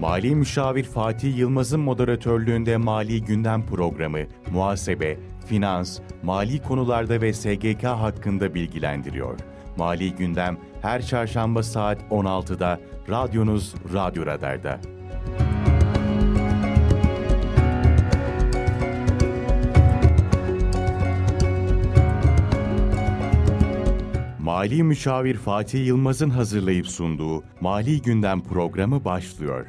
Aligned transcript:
Mali 0.00 0.34
Müşavir 0.34 0.84
Fatih 0.84 1.38
Yılmaz'ın 1.38 1.80
moderatörlüğünde 1.80 2.76
Mali 2.76 3.24
Gündem 3.24 3.66
programı, 3.66 4.18
muhasebe, 4.52 5.18
finans, 5.46 6.00
mali 6.22 6.62
konularda 6.62 7.20
ve 7.20 7.32
SGK 7.32 7.84
hakkında 7.84 8.54
bilgilendiriyor. 8.54 9.38
Mali 9.76 10.14
Gündem 10.14 10.58
her 10.82 11.02
çarşamba 11.02 11.62
saat 11.62 11.98
16'da 12.10 12.80
radyonuz 13.08 13.74
Radyo 13.94 14.26
Radar'da. 14.26 14.80
Mali 24.60 24.82
Müşavir 24.82 25.34
Fatih 25.34 25.86
Yılmaz'ın 25.86 26.30
hazırlayıp 26.30 26.86
sunduğu 26.86 27.44
Mali 27.60 28.02
Gündem 28.02 28.42
programı 28.42 29.04
başlıyor. 29.04 29.66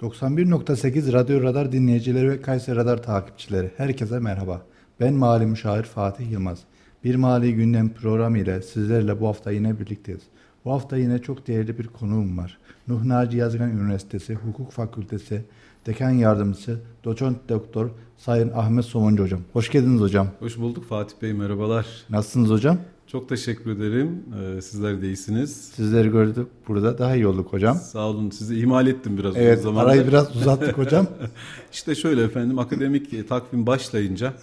91.8 0.00 1.12
Radyo 1.12 1.42
Radar 1.42 1.72
dinleyicileri 1.72 2.30
ve 2.30 2.42
Kayseri 2.42 2.76
Radar 2.76 3.02
takipçileri 3.02 3.70
herkese 3.76 4.18
merhaba. 4.18 4.62
Ben 5.00 5.14
Mali 5.14 5.46
Müşavir 5.46 5.82
Fatih 5.82 6.30
Yılmaz. 6.30 6.58
Bir 7.04 7.14
Mali 7.14 7.54
Gündem 7.54 7.88
programı 7.88 8.38
ile 8.38 8.62
sizlerle 8.62 9.20
bu 9.20 9.28
hafta 9.28 9.50
yine 9.50 9.80
birlikteyiz. 9.80 10.22
Bu 10.64 10.72
hafta 10.72 10.96
yine 10.96 11.18
çok 11.18 11.46
değerli 11.46 11.78
bir 11.78 11.86
konuğum 11.86 12.38
var. 12.38 12.58
Nuh 12.88 13.04
Naci 13.04 13.36
Yazgan 13.36 13.70
Üniversitesi 13.70 14.34
Hukuk 14.34 14.72
Fakültesi 14.72 15.44
Dekan 15.86 16.10
Yardımcısı 16.10 16.80
Doçent 17.04 17.48
Doktor 17.48 17.90
Sayın 18.16 18.50
Ahmet 18.54 18.84
Somuncu 18.84 19.22
Hocam. 19.22 19.40
Hoş 19.52 19.70
geldiniz 19.70 20.00
hocam. 20.00 20.28
Hoş 20.38 20.58
bulduk 20.58 20.84
Fatih 20.84 21.22
Bey 21.22 21.32
merhabalar. 21.32 21.86
Nasılsınız 22.10 22.50
hocam? 22.50 22.78
Çok 23.06 23.28
teşekkür 23.28 23.70
ederim. 23.70 24.24
Ee, 24.40 24.60
sizler 24.60 25.02
de 25.02 25.06
iyisiniz. 25.06 25.56
Sizleri 25.56 26.10
gördük 26.10 26.46
burada 26.68 26.98
daha 26.98 27.16
iyi 27.16 27.26
olduk 27.26 27.52
hocam. 27.52 27.76
Sağ 27.76 28.08
olun. 28.08 28.30
Sizi 28.30 28.58
ihmal 28.58 28.86
ettim 28.86 29.18
biraz 29.18 29.36
evet, 29.36 29.62
zamandır. 29.62 29.90
arayı 29.90 30.08
biraz 30.08 30.36
uzattık 30.36 30.78
hocam. 30.78 31.06
İşte 31.72 31.94
şöyle 31.94 32.22
efendim 32.22 32.58
akademik 32.58 33.14
e, 33.14 33.26
takvim 33.26 33.66
başlayınca 33.66 34.34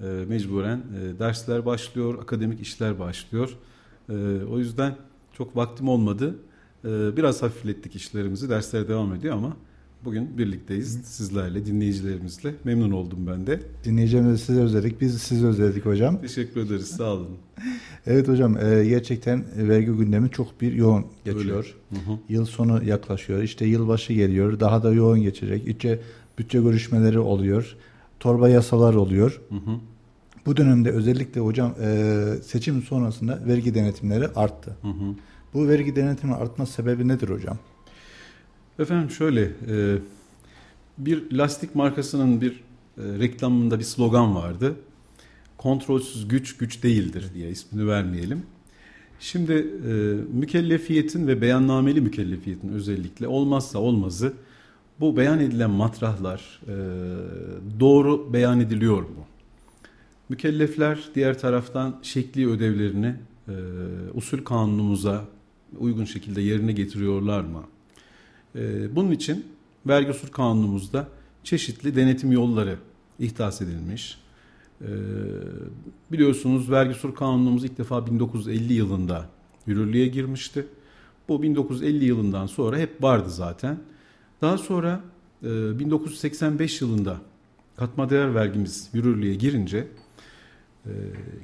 e, 0.00 0.04
mecburen 0.28 0.78
e, 0.78 1.18
dersler 1.18 1.66
başlıyor, 1.66 2.22
akademik 2.22 2.60
işler 2.60 2.98
başlıyor. 2.98 3.50
E, 4.08 4.14
o 4.50 4.58
yüzden 4.58 4.96
çok 5.32 5.56
vaktim 5.56 5.88
olmadı. 5.88 6.36
E, 6.84 7.16
biraz 7.16 7.42
hafiflettik 7.42 7.96
işlerimizi. 7.96 8.50
Dersler 8.50 8.88
devam 8.88 9.14
ediyor 9.14 9.34
ama 9.34 9.56
Bugün 10.04 10.38
birlikteyiz 10.38 11.00
sizlerle, 11.04 11.66
dinleyicilerimizle. 11.66 12.54
Memnun 12.64 12.90
oldum 12.90 13.18
ben 13.26 13.46
de. 13.46 13.60
Dinleyicilerimizi 13.84 14.44
size 14.44 14.60
özledik, 14.60 15.00
biz 15.00 15.22
sizi 15.22 15.46
özledik 15.46 15.86
hocam. 15.86 16.20
Teşekkür 16.20 16.60
ederiz, 16.60 16.88
sağ 16.88 17.12
olun. 17.12 17.28
evet 18.06 18.28
hocam, 18.28 18.56
e, 18.56 18.84
gerçekten 18.84 19.44
vergi 19.56 19.86
gündemi 19.86 20.30
çok 20.30 20.60
bir 20.60 20.72
yoğun 20.72 21.06
geçiyor. 21.24 21.74
Hı 21.90 21.96
hı. 21.96 22.18
Yıl 22.28 22.44
sonu 22.44 22.84
yaklaşıyor, 22.84 23.42
işte 23.42 23.66
yılbaşı 23.66 24.12
geliyor, 24.12 24.60
daha 24.60 24.82
da 24.82 24.92
yoğun 24.92 25.22
geçecek. 25.22 25.68
İçe 25.68 26.00
bütçe 26.38 26.60
görüşmeleri 26.60 27.18
oluyor, 27.18 27.76
torba 28.20 28.48
yasalar 28.48 28.94
oluyor. 28.94 29.40
Hı 29.48 29.54
hı. 29.54 29.76
Bu 30.46 30.56
dönemde 30.56 30.90
özellikle 30.90 31.40
hocam 31.40 31.74
e, 31.80 32.24
seçim 32.42 32.82
sonrasında 32.82 33.40
vergi 33.46 33.74
denetimleri 33.74 34.28
arttı. 34.28 34.76
Hı 34.82 34.88
hı. 34.88 35.14
Bu 35.54 35.68
vergi 35.68 35.96
denetimi 35.96 36.34
artma 36.34 36.66
sebebi 36.66 37.08
nedir 37.08 37.28
hocam? 37.28 37.58
Efendim 38.78 39.10
şöyle 39.10 39.42
e, 39.42 39.98
bir 40.98 41.32
lastik 41.32 41.74
markasının 41.74 42.40
bir 42.40 42.52
e, 42.52 43.02
reklamında 43.18 43.78
bir 43.78 43.84
slogan 43.84 44.34
vardı. 44.34 44.74
Kontrolsüz 45.58 46.28
güç 46.28 46.56
güç 46.56 46.82
değildir 46.82 47.24
diye 47.34 47.50
ismini 47.50 47.88
vermeyelim. 47.88 48.42
Şimdi 49.20 49.52
e, 49.52 49.92
mükellefiyetin 50.32 51.26
ve 51.26 51.40
beyannameli 51.40 52.00
mükellefiyetin 52.00 52.68
özellikle 52.68 53.28
olmazsa 53.28 53.78
olmazı 53.78 54.32
bu 55.00 55.16
beyan 55.16 55.40
edilen 55.40 55.70
matrahlar 55.70 56.60
doğru 57.80 58.32
beyan 58.32 58.60
ediliyor 58.60 59.02
mu? 59.02 59.26
Mükellefler 60.28 60.98
diğer 61.14 61.38
taraftan 61.38 61.96
şekli 62.02 62.48
ödevlerini 62.48 63.14
usul 64.14 64.38
kanunumuza 64.38 65.24
uygun 65.78 66.04
şekilde 66.04 66.40
yerine 66.40 66.72
getiriyorlar 66.72 67.40
mı? 67.40 67.62
Ee, 68.56 68.96
bunun 68.96 69.10
için 69.10 69.46
vergi 69.86 70.10
usul 70.10 70.28
kanunumuzda 70.28 71.08
çeşitli 71.44 71.96
denetim 71.96 72.32
yolları 72.32 72.76
ihdas 73.18 73.62
edilmiş. 73.62 74.18
Ee, 74.82 74.86
biliyorsunuz 76.12 76.70
vergi 76.70 76.90
usul 76.90 77.12
kanunumuz 77.12 77.64
ilk 77.64 77.78
defa 77.78 78.06
1950 78.06 78.72
yılında 78.72 79.26
yürürlüğe 79.66 80.06
girmişti. 80.06 80.66
Bu 81.28 81.42
1950 81.42 82.04
yılından 82.04 82.46
sonra 82.46 82.78
hep 82.78 83.02
vardı 83.02 83.30
zaten. 83.30 83.78
Daha 84.42 84.58
sonra 84.58 85.00
1985 85.42 86.82
e, 86.82 86.84
yılında 86.84 87.20
katma 87.76 88.10
değer 88.10 88.34
vergimiz 88.34 88.88
yürürlüğe 88.92 89.34
girince 89.34 89.88
e, 90.86 90.92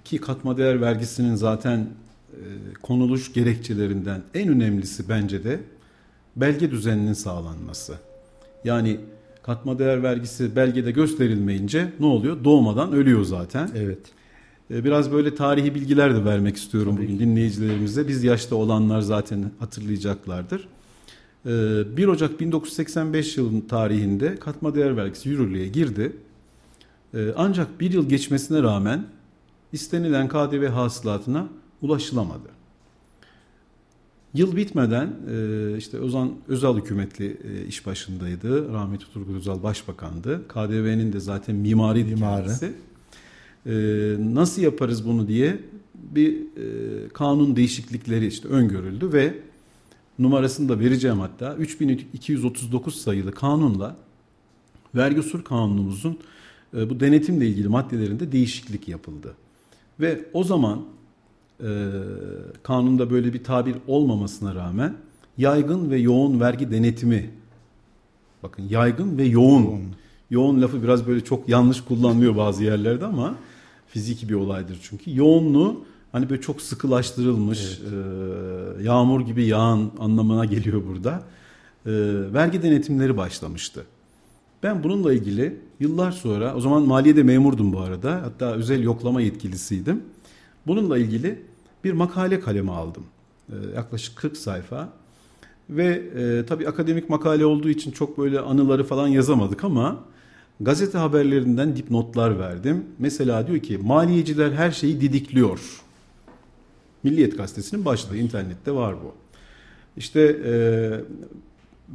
ki 0.04 0.18
katma 0.18 0.56
değer 0.56 0.80
vergisinin 0.80 1.34
zaten 1.34 1.78
e, 1.78 2.40
konuluş 2.82 3.32
gerekçelerinden 3.32 4.22
en 4.34 4.48
önemlisi 4.48 5.08
bence 5.08 5.44
de 5.44 5.60
belge 6.36 6.70
düzeninin 6.70 7.12
sağlanması. 7.12 7.94
Yani 8.64 9.00
katma 9.42 9.78
değer 9.78 10.02
vergisi 10.02 10.56
belgede 10.56 10.90
gösterilmeyince 10.90 11.92
ne 12.00 12.06
oluyor? 12.06 12.44
Doğmadan 12.44 12.92
ölüyor 12.92 13.24
zaten. 13.24 13.70
Evet. 13.76 13.98
Ee, 14.70 14.84
biraz 14.84 15.12
böyle 15.12 15.34
tarihi 15.34 15.74
bilgiler 15.74 16.14
de 16.14 16.24
vermek 16.24 16.56
istiyorum 16.56 16.96
Tabii 16.96 17.04
bugün 17.04 17.18
ki. 17.18 17.24
dinleyicilerimize. 17.24 18.08
Biz 18.08 18.24
yaşta 18.24 18.56
olanlar 18.56 19.00
zaten 19.00 19.50
hatırlayacaklardır. 19.58 20.68
1 21.44 21.50
ee, 22.04 22.08
Ocak 22.08 22.40
1985 22.40 23.36
yılının 23.36 23.60
tarihinde 23.60 24.36
katma 24.36 24.74
değer 24.74 24.96
vergisi 24.96 25.28
yürürlüğe 25.28 25.68
girdi. 25.68 26.16
Ee, 27.14 27.28
ancak 27.36 27.80
bir 27.80 27.92
yıl 27.92 28.08
geçmesine 28.08 28.62
rağmen 28.62 29.04
istenilen 29.72 30.28
KDV 30.28 30.66
hasılatına 30.68 31.48
ulaşılamadı. 31.82 32.59
Yıl 34.34 34.56
bitmeden 34.56 35.12
e, 35.30 35.76
işte 35.78 35.96
Özan 35.96 36.32
Özal 36.48 36.76
hükümetli 36.76 37.36
e, 37.44 37.66
iş 37.66 37.86
başındaydı. 37.86 38.72
Rahmetli 38.72 39.04
Turgut 39.12 39.36
Özal 39.36 39.62
başbakandı. 39.62 40.48
KDV'nin 40.48 41.12
de 41.12 41.20
zaten 41.20 41.56
mimari 41.56 42.16
kendisi. 42.16 42.72
E, 43.66 43.72
nasıl 44.34 44.62
yaparız 44.62 45.06
bunu 45.06 45.28
diye 45.28 45.60
bir 45.94 46.36
kanun 47.12 47.56
değişiklikleri 47.56 48.26
işte 48.26 48.48
öngörüldü 48.48 49.12
ve 49.12 49.34
numarasını 50.18 50.68
da 50.68 50.80
vereceğim 50.80 51.20
hatta 51.20 51.54
3239 51.54 52.96
sayılı 52.96 53.32
kanunla 53.32 53.96
vergi 54.94 55.20
usul 55.20 55.42
kanunumuzun 55.42 56.18
bu 56.72 57.00
denetimle 57.00 57.46
ilgili 57.46 57.68
maddelerinde 57.68 58.32
değişiklik 58.32 58.88
yapıldı. 58.88 59.34
Ve 60.00 60.24
o 60.32 60.44
zaman 60.44 60.84
e, 61.62 61.70
kanunda 62.62 63.10
böyle 63.10 63.32
bir 63.32 63.44
tabir 63.44 63.76
olmamasına 63.86 64.54
rağmen 64.54 64.96
yaygın 65.38 65.90
ve 65.90 65.98
yoğun 65.98 66.40
vergi 66.40 66.70
denetimi 66.70 67.30
bakın 68.42 68.62
yaygın 68.68 69.18
ve 69.18 69.24
yoğun 69.24 69.62
yoğun, 69.62 69.82
yoğun 70.30 70.62
lafı 70.62 70.82
biraz 70.82 71.06
böyle 71.06 71.24
çok 71.24 71.48
yanlış 71.48 71.80
kullanılıyor 71.80 72.36
bazı 72.36 72.64
yerlerde 72.64 73.06
ama 73.06 73.34
fiziki 73.86 74.28
bir 74.28 74.34
olaydır 74.34 74.78
çünkü 74.82 75.16
yoğunluğu 75.16 75.84
hani 76.12 76.30
böyle 76.30 76.40
çok 76.40 76.62
sıkılaştırılmış 76.62 77.80
evet. 77.82 77.92
e, 78.80 78.82
yağmur 78.82 79.20
gibi 79.20 79.44
yağan 79.44 79.90
anlamına 79.98 80.44
geliyor 80.44 80.82
burada 80.88 81.22
e, 81.86 81.92
vergi 82.32 82.62
denetimleri 82.62 83.16
başlamıştı. 83.16 83.84
Ben 84.62 84.84
bununla 84.84 85.12
ilgili 85.12 85.60
yıllar 85.80 86.12
sonra 86.12 86.54
o 86.54 86.60
zaman 86.60 86.82
maliyede 86.82 87.22
memurdum 87.22 87.72
bu 87.72 87.80
arada 87.80 88.22
hatta 88.22 88.52
özel 88.52 88.82
yoklama 88.82 89.20
yetkilisiydim. 89.20 90.02
Bununla 90.66 90.98
ilgili 90.98 91.42
bir 91.84 91.92
makale 91.92 92.40
kaleme 92.40 92.72
aldım. 92.72 93.04
E, 93.48 93.54
yaklaşık 93.74 94.16
40 94.16 94.36
sayfa. 94.36 94.88
Ve 95.70 96.02
e, 96.16 96.46
tabii 96.46 96.68
akademik 96.68 97.10
makale 97.10 97.46
olduğu 97.46 97.68
için 97.68 97.90
çok 97.90 98.18
böyle 98.18 98.40
anıları 98.40 98.84
falan 98.84 99.08
yazamadık 99.08 99.64
ama 99.64 100.00
gazete 100.60 100.98
haberlerinden 100.98 101.76
dipnotlar 101.76 102.38
verdim. 102.38 102.84
Mesela 102.98 103.46
diyor 103.46 103.58
ki 103.58 103.78
maliyeciler 103.78 104.52
her 104.52 104.70
şeyi 104.70 105.00
didikliyor. 105.00 105.60
Milliyet 107.02 107.36
gazetesinin 107.36 107.84
başlığı 107.84 108.16
internette 108.16 108.72
var 108.72 108.94
bu. 109.04 109.14
İşte 109.96 110.20
e, 110.20 110.52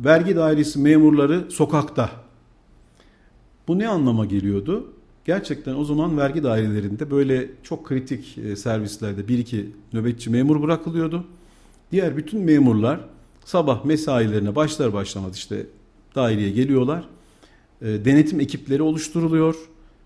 vergi 0.05 0.35
dairesi 0.35 0.79
memurları 0.79 1.51
sokakta. 1.51 2.09
Bu 3.67 3.79
ne 3.79 3.87
anlama 3.87 4.25
geliyordu? 4.25 4.93
Gerçekten 5.25 5.75
o 5.75 5.83
zaman 5.83 6.17
vergi 6.17 6.43
dairelerinde 6.43 7.11
böyle 7.11 7.49
çok 7.63 7.85
kritik 7.85 8.37
e, 8.37 8.55
servislerde 8.55 9.27
bir 9.27 9.39
iki 9.39 9.71
nöbetçi 9.93 10.29
memur 10.29 10.61
bırakılıyordu. 10.61 11.25
Diğer 11.91 12.17
bütün 12.17 12.41
memurlar 12.41 12.99
sabah 13.45 13.85
mesailerine 13.85 14.55
başlar 14.55 14.93
başlamaz 14.93 15.37
işte 15.37 15.65
daireye 16.15 16.49
geliyorlar. 16.49 17.05
E, 17.81 17.85
denetim 18.05 18.39
ekipleri 18.39 18.81
oluşturuluyor. 18.81 19.55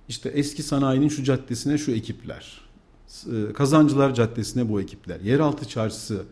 İşte 0.09 0.29
eski 0.29 0.63
sanayinin 0.63 1.09
şu 1.09 1.23
caddesine 1.23 1.77
şu 1.77 1.91
ekipler. 1.91 2.61
E, 3.25 3.53
Kazancılar 3.53 4.13
Caddesi'ne 4.13 4.69
bu 4.69 4.81
ekipler. 4.81 5.19
Yeraltı 5.19 5.67
çarşısı 5.67 6.23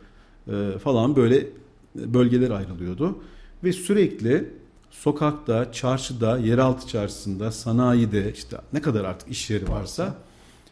falan 0.84 1.16
böyle 1.16 1.48
bölgeler 1.96 2.52
ayrılıyordu 2.52 3.20
ve 3.64 3.74
sürekli 3.74 4.50
sokakta, 4.92 5.72
çarşıda, 5.72 6.38
yeraltı 6.38 6.88
çarşısında, 6.88 7.52
sanayide 7.52 8.34
işte 8.34 8.58
ne 8.74 8.82
kadar 8.82 9.06
artık 9.06 9.30
iş 9.30 9.50
yeri 9.50 9.70
varsa 9.70 10.16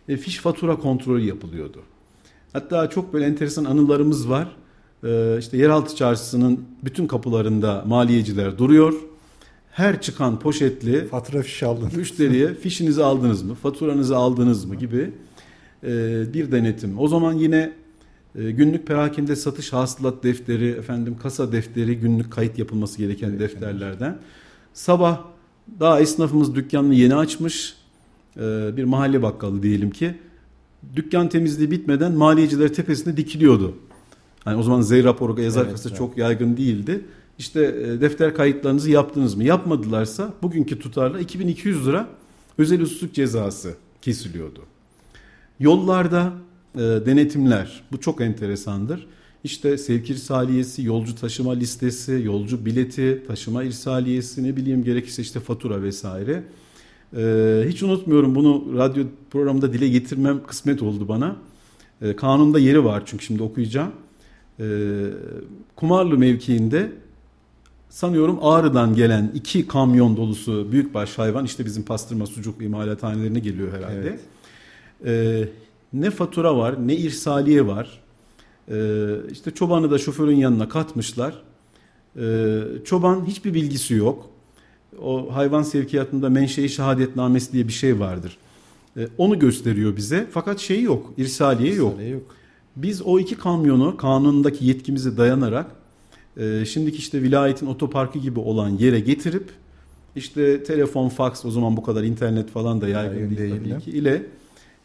e, 0.09 0.17
fiş 0.17 0.37
fatura 0.37 0.75
kontrolü 0.75 1.25
yapılıyordu. 1.25 1.81
Hatta 2.53 2.89
çok 2.89 3.13
böyle 3.13 3.25
enteresan 3.25 3.65
anılarımız 3.65 4.29
var. 4.29 4.47
E, 5.03 5.37
işte 5.39 5.57
yeraltı 5.57 5.95
çarşısının 5.95 6.65
bütün 6.83 7.07
kapılarında 7.07 7.83
maliyeciler 7.87 8.57
duruyor. 8.57 8.93
Her 9.71 10.01
çıkan 10.01 10.39
poşetli 10.39 11.07
fatura 11.07 11.41
fişi 11.41 11.65
aldın. 11.65 11.91
Müşteriye 11.95 12.53
fişinizi 12.61 13.03
aldınız 13.03 13.43
mı, 13.43 13.55
faturanızı 13.55 14.17
aldınız 14.17 14.65
mı 14.65 14.75
gibi 14.75 15.11
e, 15.83 16.23
bir 16.33 16.51
denetim. 16.51 16.99
O 16.99 17.07
zaman 17.07 17.33
yine 17.33 17.73
günlük 18.35 18.87
perakende 18.87 19.35
satış 19.35 19.73
hasılat 19.73 20.23
defteri, 20.23 20.69
efendim 20.69 21.17
kasa 21.21 21.51
defteri 21.51 21.99
günlük 21.99 22.31
kayıt 22.31 22.59
yapılması 22.59 22.97
gereken 22.97 23.29
evet, 23.29 23.39
defterlerden. 23.39 24.17
Sabah 24.73 25.21
daha 25.79 25.99
esnafımız 25.99 26.55
dükkanını 26.55 26.95
yeni 26.95 27.15
açmış. 27.15 27.75
E, 28.37 28.77
bir 28.77 28.83
mahalle 28.83 29.21
bakkalı 29.21 29.63
diyelim 29.63 29.89
ki. 29.89 30.15
Dükkan 30.95 31.29
temizliği 31.29 31.71
bitmeden 31.71 32.11
maliyeciler 32.11 32.73
tepesinde 32.73 33.17
dikiliyordu. 33.17 33.75
Hani 34.43 34.57
o 34.57 34.63
zaman 34.63 34.81
Z 34.81 34.91
raporu 34.91 35.41
yazar 35.41 35.65
evet, 35.65 35.81
evet. 35.87 35.97
çok 35.97 36.17
yaygın 36.17 36.57
değildi. 36.57 37.05
İşte 37.37 37.61
e, 37.63 38.01
defter 38.01 38.35
kayıtlarınızı 38.35 38.91
yaptınız 38.91 39.35
mı? 39.35 39.43
Yapmadılarsa 39.43 40.33
bugünkü 40.41 40.79
tutarla 40.79 41.19
2200 41.19 41.87
lira 41.87 42.07
özel 42.57 42.81
usulluk 42.81 43.13
cezası 43.13 43.73
kesiliyordu. 44.01 44.61
Yollarda 45.59 46.33
e, 46.75 47.05
denetimler 47.05 47.83
bu 47.91 47.99
çok 47.99 48.21
enteresandır. 48.21 49.07
İşte 49.43 49.77
sevk 49.77 50.09
irsaliyesi, 50.09 50.83
yolcu 50.83 51.15
taşıma 51.15 51.51
listesi, 51.51 52.21
yolcu 52.25 52.65
bileti, 52.65 53.23
taşıma 53.27 53.63
irsaliyesi 53.63 54.43
ne 54.43 54.55
bileyim 54.55 54.83
gerekirse 54.83 55.21
işte 55.21 55.39
fatura 55.39 55.81
vesaire. 55.81 56.43
E, 57.17 57.63
hiç 57.67 57.83
unutmuyorum 57.83 58.35
bunu 58.35 58.77
radyo 58.77 59.03
programında 59.31 59.73
dile 59.73 59.87
getirmem 59.87 60.43
kısmet 60.47 60.81
oldu 60.81 61.07
bana. 61.07 61.35
E, 62.01 62.15
kanunda 62.15 62.59
yeri 62.59 62.83
var 62.83 63.03
çünkü 63.05 63.25
şimdi 63.25 63.43
okuyacağım. 63.43 63.91
E, 64.59 64.65
Kumarlı 65.75 66.17
mevkiinde 66.17 66.91
sanıyorum 67.89 68.39
Ağrı'dan 68.41 68.95
gelen 68.95 69.31
iki 69.33 69.67
kamyon 69.67 70.17
dolusu 70.17 70.71
büyükbaş 70.71 71.17
hayvan 71.17 71.45
işte 71.45 71.65
bizim 71.65 71.83
pastırma 71.83 72.25
sucuk 72.25 72.61
imalathanelerine 72.61 73.39
geliyor 73.39 73.73
herhalde. 73.73 74.09
Evet. 74.09 74.19
Ee, 75.05 75.49
ne 76.01 76.11
fatura 76.11 76.57
var 76.57 76.87
ne 76.87 76.95
irsaliye 76.95 77.67
var. 77.67 77.99
Ee, 78.71 79.07
işte 79.31 79.51
çobanı 79.51 79.91
da 79.91 79.97
şoförün 79.97 80.35
yanına 80.35 80.69
katmışlar. 80.69 81.41
Ee, 82.19 82.59
çoban 82.85 83.25
hiçbir 83.25 83.53
bilgisi 83.53 83.93
yok. 83.93 84.29
O 85.01 85.35
hayvan 85.35 85.63
sevkiyatında 85.63 86.29
menşei 86.29 86.69
şehadetnamesi 86.69 87.53
diye 87.53 87.67
bir 87.67 87.73
şey 87.73 87.99
vardır. 87.99 88.37
Ee, 88.97 89.07
onu 89.17 89.39
gösteriyor 89.39 89.95
bize. 89.95 90.27
Fakat 90.31 90.59
şey 90.59 90.81
yok, 90.81 91.13
irsaliye, 91.17 91.71
irsaliye 91.71 92.11
yok. 92.11 92.21
yok. 92.21 92.35
Biz 92.75 93.01
o 93.01 93.19
iki 93.19 93.35
kamyonu 93.35 93.97
kanundaki 93.97 94.65
yetkimize 94.65 95.17
dayanarak 95.17 95.65
e, 96.37 96.65
şimdiki 96.65 96.97
işte 96.97 97.21
vilayetin 97.21 97.67
otoparkı 97.67 98.19
gibi 98.19 98.39
olan 98.39 98.69
yere 98.69 98.99
getirip 98.99 99.49
işte 100.15 100.63
telefon, 100.63 101.09
faks 101.09 101.45
o 101.45 101.51
zaman 101.51 101.77
bu 101.77 101.83
kadar 101.83 102.03
internet 102.03 102.49
falan 102.49 102.81
da 102.81 102.87
yaygın 102.87 103.29
değil, 103.29 103.37
değil 103.37 103.73
tabii 103.73 103.83
ki 103.83 103.91
ile 103.91 104.25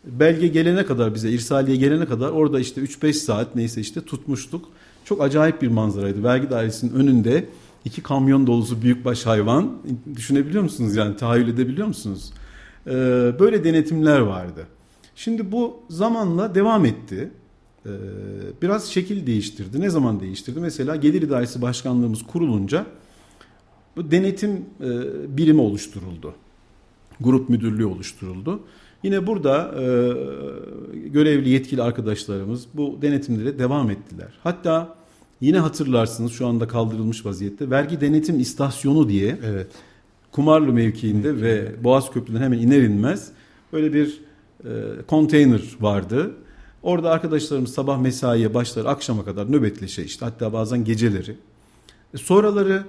belge 0.05 0.49
gelene 0.49 0.87
kadar 0.87 1.14
bize 1.14 1.31
irsaliye 1.31 1.76
gelene 1.76 2.06
kadar 2.06 2.31
orada 2.31 2.61
işte 2.61 2.81
3-5 2.81 3.12
saat 3.12 3.56
neyse 3.56 3.81
işte 3.81 4.00
tutmuştuk. 4.00 4.69
Çok 5.05 5.23
acayip 5.23 5.62
bir 5.62 5.69
manzaraydı. 5.69 6.25
Vergi 6.25 6.50
dairesinin 6.50 6.94
önünde 6.94 7.49
iki 7.85 8.02
kamyon 8.02 8.47
dolusu 8.47 8.82
büyükbaş 8.82 9.26
hayvan 9.26 9.73
düşünebiliyor 10.17 10.62
musunuz 10.62 10.97
yani 10.97 11.17
tahayyül 11.17 11.49
edebiliyor 11.49 11.87
musunuz? 11.87 12.32
Ee, 12.87 12.91
böyle 13.41 13.64
denetimler 13.64 14.19
vardı. 14.19 14.67
Şimdi 15.17 15.52
bu 15.52 15.81
zamanla 15.91 16.55
devam 16.55 16.85
etti. 16.85 17.31
Ee, 17.87 17.91
biraz 18.62 18.91
şekil 18.91 19.26
değiştirdi. 19.26 19.81
Ne 19.81 19.91
zaman 19.91 20.20
değiştirdi? 20.20 20.61
Mesela 20.61 20.96
Gelir 20.96 21.23
İdaresi 21.23 21.62
Başkanlığımız 21.62 22.23
kurulunca 22.23 22.87
bu 23.96 24.11
denetim 24.11 24.50
e, 24.81 24.88
birimi 25.37 25.61
oluşturuldu. 25.61 26.35
Grup 27.20 27.49
müdürlüğü 27.49 27.85
oluşturuldu. 27.85 28.61
Yine 29.02 29.26
burada 29.26 29.75
e, 29.75 29.85
görevli 31.08 31.49
yetkili 31.49 31.82
arkadaşlarımız 31.82 32.67
bu 32.75 32.99
denetimlere 33.02 33.58
devam 33.58 33.91
ettiler. 33.91 34.29
Hatta 34.43 34.97
yine 35.41 35.58
hatırlarsınız 35.58 36.32
şu 36.32 36.47
anda 36.47 36.69
kaldırılmış 36.69 37.26
vaziyette 37.26 37.70
vergi 37.70 38.00
denetim 38.00 38.41
istasyonu 38.41 39.08
diye 39.08 39.38
evet. 39.44 39.67
Kumarlı 40.32 40.73
mevkiinde 40.73 41.29
evet. 41.29 41.43
ve 41.43 41.85
Boğaz 41.85 42.11
Köprü'den 42.11 42.41
hemen 42.41 42.58
iner 42.58 42.82
inmez 42.82 43.29
böyle 43.73 43.93
bir 43.93 44.20
e, 44.64 44.69
konteyner 45.06 45.62
vardı. 45.81 46.31
Orada 46.82 47.11
arkadaşlarımız 47.11 47.75
sabah 47.75 47.99
mesaiye 47.99 48.55
başlar 48.55 48.85
akşama 48.85 49.25
kadar 49.25 49.53
nöbetleşe 49.53 50.05
işte 50.05 50.25
hatta 50.25 50.53
bazen 50.53 50.85
geceleri. 50.85 51.37
E, 52.14 52.19
sonraları 52.19 52.85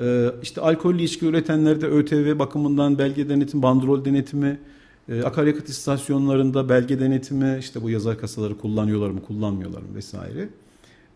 e, 0.00 0.30
işte 0.42 0.60
alkollü 0.60 1.02
içki 1.02 1.26
üretenlerde 1.26 1.86
ÖTV 1.86 2.38
bakımından 2.38 2.98
belge 2.98 3.28
denetim, 3.28 3.62
bandrol 3.62 4.04
denetimi, 4.04 4.58
e, 5.08 5.22
akaryakıt 5.22 5.68
istasyonlarında 5.68 6.68
belge 6.68 7.00
denetimi, 7.00 7.56
işte 7.60 7.82
bu 7.82 7.90
yazar 7.90 8.18
kasaları 8.18 8.58
kullanıyorlar 8.58 9.10
mı, 9.10 9.22
kullanmıyorlar 9.22 9.80
mı 9.80 9.94
vesaire. 9.94 10.48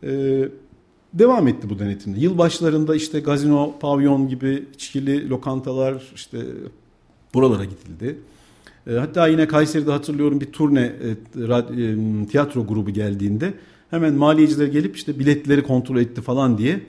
E, 0.02 0.48
devam 1.14 1.48
etti 1.48 1.70
bu 1.70 1.78
denetimde. 1.78 2.20
Yıl 2.20 2.38
başlarında 2.38 2.96
işte 2.96 3.20
gazino, 3.20 3.74
pavyon 3.80 4.28
gibi 4.28 4.64
içkili 4.74 5.28
lokantalar 5.28 6.12
işte 6.14 6.38
buralara 7.34 7.64
gidildi. 7.64 8.18
E, 8.86 8.92
hatta 8.92 9.26
yine 9.26 9.46
Kayseri'de 9.48 9.90
hatırlıyorum 9.90 10.40
bir 10.40 10.52
turne 10.52 10.80
e, 10.80 11.42
e, 11.42 12.26
tiyatro 12.26 12.66
grubu 12.66 12.90
geldiğinde 12.90 13.54
hemen 13.90 14.14
maliyeciler 14.14 14.66
gelip 14.66 14.96
işte 14.96 15.18
biletleri 15.18 15.62
kontrol 15.62 15.96
etti 15.96 16.22
falan 16.22 16.58
diye 16.58 16.80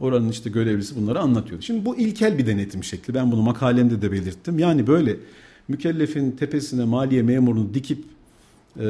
oranın 0.00 0.28
işte 0.28 0.50
görevlisi 0.50 0.96
bunları 0.96 1.20
anlatıyordu. 1.20 1.62
Şimdi 1.62 1.84
bu 1.84 1.96
ilkel 1.96 2.38
bir 2.38 2.46
denetim 2.46 2.84
şekli. 2.84 3.14
Ben 3.14 3.32
bunu 3.32 3.42
makalemde 3.42 4.02
de 4.02 4.12
belirttim. 4.12 4.58
Yani 4.58 4.86
böyle 4.86 5.16
mükellefin 5.68 6.30
tepesine 6.30 6.84
maliye 6.84 7.22
memurunu 7.22 7.74
dikip 7.74 8.04
e, 8.80 8.86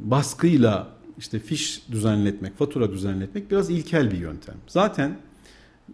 baskıyla 0.00 0.88
işte 1.18 1.38
fiş 1.38 1.82
düzenletmek, 1.92 2.58
fatura 2.58 2.92
düzenletmek 2.92 3.50
biraz 3.50 3.70
ilkel 3.70 4.10
bir 4.10 4.18
yöntem. 4.18 4.54
Zaten 4.66 5.16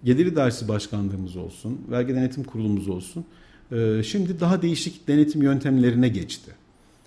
Gelir 0.05 0.27
İdaresi 0.27 0.69
Başkanlığımız 0.69 1.37
olsun, 1.37 1.81
Vergi 1.91 2.15
Denetim 2.15 2.45
Kurulumuz 2.45 2.89
olsun 2.89 3.25
e, 3.73 4.03
şimdi 4.03 4.41
daha 4.41 4.63
değişik 4.63 5.09
denetim 5.09 5.43
yöntemlerine 5.43 6.09
geçti. 6.09 6.51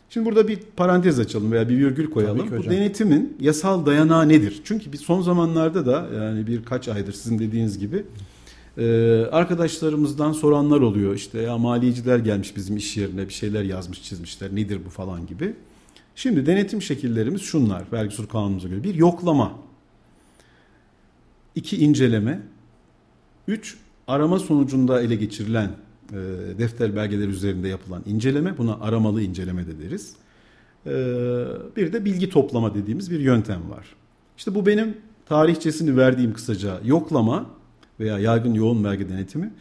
Şimdi 0.09 0.25
burada 0.25 0.47
bir 0.47 0.59
parantez 0.75 1.19
açalım 1.19 1.51
veya 1.51 1.69
bir 1.69 1.77
virgül 1.77 2.09
koyalım. 2.09 2.51
Bu 2.57 2.69
denetimin 2.69 3.37
yasal 3.39 3.85
dayanağı 3.85 4.29
nedir? 4.29 4.61
Çünkü 4.63 4.93
bir 4.93 4.97
son 4.97 5.21
zamanlarda 5.21 5.85
da 5.85 6.07
yani 6.23 6.47
birkaç 6.47 6.87
aydır 6.87 7.13
sizin 7.13 7.39
dediğiniz 7.39 7.79
gibi 7.79 8.05
ee, 8.77 9.25
arkadaşlarımızdan 9.31 10.31
soranlar 10.31 10.81
oluyor. 10.81 11.15
İşte 11.15 11.41
ya 11.41 11.57
maliyeciler 11.57 12.19
gelmiş 12.19 12.55
bizim 12.55 12.77
iş 12.77 12.97
yerine 12.97 13.27
bir 13.27 13.33
şeyler 13.33 13.63
yazmış 13.63 14.03
çizmişler 14.03 14.55
nedir 14.55 14.79
bu 14.85 14.89
falan 14.89 15.27
gibi. 15.27 15.55
Şimdi 16.15 16.45
denetim 16.45 16.81
şekillerimiz 16.81 17.41
şunlar 17.41 17.83
vergi 17.91 18.09
usul 18.09 18.25
kanunumuza 18.25 18.67
göre. 18.67 18.83
Bir 18.83 18.95
yoklama. 18.95 19.59
iki 21.55 21.77
inceleme. 21.77 22.41
Üç 23.47 23.77
arama 24.07 24.39
sonucunda 24.39 25.01
ele 25.01 25.15
geçirilen 25.15 25.71
e, 26.11 26.15
defter 26.57 26.95
belgeleri 26.95 27.29
üzerinde 27.29 27.67
yapılan 27.67 28.03
inceleme. 28.05 28.57
Buna 28.57 28.79
aramalı 28.79 29.21
inceleme 29.21 29.67
de 29.67 29.79
deriz. 29.79 30.15
E, 30.85 30.91
bir 31.75 31.93
de 31.93 32.05
bilgi 32.05 32.29
toplama 32.29 32.75
dediğimiz 32.75 33.11
bir 33.11 33.19
yöntem 33.19 33.69
var. 33.69 33.95
İşte 34.37 34.55
bu 34.55 34.65
benim 34.65 34.97
tarihçesini 35.25 35.97
verdiğim 35.97 36.33
kısaca 36.33 36.79
yoklama 36.85 37.45
veya 37.99 38.19
yaygın 38.19 38.53
yoğun 38.53 38.83
vergi 38.83 39.09
denetimi 39.09 39.51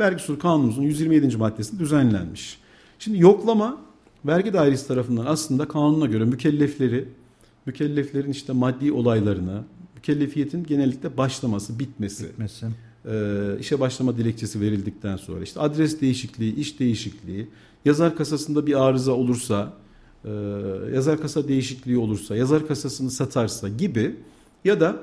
vergi 0.00 0.16
usulü 0.16 0.38
kanunumuzun 0.38 0.82
127. 0.82 1.36
maddesinde 1.36 1.80
düzenlenmiş. 1.80 2.58
Şimdi 2.98 3.18
yoklama 3.18 3.80
vergi 4.24 4.52
dairesi 4.52 4.88
tarafından 4.88 5.26
aslında 5.26 5.68
kanuna 5.68 6.06
göre 6.06 6.24
mükellefleri, 6.24 7.08
mükelleflerin 7.66 8.30
işte 8.30 8.52
maddi 8.52 8.92
olaylarını, 8.92 9.62
mükellefiyetin 9.96 10.64
genellikle 10.64 11.16
başlaması, 11.16 11.78
bitmesi, 11.78 12.24
bitmesi. 12.28 12.66
E, 13.04 13.56
işe 13.60 13.80
başlama 13.80 14.16
dilekçesi 14.16 14.60
verildikten 14.60 15.16
sonra 15.16 15.42
işte 15.42 15.60
adres 15.60 16.00
değişikliği, 16.00 16.54
iş 16.54 16.80
değişikliği, 16.80 17.48
yazar 17.84 18.16
kasasında 18.16 18.66
bir 18.66 18.82
arıza 18.82 19.12
olursa, 19.12 19.72
e, 20.24 20.30
yazar 20.94 21.20
kasa 21.20 21.48
değişikliği 21.48 21.98
olursa, 21.98 22.36
yazar 22.36 22.66
kasasını 22.66 23.10
satarsa 23.10 23.68
gibi 23.68 24.16
ya 24.64 24.80
da 24.80 24.96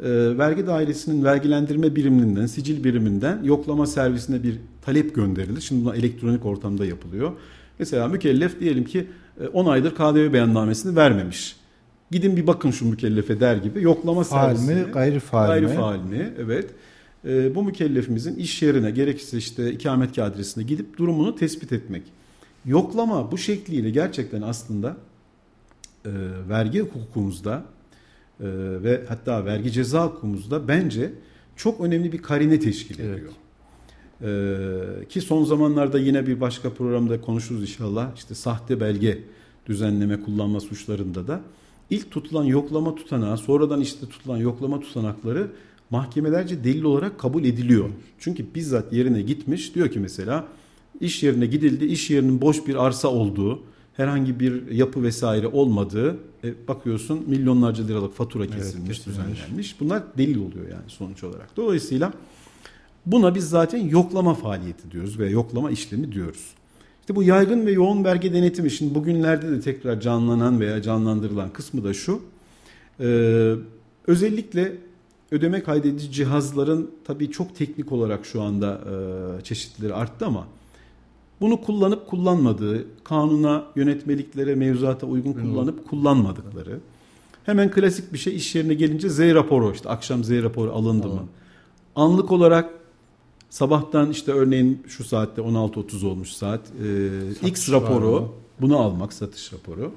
e, 0.00 0.38
vergi 0.38 0.66
dairesinin 0.66 1.24
vergilendirme 1.24 1.96
biriminden, 1.96 2.46
sicil 2.46 2.84
biriminden 2.84 3.42
yoklama 3.42 3.86
servisine 3.86 4.42
bir 4.42 4.58
talep 4.82 5.14
gönderilir. 5.14 5.60
Şimdi 5.60 5.84
bu 5.84 5.94
elektronik 5.94 6.46
ortamda 6.46 6.86
yapılıyor. 6.86 7.32
Mesela 7.78 8.08
mükellef 8.08 8.60
diyelim 8.60 8.84
ki 8.84 9.06
10 9.52 9.66
e, 9.66 9.68
aydır 9.68 9.94
KDV 9.94 10.32
beyannamesini 10.32 10.96
vermemiş. 10.96 11.56
gidin 12.10 12.36
bir 12.36 12.46
bakın 12.46 12.70
şu 12.70 12.86
mükellefe 12.86 13.40
der 13.40 13.56
gibi 13.56 13.82
yoklama 13.82 14.22
faal 14.22 14.56
servisini. 14.56 14.74
mi, 14.74 14.92
gayri 14.92 15.20
faal 15.20 15.46
gayri 15.46 15.66
mi? 15.66 15.74
faal 15.74 15.98
mi? 15.98 16.32
Evet. 16.38 16.70
E, 17.24 17.54
bu 17.54 17.62
mükellefimizin 17.62 18.36
iş 18.36 18.62
yerine 18.62 18.90
gerekirse 18.90 19.38
işte 19.38 19.72
ikametgah 19.72 20.26
adresine 20.26 20.64
gidip 20.64 20.98
durumunu 20.98 21.36
tespit 21.36 21.72
etmek. 21.72 22.02
Yoklama 22.66 23.32
bu 23.32 23.38
şekliyle 23.38 23.90
gerçekten 23.90 24.42
aslında 24.42 24.96
e, 26.04 26.10
vergi 26.48 26.80
hukukumuzda 26.80 27.64
e, 28.40 28.46
ve 28.82 29.02
hatta 29.08 29.44
vergi 29.44 29.72
ceza 29.72 30.06
hukukumuzda 30.06 30.68
bence 30.68 31.12
çok 31.56 31.80
önemli 31.80 32.12
bir 32.12 32.18
karine 32.18 32.60
teşkil 32.60 32.94
ediyor. 32.94 33.18
Evet. 33.18 33.44
Ee, 34.22 35.08
ki 35.08 35.20
son 35.20 35.44
zamanlarda 35.44 35.98
yine 35.98 36.26
bir 36.26 36.40
başka 36.40 36.70
programda 36.70 37.20
konuşuruz 37.20 37.62
inşallah. 37.62 38.16
İşte 38.16 38.34
sahte 38.34 38.80
belge 38.80 39.18
düzenleme 39.66 40.22
kullanma 40.22 40.60
suçlarında 40.60 41.26
da 41.26 41.40
ilk 41.90 42.10
tutulan 42.10 42.44
yoklama 42.44 42.94
tutanağı 42.94 43.38
sonradan 43.38 43.80
işte 43.80 44.06
tutulan 44.06 44.36
yoklama 44.36 44.80
tutanakları 44.80 45.50
mahkemelerce 45.90 46.64
delil 46.64 46.82
olarak 46.82 47.18
kabul 47.18 47.44
ediliyor. 47.44 47.90
Çünkü 48.18 48.54
bizzat 48.54 48.92
yerine 48.92 49.22
gitmiş 49.22 49.74
diyor 49.74 49.90
ki 49.90 50.00
mesela 50.00 50.44
iş 51.00 51.22
yerine 51.22 51.46
gidildi 51.46 51.84
iş 51.84 52.10
yerinin 52.10 52.40
boş 52.40 52.66
bir 52.66 52.86
arsa 52.86 53.08
olduğu 53.08 53.62
herhangi 53.96 54.40
bir 54.40 54.70
yapı 54.70 55.02
vesaire 55.02 55.46
olmadığı 55.46 56.16
e, 56.44 56.68
bakıyorsun 56.68 57.24
milyonlarca 57.26 57.86
liralık 57.86 58.14
fatura 58.14 58.46
kesilmiş, 58.46 58.88
kesilmiş. 58.88 59.06
düzenlenmiş. 59.06 59.80
Bunlar 59.80 60.02
delil 60.18 60.36
oluyor 60.36 60.68
yani 60.68 60.84
sonuç 60.88 61.24
olarak. 61.24 61.56
Dolayısıyla 61.56 62.12
buna 63.06 63.34
biz 63.34 63.48
zaten 63.48 63.88
yoklama 63.88 64.34
faaliyeti 64.34 64.90
diyoruz 64.90 65.18
ve 65.18 65.30
yoklama 65.30 65.70
işlemi 65.70 66.12
diyoruz. 66.12 66.54
İşte 67.00 67.16
bu 67.16 67.22
yaygın 67.22 67.66
ve 67.66 67.72
yoğun 67.72 68.04
vergi 68.04 68.32
denetimi 68.32 68.70
şimdi 68.70 68.94
bugünlerde 68.94 69.50
de 69.50 69.60
tekrar 69.60 70.00
canlanan 70.00 70.60
veya 70.60 70.82
canlandırılan 70.82 71.52
kısmı 71.52 71.84
da 71.84 71.94
şu. 71.94 72.22
Ee, 73.00 73.54
özellikle 74.06 74.72
ödeme 75.30 75.62
kaydedici 75.62 76.12
cihazların 76.12 76.90
tabii 77.04 77.30
çok 77.30 77.56
teknik 77.56 77.92
olarak 77.92 78.26
şu 78.26 78.42
anda 78.42 78.80
e, 79.40 79.44
çeşitleri 79.44 79.94
arttı 79.94 80.26
ama 80.26 80.46
bunu 81.40 81.60
kullanıp 81.60 82.06
kullanmadığı, 82.06 82.84
kanuna, 83.04 83.64
yönetmeliklere, 83.76 84.54
mevzuata 84.54 85.06
uygun 85.06 85.32
kullanıp 85.32 85.88
kullanmadıkları. 85.88 86.80
Hemen 87.44 87.70
klasik 87.70 88.12
bir 88.12 88.18
şey 88.18 88.36
iş 88.36 88.54
yerine 88.54 88.74
gelince 88.74 89.08
Z 89.08 89.20
raporu 89.20 89.72
işte 89.72 89.88
akşam 89.88 90.24
Z 90.24 90.30
raporu 90.30 90.72
alındı 90.72 91.08
mı? 91.08 91.22
Anlık 91.96 92.32
olarak 92.32 92.70
sabahtan 93.50 94.10
işte 94.10 94.32
örneğin 94.32 94.82
şu 94.88 95.04
saatte 95.04 95.42
16.30 95.42 96.06
olmuş 96.06 96.32
saat 96.32 96.60
e, 97.42 97.48
X 97.48 97.72
raporu 97.72 98.32
bunu 98.60 98.78
almak 98.78 99.12
satış 99.12 99.52
raporu. 99.52 99.92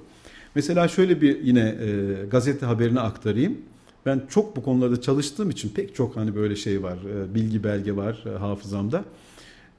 Mesela 0.55 0.87
şöyle 0.87 1.21
bir 1.21 1.41
yine 1.43 1.77
e, 1.81 2.25
gazete 2.25 2.65
haberini 2.65 2.99
aktarayım. 2.99 3.57
Ben 4.05 4.21
çok 4.29 4.55
bu 4.55 4.63
konularda 4.63 5.01
çalıştığım 5.01 5.49
için 5.49 5.69
pek 5.69 5.95
çok 5.95 6.15
hani 6.15 6.35
böyle 6.35 6.55
şey 6.55 6.83
var, 6.83 6.97
e, 6.97 7.35
bilgi 7.35 7.63
belge 7.63 7.95
var 7.95 8.23
e, 8.25 8.29
hafızamda. 8.29 9.03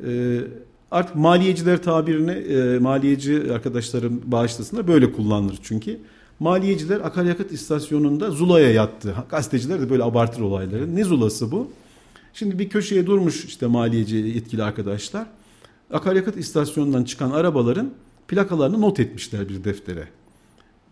E, 0.05 0.41
artık 0.91 1.17
maliyeciler 1.17 1.83
tabirini 1.83 2.31
e, 2.31 2.79
maliyeci 2.79 3.53
arkadaşlarım 3.53 4.23
bağışlasınlar 4.25 4.89
böyle 4.89 5.13
kullanılır 5.13 5.59
çünkü. 5.63 6.01
Maliyeciler 6.41 7.01
akaryakıt 7.01 7.53
istasyonunda 7.53 8.31
zulaya 8.31 8.73
yattı. 8.73 9.15
Gazeteciler 9.31 9.81
de 9.81 9.91
böyle 9.91 10.03
abartır 10.03 10.41
olayları. 10.41 10.97
Ne 10.97 11.05
zulası 11.05 11.53
bu? 11.53 11.71
Şimdi 12.35 12.59
bir 12.59 12.69
köşeye 12.69 13.07
durmuş 13.07 13.45
işte 13.45 13.67
maliyeci 13.67 14.17
yetkili 14.17 14.63
arkadaşlar. 14.63 15.27
Akaryakıt 15.93 16.37
istasyonundan 16.37 17.05
çıkan 17.05 17.31
arabaların 17.31 17.91
plakalarını 18.29 18.81
not 18.81 19.01
etmişler 19.01 19.49
bir 19.49 19.65
deftere. 19.65 20.09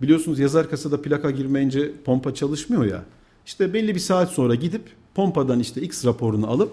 Biliyorsunuz 0.02 0.38
yazar 0.38 0.70
kasada 0.70 1.02
plaka 1.02 1.30
girmeyince 1.30 1.92
pompa 2.04 2.34
çalışmıyor 2.34 2.84
ya. 2.84 3.04
İşte 3.46 3.74
belli 3.74 3.94
bir 3.94 4.00
saat 4.00 4.30
sonra 4.30 4.54
gidip 4.54 4.82
pompadan 5.14 5.60
işte 5.60 5.80
X 5.80 6.04
raporunu 6.04 6.50
alıp 6.50 6.72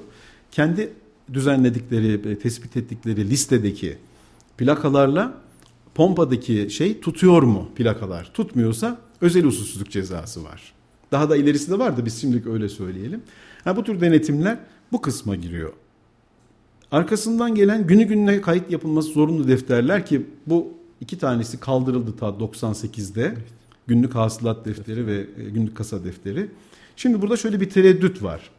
kendi 0.51 0.93
düzenledikleri, 1.33 2.29
e, 2.31 2.39
tespit 2.39 2.77
ettikleri 2.77 3.29
listedeki 3.29 3.97
plakalarla 4.57 5.33
pompadaki 5.95 6.67
şey 6.69 6.99
tutuyor 6.99 7.43
mu 7.43 7.69
plakalar? 7.75 8.31
Tutmuyorsa 8.33 8.97
özel 9.21 9.45
usulsüzlük 9.45 9.91
cezası 9.91 10.43
var. 10.43 10.73
Daha 11.11 11.29
da 11.29 11.35
ilerisi 11.35 11.71
de 11.71 11.79
var 11.79 11.97
da 11.97 12.05
biz 12.05 12.21
şimdilik 12.21 12.47
öyle 12.47 12.69
söyleyelim. 12.69 13.21
Ha, 13.63 13.75
bu 13.75 13.83
tür 13.83 14.01
denetimler 14.01 14.59
bu 14.91 15.01
kısma 15.01 15.35
giriyor. 15.35 15.73
Arkasından 16.91 17.55
gelen 17.55 17.87
günü 17.87 18.03
gününe 18.03 18.41
kayıt 18.41 18.71
yapılması 18.71 19.09
zorunlu 19.09 19.47
defterler 19.47 20.05
ki 20.05 20.25
bu 20.47 20.73
iki 21.01 21.17
tanesi 21.17 21.59
kaldırıldı 21.59 22.17
ta 22.17 22.27
98'de. 22.27 23.35
Günlük 23.87 24.15
hasılat 24.15 24.65
defteri 24.65 25.07
ve 25.07 25.27
e, 25.37 25.49
günlük 25.49 25.77
kasa 25.77 26.03
defteri. 26.03 26.49
Şimdi 26.95 27.21
burada 27.21 27.37
şöyle 27.37 27.61
bir 27.61 27.69
tereddüt 27.69 28.23
var. 28.23 28.49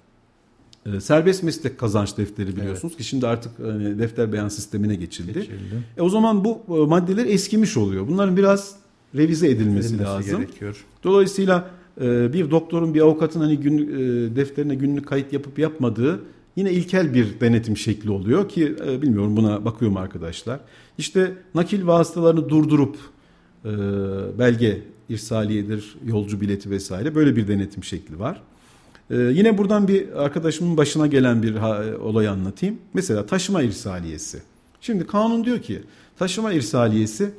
E, 0.87 1.01
Serbest 1.01 1.43
meslek 1.43 1.79
kazanç 1.79 2.19
defteri 2.19 2.57
biliyorsunuz 2.57 2.97
ki 2.97 3.05
şimdi 3.05 3.27
artık 3.27 3.53
hani, 3.59 3.99
defter 3.99 4.33
beyan 4.33 4.49
sistemine 4.49 4.95
geçildi. 4.95 5.33
Geçildi. 5.33 5.83
E, 5.97 6.03
o 6.03 6.09
zaman 6.09 6.45
bu 6.45 6.63
e, 6.69 6.73
maddeler 6.73 7.27
eskimiş 7.27 7.77
oluyor. 7.77 8.09
Bunların 8.09 8.37
biraz 8.37 8.77
revize 9.15 9.49
edilmesi, 9.49 9.89
Edilmesi 9.89 10.05
lazım. 10.05 10.41
gerekiyor. 10.41 10.85
Dolayısıyla 11.05 11.71
e, 12.01 12.33
bir 12.33 12.51
doktorun 12.51 12.95
bir 12.95 13.01
avukatın 13.01 13.41
hani 13.41 13.61
gün, 13.61 13.79
e, 13.79 14.37
defterine 14.37 14.75
günlük 14.75 15.07
kayıt 15.07 15.33
yapıp 15.33 15.59
yapmadığı 15.59 16.21
yine 16.57 16.73
ilkel 16.73 17.15
bir 17.15 17.41
denetim 17.41 17.77
şekli 17.77 18.11
oluyor 18.11 18.49
ki 18.49 18.77
e, 18.87 19.03
bilmiyorum 19.03 19.37
buna 19.37 19.65
bakıyorum 19.65 19.97
arkadaşlar. 19.97 20.61
İşte 20.99 21.33
nakil 21.55 21.87
vasıtalarını 21.87 22.49
durdurup 22.49 22.97
e, 23.65 23.71
belge 24.39 24.83
irsaliyedir, 25.09 25.97
yolcu 26.07 26.41
bileti 26.41 26.71
vesaire 26.71 27.15
böyle 27.15 27.37
bir 27.37 27.49
denetim 27.49 27.85
şekli 27.85 28.19
var. 28.19 28.43
E, 29.11 29.17
yine 29.17 29.59
buradan 29.59 29.89
bir 29.89 30.23
arkadaşımın 30.25 30.77
başına 30.77 31.07
gelen 31.07 31.43
bir 31.43 31.55
e, 31.55 31.97
olayı 31.97 32.31
anlatayım. 32.31 32.79
Mesela 32.95 33.27
taşıma 33.27 33.63
irsaliyesi. 33.63 34.43
Şimdi 34.81 35.07
kanun 35.07 35.45
diyor 35.45 35.63
ki 35.63 35.83
taşıma 36.19 36.53
irsaliyesi 36.53 37.31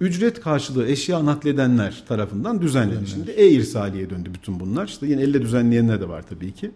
ücret 0.00 0.40
karşılığı 0.40 0.86
eşya 0.86 1.26
nakledenler 1.26 2.04
tarafından 2.08 2.62
düzenlenir. 2.62 3.06
Şimdi 3.06 3.30
e-irsaliye 3.30 4.10
döndü 4.10 4.30
bütün 4.34 4.60
bunlar. 4.60 4.86
İşte 4.86 5.06
yine 5.06 5.22
elle 5.22 5.42
düzenleyenler 5.42 6.00
de 6.00 6.08
var 6.08 6.24
tabii 6.28 6.52
ki. 6.52 6.70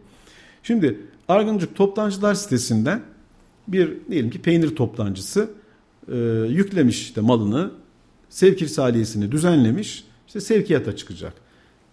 Şimdi 0.63 1.01
Argıncık 1.29 1.75
Toptancılar 1.75 2.35
sitesinden 2.35 3.03
bir 3.69 3.91
diyelim 4.11 4.31
ki 4.31 4.43
peynir 4.43 4.77
toptancısı 4.77 5.51
e, 6.13 6.17
yüklemiş 6.49 7.03
işte 7.03 7.21
malını 7.21 7.71
sevk 8.31 8.63
irsaliyesini 8.63 9.33
düzenlemiş 9.33 10.05
işte 10.27 10.41
sevkiyata 10.41 10.97
çıkacak. 10.97 11.42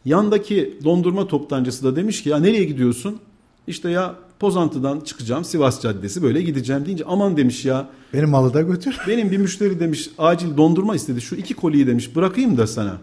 Yandaki 0.09 0.77
dondurma 0.83 1.27
toptancısı 1.27 1.83
da 1.83 1.95
demiş 1.95 2.23
ki 2.23 2.29
ya 2.29 2.37
nereye 2.37 2.63
gidiyorsun? 2.63 3.19
İşte 3.67 3.89
ya 3.89 4.15
Pozantı'dan 4.39 4.99
çıkacağım 4.99 5.43
Sivas 5.43 5.81
Caddesi 5.81 6.23
böyle 6.23 6.41
gideceğim 6.41 6.85
deyince 6.85 7.03
aman 7.07 7.37
demiş 7.37 7.65
ya 7.65 7.89
Benim 8.13 8.29
malı 8.29 8.53
da 8.53 8.61
götür. 8.61 8.97
benim 9.07 9.31
bir 9.31 9.37
müşteri 9.37 9.79
demiş 9.79 10.09
acil 10.17 10.57
dondurma 10.57 10.95
istedi. 10.95 11.21
Şu 11.21 11.35
iki 11.35 11.53
koliyi 11.53 11.87
demiş 11.87 12.15
bırakayım 12.15 12.57
da 12.57 12.67
sana. 12.67 12.97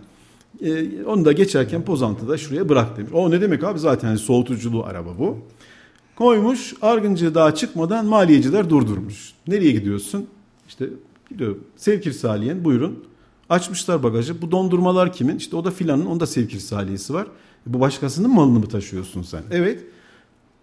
Ee, 0.62 1.04
onu 1.04 1.24
da 1.24 1.32
geçerken 1.32 1.82
Pozantı'da 1.82 2.38
şuraya 2.38 2.68
bırak 2.68 2.96
demiş. 2.96 3.12
O 3.12 3.30
ne 3.30 3.40
demek 3.40 3.64
abi 3.64 3.78
zaten 3.78 4.16
soğutuculu 4.16 4.84
araba 4.84 5.18
bu. 5.18 5.38
Koymuş 6.16 6.74
Argıncığı 6.82 7.34
daha 7.34 7.54
çıkmadan 7.54 8.06
maliyeciler 8.06 8.70
durdurmuş. 8.70 9.32
Nereye 9.48 9.72
gidiyorsun? 9.72 10.26
İşte 10.68 10.86
gidiyor 11.30 11.56
sevk 11.76 12.06
irsaliyen 12.06 12.64
buyurun. 12.64 13.04
Açmışlar 13.50 14.02
bagajı. 14.02 14.42
Bu 14.42 14.50
dondurmalar 14.50 15.12
kimin? 15.12 15.36
İşte 15.36 15.56
o 15.56 15.64
da 15.64 15.70
filanın 15.70 16.06
onda 16.06 16.26
sevk 16.26 16.54
irsaliyesi 16.54 17.14
var. 17.14 17.26
E, 17.68 17.74
bu 17.74 17.80
başkasının 17.80 18.34
malını 18.34 18.58
mı 18.58 18.68
taşıyorsun 18.68 19.22
sen? 19.22 19.42
Evet. 19.50 19.84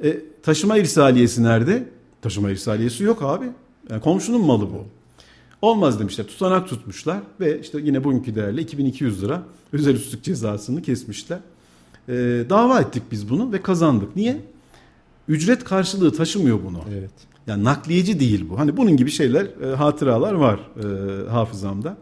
E, 0.03 0.21
taşıma 0.43 0.77
irsaliyesi 0.77 1.43
nerede? 1.43 1.89
Taşıma 2.21 2.51
irsaliyesi 2.51 3.03
yok 3.03 3.23
abi. 3.23 3.45
Yani 3.89 4.01
komşunun 4.01 4.45
malı 4.45 4.63
bu. 4.63 4.85
Olmaz 5.61 5.99
demişler. 5.99 6.27
Tutanak 6.27 6.67
tutmuşlar 6.69 7.19
ve 7.39 7.61
işte 7.61 7.79
yine 7.81 8.03
bugünkü 8.03 8.35
değerle 8.35 8.61
2200 8.61 9.23
lira 9.23 9.43
özel 9.73 9.95
üstlük 9.95 10.23
cezasını 10.23 10.81
kesmişler. 10.81 11.39
E, 12.09 12.13
dava 12.49 12.79
ettik 12.79 13.03
biz 13.11 13.29
bunu 13.29 13.51
ve 13.51 13.61
kazandık. 13.61 14.15
Niye? 14.15 14.41
Ücret 15.27 15.63
karşılığı 15.63 16.13
taşımıyor 16.13 16.59
bunu. 16.65 16.79
Evet. 16.93 17.11
Yani 17.47 17.63
nakliyeci 17.63 18.19
değil 18.19 18.49
bu. 18.49 18.59
Hani 18.59 18.77
bunun 18.77 18.97
gibi 18.97 19.11
şeyler, 19.11 19.45
e, 19.45 19.75
hatıralar 19.75 20.33
var 20.33 20.59
e, 20.77 21.29
hafızamda. 21.29 21.97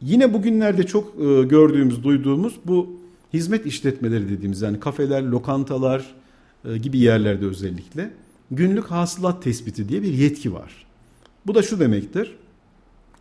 Yine 0.00 0.32
bugünlerde 0.32 0.86
çok 0.86 1.14
e, 1.14 1.42
gördüğümüz, 1.42 2.04
duyduğumuz 2.04 2.54
bu 2.64 2.90
hizmet 3.32 3.66
işletmeleri 3.66 4.28
dediğimiz 4.28 4.62
yani 4.62 4.80
kafeler, 4.80 5.22
lokantalar 5.22 6.14
e, 6.64 6.78
gibi 6.78 6.98
yerlerde 6.98 7.46
özellikle 7.46 8.10
günlük 8.50 8.84
hasılat 8.84 9.42
tespiti 9.42 9.88
diye 9.88 10.02
bir 10.02 10.12
yetki 10.12 10.52
var. 10.54 10.86
Bu 11.46 11.54
da 11.54 11.62
şu 11.62 11.80
demektir. 11.80 12.36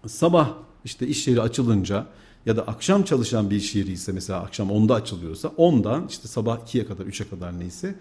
Sabah 0.08 0.54
işte 0.86 1.08
iş 1.08 1.28
yeri 1.28 1.42
açılınca 1.42 2.06
ya 2.46 2.58
da 2.58 2.68
akşam 2.68 3.04
çalışan 3.04 3.50
bir 3.50 3.56
iş 3.56 3.76
yeri 3.76 3.92
ise 3.92 4.12
mesela 4.12 4.40
akşam 4.40 4.70
10'da 4.70 4.96
açılıyorsa 4.96 5.48
10'dan 5.48 6.08
işte 6.10 6.28
sabah 6.28 6.60
2'ye 6.60 6.86
kadar 6.86 7.06
3'e 7.06 7.30
kadar 7.30 7.60
neyse 7.60 7.96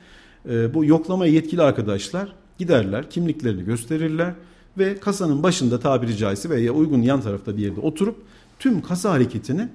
e, 0.48 0.74
bu 0.74 0.84
yoklamaya 0.84 1.32
yetkili 1.32 1.62
arkadaşlar 1.62 2.32
giderler 2.58 3.10
kimliklerini 3.10 3.64
gösterirler 3.64 4.34
ve 4.78 5.00
kasanın 5.00 5.42
başında 5.42 5.80
tabiri 5.80 6.16
caizse 6.16 6.50
veya 6.50 6.72
uygun 6.72 7.02
yan 7.02 7.20
tarafta 7.20 7.56
bir 7.56 7.62
yerde 7.62 7.80
oturup 7.80 8.16
tüm 8.62 8.82
kasa 8.82 9.10
hareketini 9.10 9.68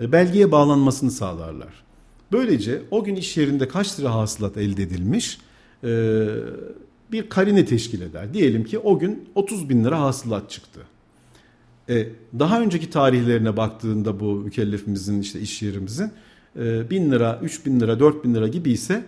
e, 0.00 0.12
belgeye 0.12 0.52
bağlanmasını 0.52 1.10
sağlarlar. 1.10 1.84
Böylece 2.32 2.82
o 2.90 3.04
gün 3.04 3.16
iş 3.16 3.36
yerinde 3.36 3.68
kaç 3.68 4.00
lira 4.00 4.14
hasılat 4.14 4.56
elde 4.56 4.82
edilmiş 4.82 5.38
e, 5.84 5.88
bir 7.12 7.28
karine 7.28 7.64
teşkil 7.64 8.00
eder. 8.00 8.34
Diyelim 8.34 8.64
ki 8.64 8.78
o 8.78 8.98
gün 8.98 9.28
30 9.34 9.68
bin 9.68 9.84
lira 9.84 10.00
hasılat 10.00 10.50
çıktı. 10.50 10.80
E, 11.88 12.08
daha 12.38 12.60
önceki 12.60 12.90
tarihlerine 12.90 13.56
baktığında 13.56 14.20
bu 14.20 14.32
mükellefimizin 14.32 15.20
işte 15.20 15.40
iş 15.40 15.62
yerimizin 15.62 16.10
e, 16.56 16.90
1000 16.90 17.10
lira, 17.10 17.40
3000 17.42 17.80
lira, 17.80 18.00
4000 18.00 18.34
lira 18.34 18.48
gibi 18.48 18.70
ise 18.72 19.04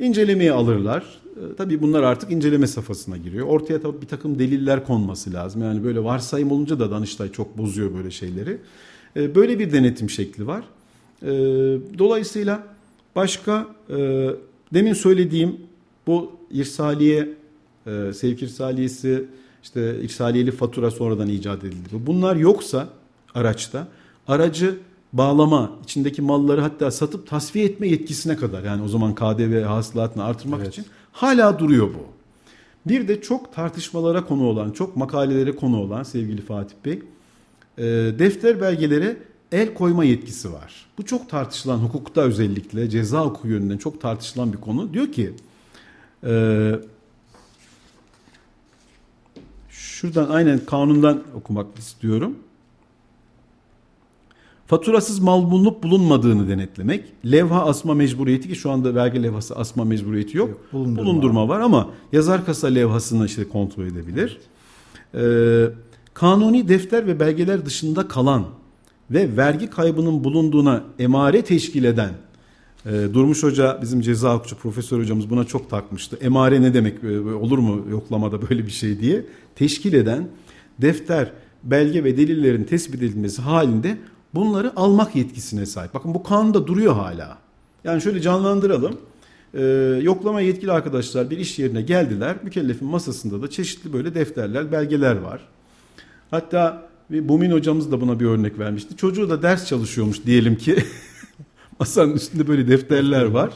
incelemeye 0.00 0.52
alırlar. 0.52 1.04
E, 1.36 1.56
tabii 1.56 1.82
bunlar 1.82 2.02
artık 2.02 2.32
inceleme 2.32 2.66
safhasına 2.66 3.16
giriyor. 3.16 3.46
Ortaya 3.46 3.80
tabii 3.80 4.02
bir 4.02 4.06
takım 4.06 4.38
deliller 4.38 4.86
konması 4.86 5.32
lazım. 5.32 5.62
Yani 5.62 5.84
böyle 5.84 6.04
varsayım 6.04 6.52
olunca 6.52 6.78
da 6.78 6.90
Danıştay 6.90 7.32
çok 7.32 7.58
bozuyor 7.58 7.94
böyle 7.94 8.10
şeyleri. 8.10 8.58
E, 9.16 9.34
böyle 9.34 9.58
bir 9.58 9.72
denetim 9.72 10.10
şekli 10.10 10.46
var. 10.46 10.64
E, 11.22 11.28
dolayısıyla 11.98 12.62
başka 13.16 13.66
e, 13.90 14.28
demin 14.74 14.92
söylediğim 14.92 15.56
bu 16.06 16.32
irsaliye, 16.50 17.28
e, 17.86 18.12
sevk 18.12 18.42
irsaliyesi, 18.42 19.24
işte 19.62 20.00
irsaliyeli 20.00 20.50
fatura 20.50 20.90
sonradan 20.90 21.28
icat 21.28 21.64
edildi. 21.64 21.88
Bunlar 21.92 22.36
yoksa 22.36 22.88
araçta 23.34 23.88
aracı 24.28 24.78
bağlama, 25.12 25.72
içindeki 25.84 26.22
malları 26.22 26.60
hatta 26.60 26.90
satıp 26.90 27.26
tasfiye 27.26 27.64
etme 27.64 27.88
yetkisine 27.88 28.36
kadar 28.36 28.64
yani 28.64 28.82
o 28.82 28.88
zaman 28.88 29.14
KDV 29.14 29.64
hasılatını 29.64 30.24
artırmak 30.24 30.60
evet. 30.60 30.72
için 30.72 30.86
hala 31.12 31.58
duruyor 31.58 31.86
bu. 31.86 32.20
Bir 32.86 33.08
de 33.08 33.22
çok 33.22 33.54
tartışmalara 33.54 34.26
konu 34.26 34.46
olan, 34.46 34.70
çok 34.70 34.96
makalelere 34.96 35.56
konu 35.56 35.80
olan 35.80 36.02
sevgili 36.02 36.42
Fatih 36.42 36.74
Bey, 36.84 37.02
e, 37.78 37.82
defter 38.18 38.60
belgelere 38.60 39.16
el 39.52 39.74
koyma 39.74 40.04
yetkisi 40.04 40.52
var. 40.52 40.86
Bu 40.98 41.04
çok 41.06 41.28
tartışılan, 41.28 41.78
hukukta 41.78 42.20
özellikle 42.20 42.90
ceza 42.90 43.24
hukuku 43.24 43.48
yönünden 43.48 43.78
çok 43.78 44.00
tartışılan 44.00 44.52
bir 44.52 44.58
konu. 44.58 44.92
Diyor 44.92 45.12
ki, 45.12 45.32
e, 46.24 46.72
şuradan 49.70 50.30
aynen 50.30 50.58
kanundan 50.66 51.22
okumak 51.34 51.78
istiyorum. 51.78 52.38
Faturasız 54.70 55.18
mal 55.18 55.50
bulunup 55.50 55.82
bulunmadığını 55.82 56.48
denetlemek. 56.48 57.04
Levha 57.24 57.64
asma 57.64 57.94
mecburiyeti 57.94 58.48
ki 58.48 58.54
şu 58.54 58.70
anda 58.70 58.94
vergi 58.94 59.22
levhası 59.22 59.56
asma 59.56 59.84
mecburiyeti 59.84 60.36
yok. 60.36 60.48
yok 60.48 60.60
bulundurma. 60.72 61.02
bulundurma 61.02 61.48
var 61.48 61.60
ama 61.60 61.90
yazar 62.12 62.46
kasa 62.46 62.66
levhasını 62.66 63.26
işte 63.26 63.48
kontrol 63.48 63.84
edebilir. 63.84 64.38
Ee, 65.14 65.64
kanuni 66.14 66.68
defter 66.68 67.06
ve 67.06 67.20
belgeler 67.20 67.66
dışında 67.66 68.08
kalan 68.08 68.44
ve 69.10 69.36
vergi 69.36 69.70
kaybının 69.70 70.24
bulunduğuna 70.24 70.84
emare 70.98 71.42
teşkil 71.42 71.84
eden 71.84 72.10
e, 72.86 72.90
Durmuş 73.14 73.42
Hoca 73.42 73.78
bizim 73.82 74.00
ceza 74.00 74.34
hukukçu 74.34 74.56
profesör 74.56 75.00
hocamız 75.00 75.30
buna 75.30 75.44
çok 75.44 75.70
takmıştı. 75.70 76.18
Emare 76.20 76.62
ne 76.62 76.74
demek 76.74 77.04
e, 77.04 77.20
olur 77.20 77.58
mu 77.58 77.84
yoklamada 77.90 78.50
böyle 78.50 78.66
bir 78.66 78.72
şey 78.72 79.00
diye 79.00 79.24
teşkil 79.54 79.92
eden 79.92 80.28
defter, 80.78 81.32
belge 81.62 82.04
ve 82.04 82.16
delillerin 82.16 82.64
tespit 82.64 83.02
edilmesi 83.02 83.42
halinde 83.42 83.96
bunları 84.34 84.72
almak 84.76 85.16
yetkisine 85.16 85.66
sahip. 85.66 85.94
Bakın 85.94 86.14
bu 86.14 86.22
kanunda 86.22 86.66
duruyor 86.66 86.94
hala. 86.94 87.38
Yani 87.84 88.02
şöyle 88.02 88.20
canlandıralım. 88.20 88.96
Ee, 89.54 89.62
yoklama 90.02 90.40
yetkili 90.40 90.72
arkadaşlar 90.72 91.30
bir 91.30 91.38
iş 91.38 91.58
yerine 91.58 91.82
geldiler. 91.82 92.36
Mükellefin 92.42 92.88
masasında 92.88 93.42
da 93.42 93.50
çeşitli 93.50 93.92
böyle 93.92 94.14
defterler, 94.14 94.72
belgeler 94.72 95.16
var. 95.16 95.40
Hatta 96.30 96.90
Bumin 97.10 97.50
hocamız 97.50 97.92
da 97.92 98.00
buna 98.00 98.20
bir 98.20 98.26
örnek 98.26 98.58
vermişti. 98.58 98.96
Çocuğu 98.96 99.30
da 99.30 99.42
ders 99.42 99.66
çalışıyormuş 99.66 100.24
diyelim 100.26 100.56
ki. 100.56 100.76
Masanın 101.78 102.12
üstünde 102.12 102.48
böyle 102.48 102.68
defterler 102.68 103.24
var. 103.24 103.50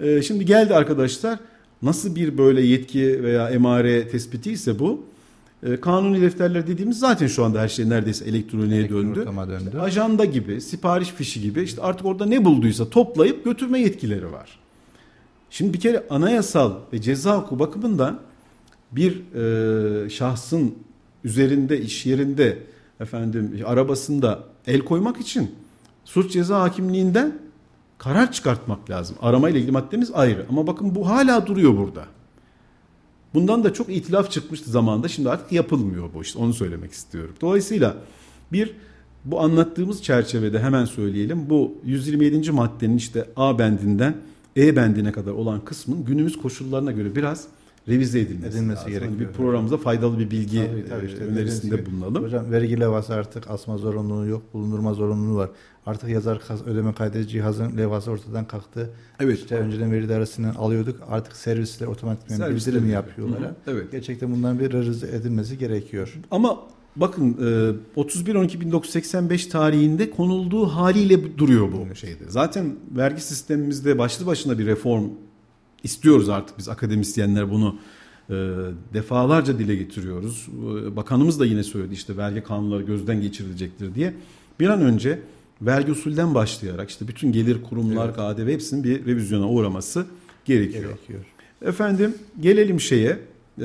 Ee, 0.00 0.22
şimdi 0.22 0.44
geldi 0.44 0.74
arkadaşlar. 0.74 1.38
Nasıl 1.82 2.16
bir 2.16 2.38
böyle 2.38 2.62
yetki 2.62 3.22
veya 3.22 3.50
emare 3.50 4.08
tespiti 4.08 4.52
ise 4.52 4.78
bu. 4.78 5.04
E, 5.62 5.80
kanuni 5.80 6.20
defterler 6.20 6.66
dediğimiz 6.66 6.98
zaten 6.98 7.26
şu 7.26 7.44
anda 7.44 7.60
her 7.60 7.68
şey 7.68 7.88
neredeyse 7.88 8.24
elektroniğe 8.24 8.88
döndü. 8.88 9.26
döndü. 9.48 9.78
ajanda 9.78 10.24
gibi, 10.24 10.60
sipariş 10.60 11.08
fişi 11.08 11.40
gibi 11.40 11.62
işte 11.62 11.82
artık 11.82 12.06
orada 12.06 12.26
ne 12.26 12.44
bulduysa 12.44 12.90
toplayıp 12.90 13.44
götürme 13.44 13.80
yetkileri 13.80 14.32
var. 14.32 14.58
Şimdi 15.50 15.72
bir 15.72 15.80
kere 15.80 16.06
anayasal 16.10 16.72
ve 16.92 17.00
ceza 17.00 17.36
hukuku 17.38 17.58
bakımından 17.58 18.20
bir 18.92 19.34
e, 19.34 20.10
şahsın 20.10 20.74
üzerinde, 21.24 21.80
iş 21.80 22.06
yerinde, 22.06 22.58
efendim 23.00 23.60
arabasında 23.66 24.44
el 24.66 24.80
koymak 24.80 25.20
için 25.20 25.54
suç 26.04 26.32
ceza 26.32 26.60
hakimliğinden 26.60 27.38
karar 27.98 28.32
çıkartmak 28.32 28.90
lazım. 28.90 29.16
Arama 29.22 29.48
ile 29.50 29.58
ilgili 29.58 29.72
maddemiz 29.72 30.10
ayrı. 30.14 30.46
Ama 30.48 30.66
bakın 30.66 30.94
bu 30.94 31.08
hala 31.08 31.46
duruyor 31.46 31.76
burada. 31.76 32.04
Bundan 33.34 33.64
da 33.64 33.72
çok 33.72 33.88
itilaf 33.88 34.30
çıkmıştı 34.30 34.70
zamanında. 34.70 35.08
Şimdi 35.08 35.30
artık 35.30 35.52
yapılmıyor 35.52 36.08
bu 36.14 36.22
işte. 36.22 36.38
Onu 36.38 36.54
söylemek 36.54 36.92
istiyorum. 36.92 37.34
Dolayısıyla 37.40 37.96
bir 38.52 38.74
bu 39.24 39.40
anlattığımız 39.40 40.02
çerçevede 40.02 40.58
hemen 40.58 40.84
söyleyelim. 40.84 41.50
Bu 41.50 41.74
127. 41.84 42.50
maddenin 42.50 42.96
işte 42.96 43.28
A 43.36 43.58
bendinden 43.58 44.16
E 44.56 44.76
bendine 44.76 45.12
kadar 45.12 45.32
olan 45.32 45.64
kısmın 45.64 46.04
günümüz 46.04 46.38
koşullarına 46.38 46.92
göre 46.92 47.16
biraz 47.16 47.46
revize 47.88 48.20
edilmesi, 48.20 48.58
edilmesi 48.58 48.78
lazım. 48.78 48.92
gerekiyor. 48.92 49.12
Yani 49.12 49.20
bir 49.20 49.32
programımızda 49.36 49.76
faydalı 49.76 50.18
bir 50.18 50.30
bilgi 50.30 50.66
tabii, 50.66 50.88
tabii 50.88 51.06
işte 51.06 51.24
önerisinde 51.24 51.86
bulunalım. 51.86 52.24
Hocam 52.24 52.50
vergi 52.50 52.80
levhası 52.80 53.14
artık 53.14 53.50
asma 53.50 53.78
zorunluluğu 53.78 54.26
yok, 54.26 54.42
bulundurma 54.54 54.94
zorunluluğu 54.94 55.36
var. 55.36 55.50
Artık 55.86 56.08
yazar 56.08 56.66
ödeme 56.66 56.94
kaydedici 56.94 57.28
cihazın 57.28 57.76
levhası 57.76 58.10
ortadan 58.10 58.44
kalktı. 58.44 58.90
Evet. 59.20 59.38
İşte 59.38 59.56
önceden 59.56 59.92
veri 59.92 60.08
dairesinden 60.08 60.54
alıyorduk. 60.54 61.00
Artık 61.08 61.36
servisler 61.36 61.86
otomatik 61.86 62.30
bildirim 62.30 62.90
yapıyorlar. 62.90 63.40
Hı 63.40 63.54
Evet. 63.66 63.92
Gerçekten 63.92 64.32
bundan 64.32 64.58
bir 64.58 64.72
revize 64.72 65.06
edilmesi 65.06 65.58
gerekiyor. 65.58 66.14
Ama 66.30 66.58
bakın 66.96 67.34
31-12-1985 67.96 69.48
tarihinde 69.48 70.10
konulduğu 70.10 70.66
haliyle 70.66 71.38
duruyor 71.38 71.68
bu 71.72 71.94
şeyde. 71.94 72.24
Zaten 72.28 72.76
vergi 72.96 73.20
sistemimizde 73.20 73.98
başlı 73.98 74.26
başına 74.26 74.58
bir 74.58 74.66
reform 74.66 75.04
istiyoruz 75.82 76.28
artık 76.28 76.58
biz 76.58 76.68
akademisyenler 76.68 77.50
bunu 77.50 77.78
e, 78.30 78.34
defalarca 78.94 79.58
dile 79.58 79.76
getiriyoruz. 79.76 80.48
E, 80.48 80.96
bakanımız 80.96 81.40
da 81.40 81.46
yine 81.46 81.62
söyledi 81.62 81.94
işte 81.94 82.16
vergi 82.16 82.42
kanunları 82.42 82.82
gözden 82.82 83.20
geçirilecektir 83.20 83.94
diye. 83.94 84.14
Bir 84.60 84.68
an 84.68 84.80
önce 84.80 85.18
vergi 85.62 85.92
usulden 85.92 86.34
başlayarak 86.34 86.90
işte 86.90 87.08
bütün 87.08 87.32
gelir 87.32 87.62
kurumlar, 87.62 88.06
evet. 88.06 88.16
KDV 88.16 88.48
hepsinin 88.48 88.84
bir 88.84 89.06
revizyona 89.06 89.48
uğraması 89.48 90.06
gerekiyor. 90.44 90.84
gerekiyor. 90.84 91.20
Efendim 91.62 92.14
gelelim 92.40 92.80
şeye. 92.80 93.18
Ee, 93.60 93.62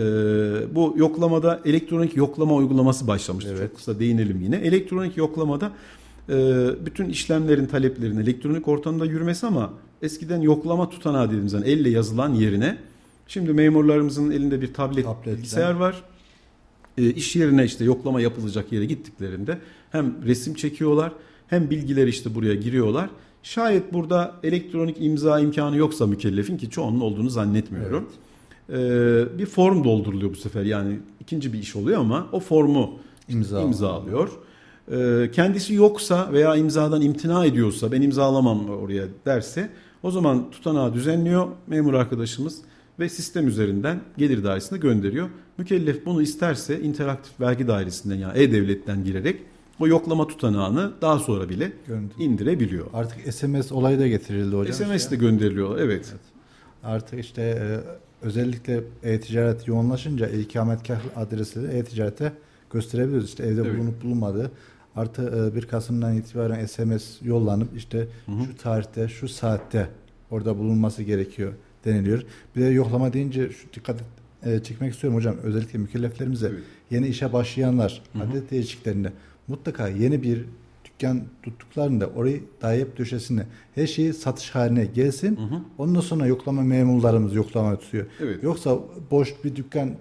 bu 0.75 0.93
yoklamada 0.97 1.61
elektronik 1.65 2.17
yoklama 2.17 2.55
uygulaması 2.55 3.07
başlamıştı. 3.07 3.51
Evet. 3.57 3.69
Çok 3.69 3.77
kısa 3.77 3.99
değinelim 3.99 4.41
yine. 4.41 4.55
Elektronik 4.55 5.17
yoklamada 5.17 5.71
e, 6.29 6.33
bütün 6.85 7.09
işlemlerin 7.09 7.65
taleplerin 7.65 8.17
elektronik 8.17 8.67
ortamda 8.67 9.05
yürümesi 9.05 9.45
ama 9.47 9.73
eskiden 10.01 10.41
yoklama 10.41 10.89
tutanağı 10.89 11.27
dediğimiz 11.27 11.53
yani 11.53 11.67
elle 11.67 11.89
yazılan 11.89 12.33
yerine 12.33 12.77
şimdi 13.27 13.53
memurlarımızın 13.53 14.31
elinde 14.31 14.61
bir 14.61 14.73
tablet 14.73 15.05
Tabletten. 15.05 15.35
bilgisayar 15.37 15.73
var. 15.73 16.03
E, 16.97 17.09
iş 17.09 17.35
yerine 17.35 17.65
işte 17.65 17.83
yoklama 17.85 18.21
yapılacak 18.21 18.71
yere 18.71 18.85
gittiklerinde 18.85 19.57
hem 19.91 20.15
resim 20.25 20.53
çekiyorlar 20.53 21.11
hem 21.47 21.69
bilgiler 21.69 22.07
işte 22.07 22.35
buraya 22.35 22.55
giriyorlar. 22.55 23.09
Şayet 23.43 23.93
burada 23.93 24.35
elektronik 24.43 24.97
imza 24.99 25.39
imkanı 25.39 25.77
yoksa 25.77 26.07
mükellefin 26.07 26.57
ki 26.57 26.69
çoğunun 26.69 26.99
olduğunu 26.99 27.29
zannetmiyorum. 27.29 28.09
Evet. 28.69 29.31
Ee, 29.33 29.39
bir 29.39 29.45
form 29.45 29.83
dolduruluyor 29.83 30.31
bu 30.31 30.35
sefer 30.35 30.63
yani 30.63 30.99
ikinci 31.19 31.53
bir 31.53 31.59
iş 31.59 31.75
oluyor 31.75 31.99
ama 31.99 32.27
o 32.31 32.39
formu 32.39 32.99
imza, 33.29 33.61
imza 33.61 33.89
alıyor. 33.89 34.29
Ee, 34.91 35.31
kendisi 35.31 35.73
yoksa 35.73 36.29
veya 36.31 36.55
imzadan 36.55 37.01
imtina 37.01 37.45
ediyorsa 37.45 37.91
ben 37.91 38.01
imzalamam 38.01 38.69
oraya 38.69 39.05
derse 39.25 39.69
o 40.03 40.11
zaman 40.11 40.51
tutanağı 40.51 40.93
düzenliyor 40.93 41.47
memur 41.67 41.93
arkadaşımız 41.93 42.61
ve 42.99 43.09
sistem 43.09 43.47
üzerinden 43.47 43.99
gelir 44.17 44.43
dairesine 44.43 44.77
gönderiyor. 44.77 45.29
Mükellef 45.57 46.05
bunu 46.05 46.21
isterse 46.21 46.81
interaktif 46.81 47.39
vergi 47.39 47.67
dairesinden 47.67 48.15
yani 48.15 48.39
e-devletten 48.39 49.03
girerek 49.03 49.39
o 49.79 49.87
yoklama 49.87 50.27
tutanağını 50.27 50.91
daha 51.01 51.19
sonra 51.19 51.49
bile 51.49 51.71
Gönder. 51.87 52.15
indirebiliyor. 52.19 52.85
Artık 52.93 53.33
SMS 53.33 53.71
olayı 53.71 53.99
da 53.99 54.07
getirildi 54.07 54.55
hocam. 54.55 54.73
SMS 54.73 55.11
de 55.11 55.15
gönderiliyor 55.15 55.79
evet. 55.79 56.05
evet. 56.11 56.21
Artık 56.83 57.19
işte 57.19 57.41
e, 57.41 57.65
özellikle 58.25 58.83
e-ticaret 59.03 59.67
yoğunlaşınca 59.67 60.27
ikametgah 60.27 60.99
adresi 61.15 61.63
de 61.63 61.77
e-ticarete 61.77 62.33
gösterebiliyoruz. 62.71 63.29
İşte 63.29 63.43
evde 63.43 63.61
evet. 63.61 63.77
bulunup 63.77 64.03
bulunmadığı 64.03 64.51
artı 64.95 65.51
e, 65.53 65.55
1 65.55 65.65
Kasım'dan 65.65 66.17
itibaren 66.17 66.65
SMS 66.65 67.21
yollanıp 67.21 67.77
işte 67.77 68.07
hı 68.25 68.31
hı. 68.31 68.45
şu 68.45 68.57
tarihte 68.57 69.07
şu 69.07 69.27
saatte 69.27 69.89
orada 70.31 70.57
bulunması 70.57 71.03
gerekiyor 71.03 71.53
deniliyor. 71.85 72.23
Bir 72.55 72.61
de 72.61 72.65
yoklama 72.65 73.13
deyince 73.13 73.49
şu 73.49 73.73
dikkat 73.73 73.99
e, 74.43 74.63
çekmek 74.63 74.93
istiyorum 74.93 75.17
hocam. 75.17 75.35
Özellikle 75.43 75.79
mükelleflerimize 75.79 76.47
evet. 76.47 76.63
yeni 76.91 77.07
işe 77.07 77.33
başlayanlar 77.33 78.01
hı 78.13 78.19
hı. 78.19 78.23
adet 78.23 78.51
değişikliklerinde 78.51 79.11
mutlaka 79.47 79.87
yeni 79.87 80.23
bir 80.23 80.45
dükkan 80.85 81.21
tuttuklarında 81.43 82.07
orayı 82.07 82.43
dayayıp 82.61 82.97
döşesine 82.97 83.45
her 83.75 83.87
şeyi 83.87 84.13
satış 84.13 84.49
haline 84.49 84.85
gelsin. 84.85 85.35
Hı 85.37 85.41
hı. 85.41 85.59
Ondan 85.77 86.01
sonra 86.01 86.27
yoklama 86.27 86.61
memurlarımız 86.61 87.35
yoklama 87.35 87.79
tutuyor. 87.79 88.05
Evet. 88.23 88.43
Yoksa 88.43 88.79
boş 89.11 89.33
bir 89.43 89.55
dükkan 89.55 89.91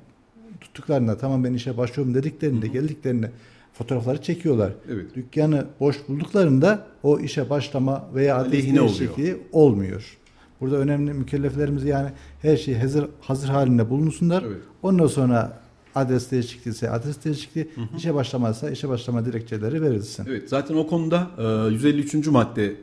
tuttuklarında 0.61 1.19
tamam 1.19 1.45
ben 1.45 1.55
işe 1.55 1.77
başlıyorum 1.77 2.15
dediklerinde 2.15 2.67
hı 2.67 2.71
hı. 2.71 2.73
geldiklerinde 2.73 3.31
fotoğrafları 3.73 4.23
çekiyorlar. 4.23 4.73
Evet. 4.91 5.15
Dükkanı 5.15 5.67
boş 5.81 5.97
bulduklarında 6.09 6.87
o 7.03 7.21
işe 7.21 7.51
başlama 7.51 8.09
veya 8.15 8.37
adres 8.37 8.53
değişikliği 8.53 9.37
olmuyor. 9.53 10.19
Burada 10.61 10.77
önemli 10.77 11.13
mükelleflerimiz 11.13 11.85
yani 11.85 12.09
her 12.43 12.57
şey 12.57 12.75
hazır 12.75 13.09
hazır 13.21 13.49
halinde 13.49 13.91
bulunsunlar. 13.91 14.45
Evet. 14.47 14.59
Ondan 14.83 15.07
sonra 15.07 15.64
adres 15.95 16.31
değişikliği 16.31 16.71
ise 16.71 16.91
adres 16.91 17.25
değişikliği, 17.25 17.69
hı 17.75 17.81
hı. 17.81 17.97
işe 17.97 18.15
başlamazsa 18.15 18.71
işe 18.71 18.89
başlama 18.89 19.25
dilekçeleri 19.25 19.83
verilsin. 19.83 20.27
Evet 20.29 20.49
zaten 20.49 20.75
o 20.75 20.87
konuda 20.87 21.31
153. 21.71 22.27
madde 22.27 22.67
e, 22.67 22.75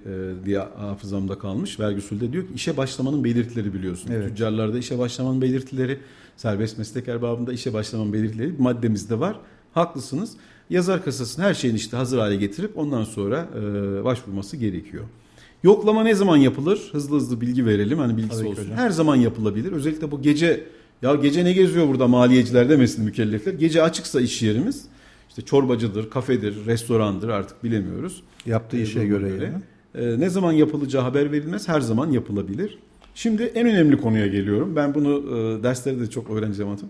diye 0.46 0.60
hafızamda 0.60 1.40
kalmış. 1.40 1.80
Vergi 1.80 1.98
usulde 1.98 2.34
diyor 2.34 2.44
ki 2.44 2.54
işe 2.56 2.78
başlamanın 2.78 3.24
belirtileri 3.24 3.74
biliyorsun. 3.74 4.10
Evet. 4.14 4.30
Tüccarlarda 4.30 4.78
işe 4.78 5.00
başlamanın 5.00 5.42
belirtileri, 5.42 6.00
serbest 6.38 6.78
meslek 6.78 7.08
erbabında 7.08 7.54
işe 7.54 7.74
başlamanın 7.74 8.14
belirtileri 8.14 8.54
bir 8.54 8.60
maddemizde 8.60 9.20
var. 9.20 9.36
Haklısınız. 9.74 10.32
Yazar 10.70 11.04
kasasını 11.04 11.46
her 11.46 11.54
şeyin 11.54 11.76
işte 11.76 11.98
hazır 11.98 12.20
hale 12.20 12.36
getirip 12.36 12.78
ondan 12.78 13.04
sonra 13.04 13.50
e, 13.56 14.04
başvurması 14.04 14.58
gerekiyor. 14.58 15.04
Yoklama 15.64 16.04
ne 16.04 16.16
zaman 16.16 16.38
yapılır? 16.38 16.90
Hızlı 16.92 17.16
hızlı 17.16 17.42
bilgi 17.42 17.66
verelim. 17.66 18.00
Hani 18.00 18.18
bilgisi 18.18 18.38
Tabii 18.38 18.50
olsun. 18.50 18.64
Hocam. 18.64 18.78
Her 18.78 18.90
zaman 18.90 19.16
yapılabilir. 19.16 19.72
Özellikle 19.72 20.12
bu 20.12 20.22
gece 20.22 20.64
ya 21.02 21.16
gece 21.16 21.46
ne 21.46 21.54
geziyor 21.54 21.88
burada 21.88 22.08
maliyeciler 22.08 22.70
demesin 22.70 23.06
mükellefler. 23.06 23.54
Gece 23.54 23.84
açıksa 23.84 24.22
iş 24.22 24.42
yerimiz 24.42 24.86
işte 25.30 25.42
çorbacıdır, 25.42 26.10
kafedir, 26.10 26.66
restorandır 26.66 27.30
artık 27.30 27.64
bilemiyoruz. 27.64 28.24
Yaptığı 28.46 28.78
ee, 28.78 28.82
işe 28.82 29.06
göre. 29.06 29.30
göre. 29.30 29.54
Ee, 29.96 30.20
ne 30.20 30.30
zaman 30.30 30.52
yapılacağı 30.52 31.02
haber 31.02 31.32
verilmez. 31.32 31.68
Her 31.68 31.82
zaman 31.82 32.12
yapılabilir. 32.12 32.78
Şimdi 33.16 33.44
en 33.44 33.68
önemli 33.68 33.98
konuya 34.02 34.28
geliyorum. 34.28 34.76
Ben 34.76 34.94
bunu 34.94 35.18
e, 35.18 35.64
derslerde 35.64 36.00
de 36.02 36.10
çok 36.10 36.30
öğrencim 36.30 36.68
anlattım. 36.68 36.90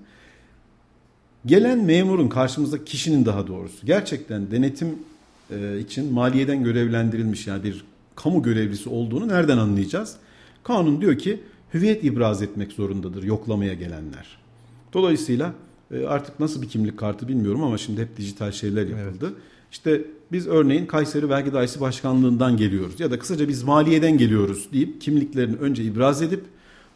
Gelen 1.45 1.83
memurun 1.85 2.27
karşımızda 2.27 2.85
kişinin 2.85 3.25
daha 3.25 3.47
doğrusu 3.47 3.85
gerçekten 3.85 4.51
denetim 4.51 4.95
e, 5.51 5.79
için 5.79 6.13
maliyeden 6.13 6.63
görevlendirilmiş 6.63 7.47
yani 7.47 7.63
bir 7.63 7.85
kamu 8.15 8.43
görevlisi 8.43 8.89
olduğunu 8.89 9.27
nereden 9.27 9.57
anlayacağız? 9.57 10.15
Kanun 10.63 11.01
diyor 11.01 11.17
ki 11.17 11.39
hüviyet 11.73 12.03
ibraz 12.03 12.41
etmek 12.41 12.71
zorundadır 12.71 13.23
yoklamaya 13.23 13.73
gelenler. 13.73 14.37
Dolayısıyla 14.93 15.53
e, 15.91 16.05
artık 16.05 16.39
nasıl 16.39 16.61
bir 16.61 16.69
kimlik 16.69 16.97
kartı 16.97 17.27
bilmiyorum 17.27 17.63
ama 17.63 17.77
şimdi 17.77 18.01
hep 18.01 18.17
dijital 18.17 18.51
şeyler 18.51 18.87
yapıldı. 18.87 19.25
Evet. 19.25 19.35
İşte 19.71 20.01
biz 20.31 20.47
örneğin 20.47 20.85
Kayseri 20.85 21.29
Vergi 21.29 21.53
Dairesi 21.53 21.79
Başkanlığından 21.81 22.57
geliyoruz 22.57 22.99
ya 22.99 23.11
da 23.11 23.19
kısaca 23.19 23.47
biz 23.47 23.63
maliyeden 23.63 24.17
geliyoruz 24.17 24.67
deyip 24.73 25.01
kimliklerini 25.01 25.55
önce 25.55 25.83
ibraz 25.83 26.21
edip 26.21 26.43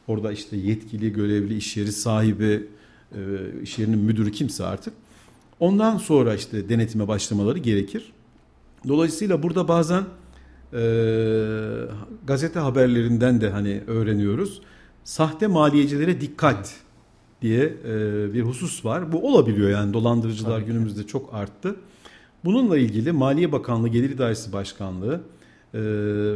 orada 0.07 0.31
işte 0.31 0.57
yetkili, 0.57 1.13
görevli, 1.13 1.57
iş 1.57 1.77
yeri 1.77 1.91
sahibi, 1.91 2.67
e, 3.11 3.19
iş 3.63 3.79
yerinin 3.79 3.99
müdürü 3.99 4.31
kimse 4.31 4.65
artık 4.65 4.93
ondan 5.59 5.97
sonra 5.97 6.35
işte 6.35 6.69
denetime 6.69 7.07
başlamaları 7.07 7.59
gerekir. 7.59 8.11
Dolayısıyla 8.87 9.43
burada 9.43 9.67
bazen 9.67 10.03
gazete 12.27 12.59
haberlerinden 12.59 13.41
de 13.41 13.49
hani 13.49 13.81
öğreniyoruz. 13.87 14.61
Sahte 15.03 15.47
maliyecilere 15.47 16.21
dikkat 16.21 16.75
diye 17.41 17.63
e, 17.63 18.33
bir 18.33 18.41
husus 18.41 18.85
var. 18.85 19.11
Bu 19.11 19.33
olabiliyor 19.33 19.69
yani 19.69 19.93
dolandırıcılar 19.93 20.59
Tabii 20.59 20.65
günümüzde 20.65 21.01
ki. 21.01 21.07
çok 21.07 21.33
arttı. 21.33 21.75
Bununla 22.45 22.77
ilgili 22.77 23.11
Maliye 23.11 23.51
Bakanlığı, 23.51 23.87
Gelir 23.87 24.09
İdaresi 24.09 24.53
Başkanlığı, 24.53 25.21
e, 25.73 25.79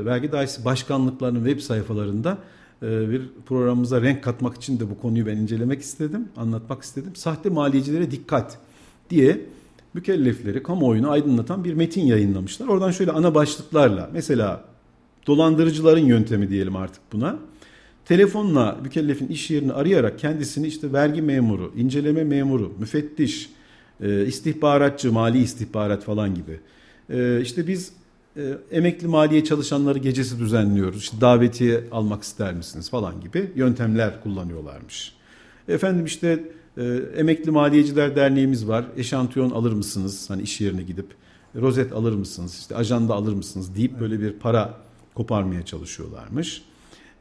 Vergi 0.05 0.31
Dairesi 0.31 0.65
Başkanlıklarının 0.65 1.45
web 1.45 1.61
sayfalarında 1.61 2.37
e, 2.83 3.09
bir 3.09 3.21
programımıza 3.45 4.01
renk 4.01 4.23
katmak 4.23 4.55
için 4.55 4.79
de 4.79 4.89
bu 4.89 4.99
konuyu 4.99 5.25
ben 5.25 5.37
incelemek 5.37 5.81
istedim, 5.81 6.27
anlatmak 6.37 6.83
istedim. 6.83 7.15
Sahte 7.15 7.49
maliyecilere 7.49 8.11
dikkat 8.11 8.57
diye 9.09 9.45
mükellefleri, 9.93 10.63
kamuoyunu 10.63 11.11
aydınlatan 11.11 11.63
bir 11.63 11.73
metin 11.73 12.05
yayınlamışlar. 12.05 12.67
Oradan 12.67 12.91
şöyle 12.91 13.11
ana 13.11 13.35
başlıklarla 13.35 14.09
mesela 14.13 14.63
dolandırıcıların 15.27 16.05
yöntemi 16.05 16.49
diyelim 16.49 16.75
artık 16.75 17.01
buna. 17.13 17.39
Telefonla 18.05 18.77
mükellefin 18.83 19.27
iş 19.27 19.51
yerini 19.51 19.73
arayarak 19.73 20.19
kendisini 20.19 20.67
işte 20.67 20.93
vergi 20.93 21.21
memuru, 21.21 21.73
inceleme 21.75 22.23
memuru, 22.23 22.73
müfettiş, 22.79 23.49
e, 24.01 24.25
istihbaratçı, 24.25 25.11
mali 25.11 25.37
istihbarat 25.41 26.03
falan 26.03 26.35
gibi. 26.35 26.59
E, 27.09 27.41
işte 27.41 27.67
biz 27.67 27.91
e, 28.37 28.41
emekli 28.71 29.07
maliye 29.07 29.43
çalışanları 29.43 29.99
gecesi 29.99 30.39
düzenliyoruz. 30.39 31.01
İşte 31.01 31.21
davetiye 31.21 31.83
almak 31.91 32.23
ister 32.23 32.53
misiniz 32.53 32.89
falan 32.89 33.21
gibi 33.21 33.51
yöntemler 33.55 34.23
kullanıyorlarmış. 34.23 35.13
Efendim 35.67 36.05
işte 36.05 36.43
e, 36.77 36.83
Emekli 37.17 37.51
Maliyeciler 37.51 38.15
Derneğimiz 38.15 38.67
var. 38.67 38.85
Eşantiyon 38.97 39.49
alır 39.49 39.73
mısınız? 39.73 40.29
Hani 40.29 40.41
iş 40.41 40.61
yerine 40.61 40.83
gidip 40.83 41.05
rozet 41.55 41.93
alır 41.93 42.13
mısınız? 42.13 42.57
İşte 42.59 42.75
ajanda 42.75 43.13
alır 43.13 43.33
mısınız? 43.33 43.75
deyip 43.75 43.99
böyle 43.99 44.21
bir 44.21 44.31
para 44.31 44.73
koparmaya 45.15 45.65
çalışıyorlarmış. 45.65 46.61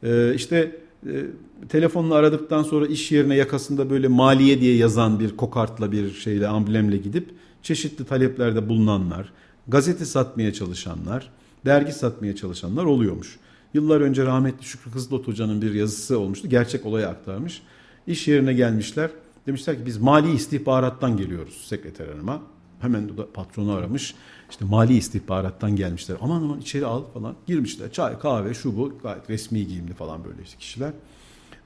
E, 0.03 0.35
işte 0.35 0.79
e, 1.05 1.25
telefonla 1.69 2.15
aradıktan 2.15 2.63
sonra 2.63 2.87
iş 2.87 3.11
yerine 3.11 3.35
yakasında 3.35 3.89
böyle 3.89 4.07
maliye 4.07 4.61
diye 4.61 4.75
yazan 4.75 5.19
bir 5.19 5.37
kokartla 5.37 5.91
bir 5.91 6.11
şeyle 6.11 6.47
amblemle 6.47 6.97
gidip 6.97 7.29
çeşitli 7.63 8.05
taleplerde 8.05 8.69
bulunanlar, 8.69 9.33
gazete 9.67 10.05
satmaya 10.05 10.53
çalışanlar, 10.53 11.29
dergi 11.65 11.91
satmaya 11.91 12.35
çalışanlar 12.35 12.85
oluyormuş. 12.85 13.39
Yıllar 13.73 14.01
önce 14.01 14.25
rahmetli 14.25 14.65
Şükrü 14.65 14.91
Kızılot 14.91 15.27
Hoca'nın 15.27 15.61
bir 15.61 15.73
yazısı 15.73 16.19
olmuştu. 16.19 16.49
Gerçek 16.49 16.85
olayı 16.85 17.07
aktarmış. 17.07 17.61
İş 18.07 18.27
yerine 18.27 18.53
gelmişler. 18.53 19.09
Demişler 19.49 19.77
ki 19.77 19.85
biz 19.85 19.97
mali 19.97 20.31
istihbarattan 20.31 21.17
geliyoruz 21.17 21.65
sekreter 21.65 22.07
hanıma. 22.07 22.41
Hemen 22.79 23.09
patronu 23.33 23.71
aramış. 23.71 24.15
İşte 24.49 24.65
mali 24.65 24.97
istihbarattan 24.97 25.75
gelmişler. 25.75 26.17
Aman 26.21 26.41
aman 26.41 26.59
içeri 26.59 26.85
al 26.85 27.03
falan. 27.13 27.35
Girmişler. 27.47 27.91
Çay, 27.91 28.19
kahve, 28.19 28.53
şu 28.53 28.77
bu. 28.77 28.93
Gayet 29.03 29.29
resmi 29.29 29.67
giyimli 29.67 29.93
falan 29.93 30.23
böyle 30.23 30.43
işte 30.43 30.57
kişiler. 30.57 30.91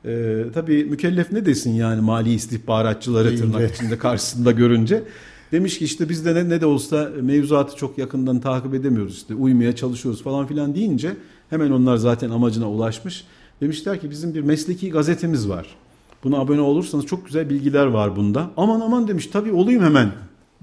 Ee, 0.06 0.44
tabii 0.54 0.86
mükellef 0.86 1.32
ne 1.32 1.46
desin 1.46 1.72
yani 1.72 2.02
mali 2.02 2.34
istihbaratçıları 2.34 3.38
tırnak 3.38 3.76
içinde 3.76 3.98
karşısında 3.98 4.52
görünce. 4.52 5.04
Demiş 5.52 5.80
ki 5.80 5.86
işte 5.86 6.10
biz 6.10 6.26
de 6.26 6.36
ne, 6.36 6.50
ne 6.50 6.62
de 6.62 6.66
olsa 6.66 7.10
mevzuatı 7.22 7.76
çok 7.76 7.98
yakından 7.98 8.40
takip 8.40 8.74
edemiyoruz 8.74 9.16
işte 9.16 9.36
uymaya 9.36 9.76
çalışıyoruz 9.76 10.24
falan 10.24 10.48
filan 10.48 10.76
deyince 10.76 11.16
hemen 11.50 11.72
onlar 11.72 11.98
zaten 11.98 12.30
amacına 12.30 12.70
ulaşmış. 12.70 13.26
Demişler 13.62 14.02
ki 14.02 14.10
bizim 14.10 14.34
bir 14.34 14.42
mesleki 14.42 14.90
gazetemiz 14.90 15.50
var. 15.50 15.83
Buna 16.24 16.38
abone 16.38 16.62
olursanız 16.62 17.06
çok 17.06 17.26
güzel 17.26 17.50
bilgiler 17.50 17.86
var 17.86 18.16
bunda. 18.16 18.52
Aman 18.58 18.82
aman 18.82 19.08
demiş 19.08 19.28
tabii 19.28 19.52
olayım 19.52 19.84
hemen 19.84 20.12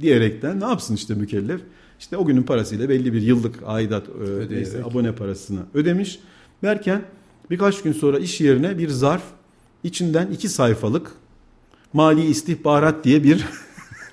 diyerekten 0.01 0.61
ne 0.61 0.65
yapsın 0.65 0.95
işte 0.95 1.15
mükellef? 1.15 1.61
İşte 2.01 2.17
o 2.17 2.27
günün 2.27 2.43
parasıyla 2.43 2.89
belli 2.89 3.13
bir 3.13 3.23
yıllık 3.23 3.55
aidat 3.67 4.07
e, 4.09 4.83
abone 4.85 5.13
parasını 5.13 5.61
ödemiş. 5.75 6.19
Derken 6.63 7.03
birkaç 7.51 7.83
gün 7.83 7.93
sonra 7.93 8.19
iş 8.19 8.41
yerine 8.41 8.79
bir 8.79 8.89
zarf 8.89 9.23
içinden 9.85 10.27
iki 10.27 10.49
sayfalık 10.49 11.13
mali 11.93 12.27
istihbarat 12.27 13.05
diye 13.05 13.25
bir 13.25 13.45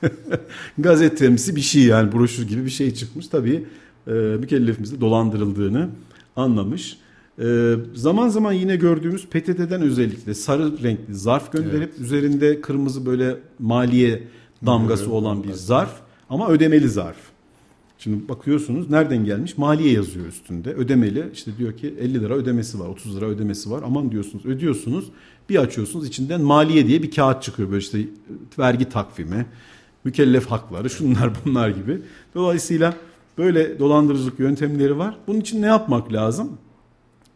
gazetemsi 0.77 1.55
bir 1.55 1.61
şey 1.61 1.83
yani 1.83 2.11
broşür 2.11 2.47
gibi 2.47 2.65
bir 2.65 2.69
şey 2.69 2.93
çıkmış. 2.93 3.27
Tabii 3.27 3.65
e, 4.07 4.11
mükellefimiz 4.11 5.01
dolandırıldığını 5.01 5.89
anlamış. 6.35 6.97
Ee, 7.39 7.75
zaman 7.93 8.29
zaman 8.29 8.53
yine 8.53 8.75
gördüğümüz 8.75 9.25
PTT'den 9.25 9.81
özellikle 9.81 10.33
sarı 10.33 10.83
renkli 10.83 11.15
zarf 11.15 11.51
gönderip 11.51 11.89
evet. 11.89 11.99
üzerinde 11.99 12.61
kırmızı 12.61 13.05
böyle 13.05 13.35
maliye 13.59 14.23
damgası 14.65 15.03
evet, 15.03 15.13
olan 15.13 15.43
bir 15.43 15.53
zarf 15.53 15.91
ama 16.29 16.49
ödemeli 16.49 16.89
zarf. 16.89 17.17
Şimdi 17.99 18.29
bakıyorsunuz 18.29 18.89
nereden 18.89 19.25
gelmiş? 19.25 19.57
Maliye 19.57 19.93
yazıyor 19.93 20.25
üstünde. 20.25 20.73
Ödemeli. 20.73 21.25
İşte 21.33 21.51
diyor 21.57 21.77
ki 21.77 21.93
50 21.99 22.13
lira 22.13 22.33
ödemesi 22.33 22.79
var, 22.79 22.87
30 22.87 23.17
lira 23.17 23.25
ödemesi 23.25 23.71
var. 23.71 23.83
Aman 23.85 24.11
diyorsunuz, 24.11 24.45
ödüyorsunuz. 24.45 25.05
Bir 25.49 25.55
açıyorsunuz 25.55 26.07
içinden 26.07 26.41
maliye 26.41 26.87
diye 26.87 27.03
bir 27.03 27.11
kağıt 27.11 27.43
çıkıyor. 27.43 27.69
Böyle 27.69 27.79
işte 27.79 27.99
vergi 28.59 28.89
takvimi, 28.89 29.45
mükellef 30.03 30.45
hakları, 30.45 30.89
şunlar 30.89 31.31
bunlar 31.45 31.69
gibi. 31.69 32.01
Dolayısıyla 32.35 32.93
böyle 33.37 33.79
dolandırıcılık 33.79 34.39
yöntemleri 34.39 34.97
var. 34.97 35.17
Bunun 35.27 35.39
için 35.39 35.61
ne 35.61 35.65
yapmak 35.65 36.13
lazım? 36.13 36.57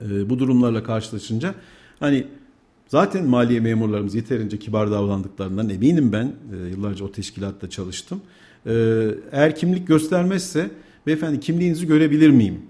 E, 0.09 0.29
bu 0.29 0.39
durumlarla 0.39 0.83
karşılaşınca 0.83 1.55
hani 1.99 2.27
zaten 2.87 3.25
maliye 3.25 3.59
memurlarımız 3.59 4.15
yeterince 4.15 4.59
kibar 4.59 4.91
davrandıklarından 4.91 5.69
eminim 5.69 6.11
ben. 6.11 6.25
E, 6.25 6.69
yıllarca 6.69 7.05
o 7.05 7.11
teşkilatta 7.11 7.69
çalıştım. 7.69 8.21
E, 8.65 8.71
eğer 9.31 9.55
kimlik 9.55 9.87
göstermezse 9.87 10.71
beyefendi 11.07 11.39
kimliğinizi 11.39 11.87
görebilir 11.87 12.29
miyim? 12.29 12.61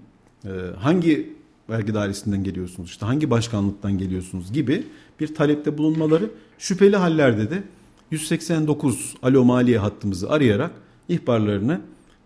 Hangi 0.78 1.32
vergi 1.70 1.94
dairesinden 1.94 2.44
geliyorsunuz? 2.44 2.90
İşte 2.90 3.06
hangi 3.06 3.30
başkanlıktan 3.30 3.98
geliyorsunuz 3.98 4.52
gibi 4.52 4.86
bir 5.20 5.34
talepte 5.34 5.78
bulunmaları 5.78 6.30
şüpheli 6.58 6.96
hallerde 6.96 7.50
de 7.50 7.62
189 8.10 9.14
Alo 9.22 9.44
Maliye 9.44 9.78
hattımızı 9.78 10.30
arayarak 10.30 10.70
ihbarlarını 11.08 11.80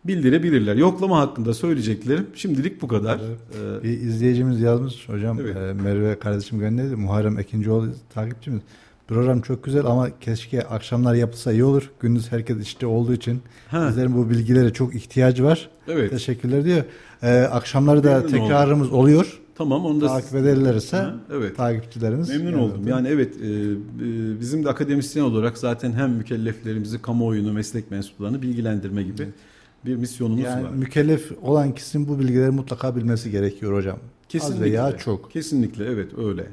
bildirebilirler. 0.09 0.77
Yoklama 0.77 1.21
hakkında 1.21 1.55
söyleyeceklerim 1.55 2.27
şimdilik 2.35 2.83
bu 2.83 2.89
kadar. 2.89 3.21
Evet. 3.29 3.39
Ee, 3.81 3.83
bir 3.83 3.89
izleyicimiz 3.89 4.61
yazmış 4.61 5.09
hocam 5.09 5.41
evet. 5.41 5.57
e, 5.57 5.73
Merve 5.83 6.19
kardeşim 6.19 6.59
gönderdi. 6.59 6.97
Muharrem 6.97 7.39
Ekincioğlu 7.39 7.89
takipçimiz. 8.15 8.61
Program 9.09 9.41
çok 9.41 9.65
güzel 9.65 9.87
ama 9.87 10.09
keşke 10.21 10.63
akşamlar 10.63 11.15
yapılsa 11.15 11.53
iyi 11.53 11.65
olur. 11.65 11.91
Gündüz 12.01 12.33
herkes 12.33 12.63
işte 12.63 12.87
olduğu 12.87 13.15
için 13.15 13.41
ha. 13.69 13.89
bizlerin 13.89 14.17
bu 14.17 14.31
bilgilere 14.31 14.73
çok 14.73 14.95
ihtiyacı 14.95 15.45
var. 15.45 15.69
Evet. 15.89 16.11
Teşekkürler 16.11 16.65
diyor. 16.65 16.85
Ee, 17.23 17.41
akşamları 17.41 18.05
da 18.05 18.15
Memnun 18.15 18.29
tekrarımız 18.29 18.89
oldum. 18.89 18.99
oluyor. 18.99 19.41
Tamam 19.55 19.85
onu 19.85 20.01
da 20.01 20.07
takip 20.07 20.35
ederlerse 20.35 21.05
evet. 21.33 21.57
takipçilerimiz. 21.57 22.29
Memnun 22.29 22.51
yani 22.51 22.57
oldum. 22.57 22.87
Yani 22.87 23.09
evet 23.09 23.37
e, 23.43 23.47
e, 23.47 24.41
bizim 24.41 24.65
de 24.65 24.69
akademisyen 24.69 25.25
olarak 25.25 25.59
zaten 25.59 25.93
hem 25.93 26.11
mükelleflerimizi, 26.11 27.03
kamuoyunu, 27.03 27.53
meslek 27.53 27.91
mensuplarını 27.91 28.43
bilgilendirme 28.43 29.03
gibi 29.03 29.23
evet. 29.23 29.35
Bir 29.87 29.97
misyonumuz 29.97 30.45
yani 30.45 30.65
var. 30.65 30.71
Mükellef 30.71 31.33
olan 31.43 31.75
kişinin 31.75 32.09
bu 32.09 32.19
bilgileri 32.19 32.51
mutlaka 32.51 32.97
bilmesi 32.97 33.31
gerekiyor 33.31 33.75
hocam. 33.75 33.99
Kesinlikle. 34.29 34.55
Az 34.55 34.61
veya 34.61 34.97
çok. 34.99 35.31
Kesinlikle 35.31 35.85
evet 35.85 36.19
öyle. 36.19 36.47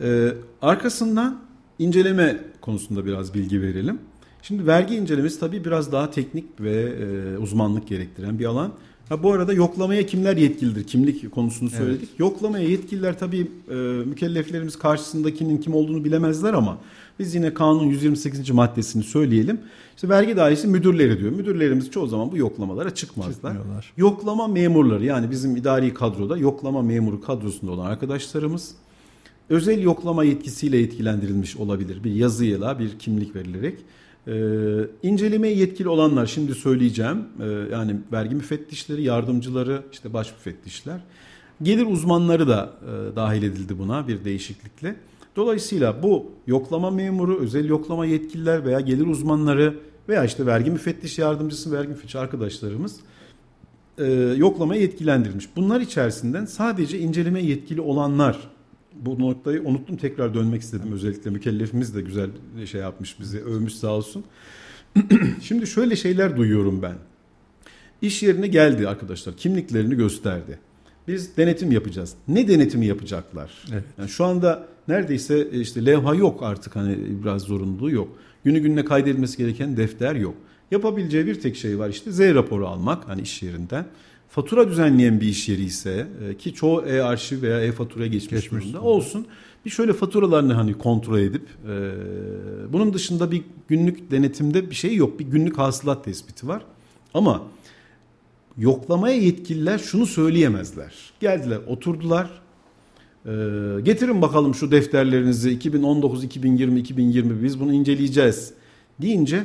Ee, 0.00 0.32
arkasından 0.62 1.40
inceleme 1.78 2.36
konusunda 2.60 3.06
biraz 3.06 3.34
bilgi 3.34 3.62
verelim. 3.62 3.98
Şimdi 4.42 4.66
vergi 4.66 4.94
incelemesi 4.96 5.40
tabii 5.40 5.64
biraz 5.64 5.92
daha 5.92 6.10
teknik 6.10 6.60
ve 6.60 6.82
e, 6.82 7.38
uzmanlık 7.38 7.88
gerektiren 7.88 8.38
bir 8.38 8.44
alan. 8.44 8.72
Ha, 9.08 9.22
bu 9.22 9.32
arada 9.32 9.52
yoklamaya 9.52 10.06
kimler 10.06 10.36
yetkilidir? 10.36 10.84
Kimlik 10.84 11.32
konusunu 11.32 11.70
söyledik. 11.70 12.08
Evet. 12.08 12.20
Yoklamaya 12.20 12.68
yetkililer 12.68 13.18
tabii 13.18 13.50
e, 13.70 13.74
mükelleflerimiz 14.06 14.78
karşısındakinin 14.78 15.58
kim 15.58 15.74
olduğunu 15.74 16.04
bilemezler 16.04 16.54
ama 16.54 16.78
biz 17.18 17.34
yine 17.34 17.54
kanun 17.54 17.84
128. 17.86 18.50
maddesini 18.50 19.02
söyleyelim. 19.02 19.60
İşte 19.94 20.08
vergi 20.08 20.36
dairesi 20.36 20.66
müdürleri 20.68 21.20
diyor. 21.20 21.32
Müdürlerimiz 21.32 21.90
çoğu 21.90 22.06
zaman 22.06 22.32
bu 22.32 22.36
yoklamalara 22.36 22.94
çıkmazlar. 22.94 23.56
Yoklama 23.96 24.48
memurları 24.48 25.04
yani 25.04 25.30
bizim 25.30 25.56
idari 25.56 25.94
kadroda 25.94 26.36
yoklama 26.36 26.82
memuru 26.82 27.20
kadrosunda 27.20 27.72
olan 27.72 27.86
arkadaşlarımız 27.86 28.74
özel 29.48 29.82
yoklama 29.82 30.24
yetkisiyle 30.24 30.76
yetkilendirilmiş 30.76 31.56
olabilir. 31.56 32.04
Bir 32.04 32.14
yazıyla 32.14 32.78
bir 32.78 32.98
kimlik 32.98 33.36
verilerek. 33.36 33.78
Ee, 34.28 34.32
incelemeye 35.02 35.54
yetkili 35.54 35.88
olanlar 35.88 36.26
şimdi 36.26 36.54
söyleyeceğim. 36.54 37.18
Ee, 37.40 37.44
yani 37.72 37.96
vergi 38.12 38.34
müfettişleri, 38.34 39.02
yardımcıları, 39.02 39.82
işte 39.92 40.12
baş 40.12 40.32
müfettişler. 40.32 41.00
Gelir 41.62 41.86
uzmanları 41.86 42.48
da 42.48 42.72
e, 42.82 43.16
dahil 43.16 43.42
edildi 43.42 43.78
buna 43.78 44.08
bir 44.08 44.24
değişiklikle. 44.24 44.96
Dolayısıyla 45.36 46.02
bu 46.02 46.30
yoklama 46.46 46.90
memuru, 46.90 47.38
özel 47.38 47.68
yoklama 47.68 48.06
yetkililer 48.06 48.64
veya 48.64 48.80
gelir 48.80 49.06
uzmanları 49.06 49.74
veya 50.08 50.24
işte 50.24 50.46
vergi 50.46 50.70
müfettiş 50.70 51.18
yardımcısı, 51.18 51.72
vergi 51.72 51.88
müfettiş 51.88 52.16
arkadaşlarımız 52.16 53.00
e, 53.98 54.04
yoklamaya 54.36 54.80
yetkilendirilmiş. 54.80 55.56
Bunlar 55.56 55.80
içerisinden 55.80 56.44
sadece 56.44 56.98
inceleme 56.98 57.42
yetkili 57.42 57.80
olanlar 57.80 58.38
bu 59.00 59.18
noktayı 59.18 59.62
unuttum 59.62 59.96
tekrar 59.96 60.34
dönmek 60.34 60.62
istedim 60.62 60.92
özellikle 60.92 61.30
mükellefimiz 61.30 61.94
de 61.94 62.00
güzel 62.00 62.30
şey 62.66 62.80
yapmış 62.80 63.20
bizi 63.20 63.40
övmüş 63.40 63.74
sağ 63.74 63.90
olsun. 63.90 64.24
Şimdi 65.42 65.66
şöyle 65.66 65.96
şeyler 65.96 66.36
duyuyorum 66.36 66.82
ben. 66.82 66.94
İş 68.02 68.22
yerine 68.22 68.46
geldi 68.46 68.88
arkadaşlar 68.88 69.36
kimliklerini 69.36 69.94
gösterdi. 69.94 70.58
Biz 71.08 71.36
denetim 71.36 71.72
yapacağız. 71.72 72.14
Ne 72.28 72.48
denetimi 72.48 72.86
yapacaklar? 72.86 73.64
Evet. 73.72 73.84
Yani 73.98 74.08
şu 74.08 74.24
anda 74.24 74.66
neredeyse 74.88 75.48
e, 75.52 75.60
işte 75.60 75.86
levha 75.86 76.14
yok 76.14 76.42
artık 76.42 76.76
hani 76.76 76.98
biraz 77.24 77.42
zorunluluğu 77.42 77.90
yok. 77.90 78.08
Günü 78.44 78.58
gününe 78.58 78.84
kaydedilmesi 78.84 79.38
gereken 79.38 79.76
defter 79.76 80.14
yok. 80.14 80.34
Yapabileceği 80.70 81.26
bir 81.26 81.40
tek 81.40 81.56
şey 81.56 81.78
var 81.78 81.88
işte 81.88 82.12
Z 82.12 82.20
raporu 82.20 82.66
almak 82.66 83.08
hani 83.08 83.20
iş 83.20 83.42
yerinden 83.42 83.86
fatura 84.34 84.68
düzenleyen 84.68 85.20
bir 85.20 85.28
iş 85.28 85.48
yeri 85.48 85.62
ise 85.62 86.06
e, 86.28 86.36
ki 86.36 86.54
çoğu 86.54 86.82
e-arşiv 86.82 87.42
veya 87.42 87.60
e-faturaya 87.60 88.08
geçmiş, 88.08 88.42
geçmiş 88.42 88.64
durumda 88.64 88.80
olsun. 88.80 89.26
Bir 89.64 89.70
şöyle 89.70 89.92
faturalarını 89.92 90.52
hani 90.52 90.74
kontrol 90.74 91.18
edip 91.18 91.48
e, 91.68 91.92
bunun 92.72 92.94
dışında 92.94 93.30
bir 93.30 93.42
günlük 93.68 94.10
denetimde 94.10 94.70
bir 94.70 94.74
şey 94.74 94.96
yok. 94.96 95.18
Bir 95.18 95.24
günlük 95.24 95.58
hasılat 95.58 96.04
tespiti 96.04 96.48
var. 96.48 96.62
Ama 97.14 97.42
yoklamaya 98.58 99.16
yetkililer 99.16 99.78
şunu 99.78 100.06
söyleyemezler. 100.06 100.94
Geldiler, 101.20 101.58
oturdular. 101.66 102.30
E, 103.26 103.30
getirin 103.82 104.22
bakalım 104.22 104.54
şu 104.54 104.70
defterlerinizi 104.70 105.50
2019, 105.50 106.24
2020, 106.24 106.80
2020 106.80 107.42
biz 107.42 107.60
bunu 107.60 107.72
inceleyeceğiz 107.72 108.52
deyince 109.02 109.44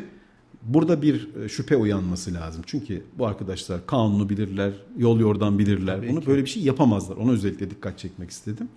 Burada 0.64 1.02
bir 1.02 1.28
e, 1.44 1.50
şüphe 1.50 1.76
uyanması 1.76 2.34
lazım. 2.34 2.62
Çünkü 2.66 3.04
bu 3.18 3.28
arkadaşlar 3.28 3.86
kanunu 3.86 4.30
bilirler, 4.30 4.72
yol 4.98 5.20
yordan 5.20 5.60
bilirler. 5.60 5.98
Tabii 5.98 6.10
Bunu 6.10 6.22
ki. 6.22 6.28
böyle 6.28 6.42
bir 6.44 6.50
şey 6.50 6.64
yapamazlar. 6.64 7.18
Ona 7.18 7.32
özellikle 7.32 7.70
dikkat 7.70 8.00
çekmek 8.00 8.30
istedim. 8.30 8.70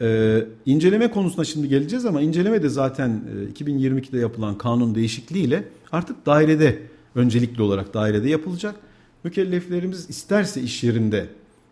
Ee, 0.00 0.44
inceleme 0.66 1.10
konusuna 1.10 1.44
şimdi 1.44 1.68
geleceğiz 1.68 2.06
ama 2.06 2.20
inceleme 2.20 2.62
de 2.62 2.68
zaten 2.68 3.22
2022'de 3.58 4.18
yapılan 4.18 4.58
kanun 4.58 4.94
değişikliğiyle 4.94 5.64
artık 5.92 6.26
dairede 6.26 6.82
öncelikli 7.14 7.62
olarak 7.62 7.94
dairede 7.94 8.28
yapılacak. 8.28 8.74
Mükelleflerimiz 9.24 10.10
isterse 10.10 10.62
iş 10.62 10.84
yerinde 10.84 11.26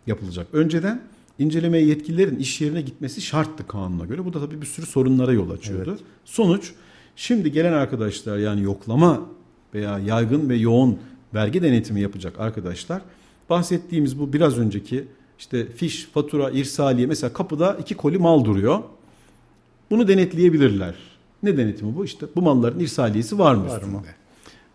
yapılacak. 0.06 0.46
Önceden 0.52 1.00
inceleme 1.38 1.78
yetkililerin 1.78 2.36
iş 2.36 2.60
yerine 2.60 2.80
gitmesi 2.82 3.20
şarttı 3.20 3.66
kanuna 3.66 4.04
göre. 4.04 4.24
Bu 4.24 4.32
da 4.32 4.40
tabii 4.40 4.60
bir 4.60 4.66
sürü 4.66 4.86
sorunlara 4.86 5.32
yol 5.32 5.50
açıyordu. 5.50 5.90
Evet. 5.90 6.00
Sonuç 6.24 6.72
Şimdi 7.16 7.52
gelen 7.52 7.72
arkadaşlar 7.72 8.38
yani 8.38 8.62
yoklama 8.62 9.20
veya 9.74 9.98
yaygın 9.98 10.48
ve 10.48 10.56
yoğun 10.56 10.98
vergi 11.34 11.62
denetimi 11.62 12.00
yapacak 12.00 12.40
arkadaşlar 12.40 13.02
bahsettiğimiz 13.50 14.18
bu 14.18 14.32
biraz 14.32 14.58
önceki 14.58 15.04
işte 15.38 15.66
fiş, 15.66 16.04
fatura, 16.04 16.50
irsaliye 16.50 17.06
mesela 17.06 17.32
kapıda 17.32 17.74
iki 17.80 17.94
koli 17.94 18.18
mal 18.18 18.44
duruyor. 18.44 18.82
Bunu 19.90 20.08
denetleyebilirler. 20.08 20.94
Ne 21.42 21.56
denetimi 21.56 21.96
bu? 21.96 22.04
İşte 22.04 22.26
bu 22.36 22.42
malların 22.42 22.80
irsaliyesi 22.80 23.38
var 23.38 23.54
mı 23.54 23.68
var? 23.68 23.82
Mı? 23.82 24.02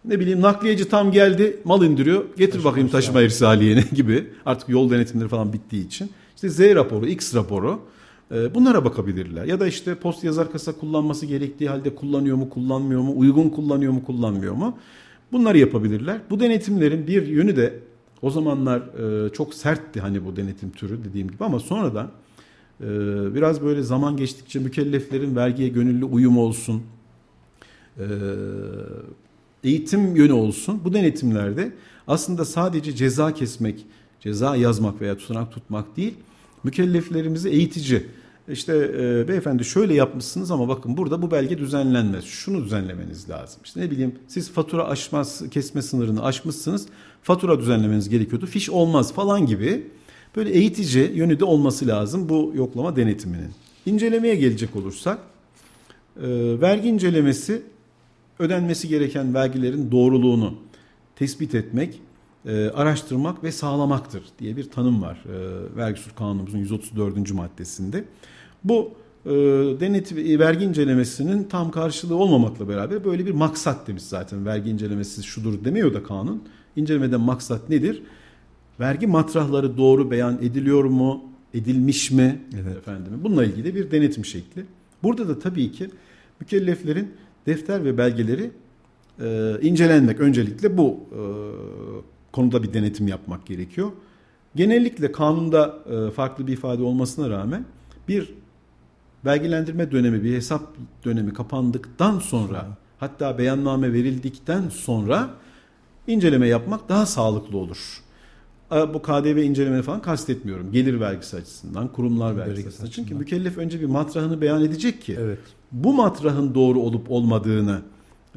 Ne 0.06 0.20
bileyim 0.20 0.42
nakliyeci 0.42 0.90
tam 0.90 1.12
geldi 1.12 1.60
mal 1.66 1.84
indiriyor. 1.84 2.26
Getir 2.38 2.52
taşıma 2.52 2.72
bakayım 2.72 2.90
taşıma 2.90 3.22
irsaliyeni 3.22 3.84
gibi. 3.94 4.28
Artık 4.46 4.70
yol 4.70 4.90
denetimleri 4.90 5.28
falan 5.28 5.54
bittiği 5.54 5.86
için. 5.86 6.10
İşte 6.36 6.50
Z 6.50 6.60
raporu, 6.60 7.08
X 7.08 7.36
raporu 7.36 7.80
bunlara 8.32 8.86
bakabilirler. 8.86 9.46
Ya 9.46 9.60
da 9.60 9.68
işte 9.68 9.96
post 9.96 10.24
yazar 10.24 10.52
kasa 10.52 10.72
kullanması 10.72 11.26
gerektiği 11.26 11.70
halde 11.70 11.96
kullanıyor 11.96 12.38
mu, 12.38 12.50
kullanmıyor 12.50 13.02
mu, 13.02 13.14
uygun 13.16 13.50
kullanıyor 13.50 13.94
mu, 13.94 14.04
kullanmıyor 14.04 14.54
mu? 14.54 14.78
Bunları 15.32 15.58
yapabilirler. 15.58 16.22
Bu 16.30 16.40
denetimlerin 16.40 17.08
bir 17.08 17.28
yönü 17.28 17.56
de 17.56 17.80
o 18.22 18.30
zamanlar 18.30 18.80
e, 18.80 19.34
çok 19.34 19.54
sertti 19.54 20.00
hani 20.00 20.26
bu 20.26 20.36
denetim 20.36 20.72
türü 20.72 21.04
dediğim 21.04 21.28
gibi 21.28 21.44
ama 21.44 21.60
sonradan 21.60 22.12
e, 22.82 22.86
biraz 23.36 23.62
böyle 23.62 23.84
zaman 23.84 24.18
geçtikçe 24.18 24.60
mükelleflerin 24.60 25.36
vergiye 25.36 25.70
gönüllü 25.70 26.06
uyum 26.06 26.38
olsun, 26.38 26.84
e, 27.98 28.06
eğitim 29.64 30.16
yönü 30.16 30.34
olsun. 30.34 30.82
Bu 30.86 30.94
denetimlerde 30.94 31.72
aslında 32.08 32.46
sadece 32.46 32.96
ceza 32.96 33.34
kesmek, 33.34 33.86
ceza 34.20 34.56
yazmak 34.56 35.02
veya 35.02 35.18
tutanak 35.18 35.52
tutmak 35.52 35.98
değil, 35.98 36.14
mükelleflerimizi 36.66 37.50
eğitici. 37.50 38.04
İşte 38.50 38.74
e, 38.74 39.28
beyefendi 39.28 39.66
şöyle 39.66 39.94
yapmışsınız 39.94 40.52
ama 40.52 40.68
bakın 40.68 40.98
burada 40.98 41.22
bu 41.22 41.32
belge 41.32 41.58
düzenlenmez. 41.58 42.26
Şunu 42.26 42.64
düzenlemeniz 42.64 43.30
lazım. 43.30 43.62
İşte 43.66 43.82
ne 43.82 43.92
bileyim 43.92 44.16
siz 44.28 44.52
fatura 44.52 44.88
aşmaz 44.88 45.44
kesme 45.52 45.82
sınırını 45.82 46.24
aşmışsınız. 46.24 46.88
Fatura 47.22 47.60
düzenlemeniz 47.60 48.10
gerekiyordu. 48.10 48.46
Fiş 48.46 48.70
olmaz 48.70 49.14
falan 49.14 49.46
gibi 49.46 49.88
böyle 50.36 50.50
eğitici 50.50 51.12
yönü 51.14 51.40
de 51.40 51.46
olması 51.46 51.88
lazım 51.88 52.30
bu 52.30 52.54
yoklama 52.56 52.96
denetiminin. 52.96 53.52
İncelemeye 53.86 54.36
gelecek 54.36 54.76
olursak 54.76 55.20
e, 56.18 56.28
vergi 56.62 56.90
incelemesi 56.90 57.62
ödenmesi 58.40 58.88
gereken 58.88 59.34
vergilerin 59.34 59.92
doğruluğunu 59.92 60.56
tespit 61.16 61.56
etmek 61.56 62.02
e, 62.46 62.70
araştırmak 62.70 63.44
ve 63.44 63.52
sağlamaktır 63.52 64.24
diye 64.40 64.58
bir 64.58 64.70
tanım 64.70 65.02
var 65.02 65.24
e, 65.26 65.76
vergi 65.78 66.00
usul 66.00 66.12
kanunumuzun 66.12 66.58
134. 66.58 67.32
maddesinde. 67.32 68.04
Bu 68.64 68.92
e, 69.26 69.32
denetim 69.80 70.18
e, 70.18 70.40
vergi 70.40 70.66
incelemesinin 70.66 71.44
tam 71.44 71.72
karşılığı 71.72 72.16
olmamakla 72.16 72.70
beraber 72.70 73.06
böyle 73.06 73.26
bir 73.26 73.32
maksat 73.32 73.88
demiş 73.88 74.04
zaten 74.04 74.46
vergi 74.46 74.70
incelemesi 74.70 75.24
şudur 75.24 75.66
demiyor 75.66 75.94
da 75.94 76.04
kanun. 76.04 76.44
İncelemeden 76.76 77.22
maksat 77.22 77.70
nedir? 77.70 78.04
Vergi 78.80 79.08
matrahları 79.08 79.78
doğru 79.78 80.12
beyan 80.12 80.38
ediliyor 80.42 80.84
mu? 80.84 81.24
Edilmiş 81.54 82.12
mi? 82.12 82.42
Evet. 82.64 82.78
Efendim, 82.78 83.14
bununla 83.24 83.46
ilgili 83.46 83.76
bir 83.76 83.92
denetim 83.92 84.26
şekli. 84.26 84.66
Burada 85.04 85.28
da 85.28 85.40
tabii 85.40 85.72
ki 85.72 85.90
mükelleflerin 86.40 87.12
defter 87.46 87.86
ve 87.86 87.98
belgeleri 87.98 88.52
e, 89.22 89.56
incelenmek 89.62 90.20
öncelikle 90.20 90.78
bu 90.78 91.00
e, 91.12 91.22
konuda 92.36 92.64
bir 92.64 92.74
denetim 92.74 93.08
yapmak 93.08 93.46
gerekiyor. 93.46 93.92
Genellikle 94.56 95.12
kanunda 95.12 95.80
e, 95.90 96.12
farklı 96.12 96.48
bir 96.48 96.54
ifade 96.54 96.84
olmasına 96.84 97.30
rağmen 97.30 97.66
bir 98.08 98.34
belgelendirme 99.26 99.92
dönemi, 99.92 100.24
bir 100.24 100.36
hesap 100.36 100.62
dönemi 101.06 101.34
kapandıktan 101.34 102.20
sonra 102.20 102.68
hatta 103.00 103.38
beyanname 103.38 103.94
verildikten 103.94 104.70
sonra 104.70 105.30
inceleme 106.08 106.48
yapmak 106.48 106.90
daha 106.90 107.06
sağlıklı 107.06 107.58
olur. 107.58 108.02
Bu 108.72 109.02
KDV 109.02 109.38
inceleme 109.38 109.82
falan 109.82 110.02
kastetmiyorum. 110.02 110.72
Gelir 110.72 111.00
vergisi 111.00 111.38
açısından, 111.38 111.88
kurumlar 111.88 112.38
vergisi 112.38 112.68
açısından. 112.68 112.90
Çünkü 112.90 113.16
mükellef 113.16 113.58
önce 113.58 113.82
bir 113.82 113.86
matrahını 113.86 114.42
beyan 114.42 114.64
edecek 114.64 115.02
ki 115.02 115.18
evet. 115.20 115.40
bu 115.72 115.94
matrahın 115.94 116.56
doğru 116.56 116.80
olup 116.80 117.12
olmadığını 117.12 117.82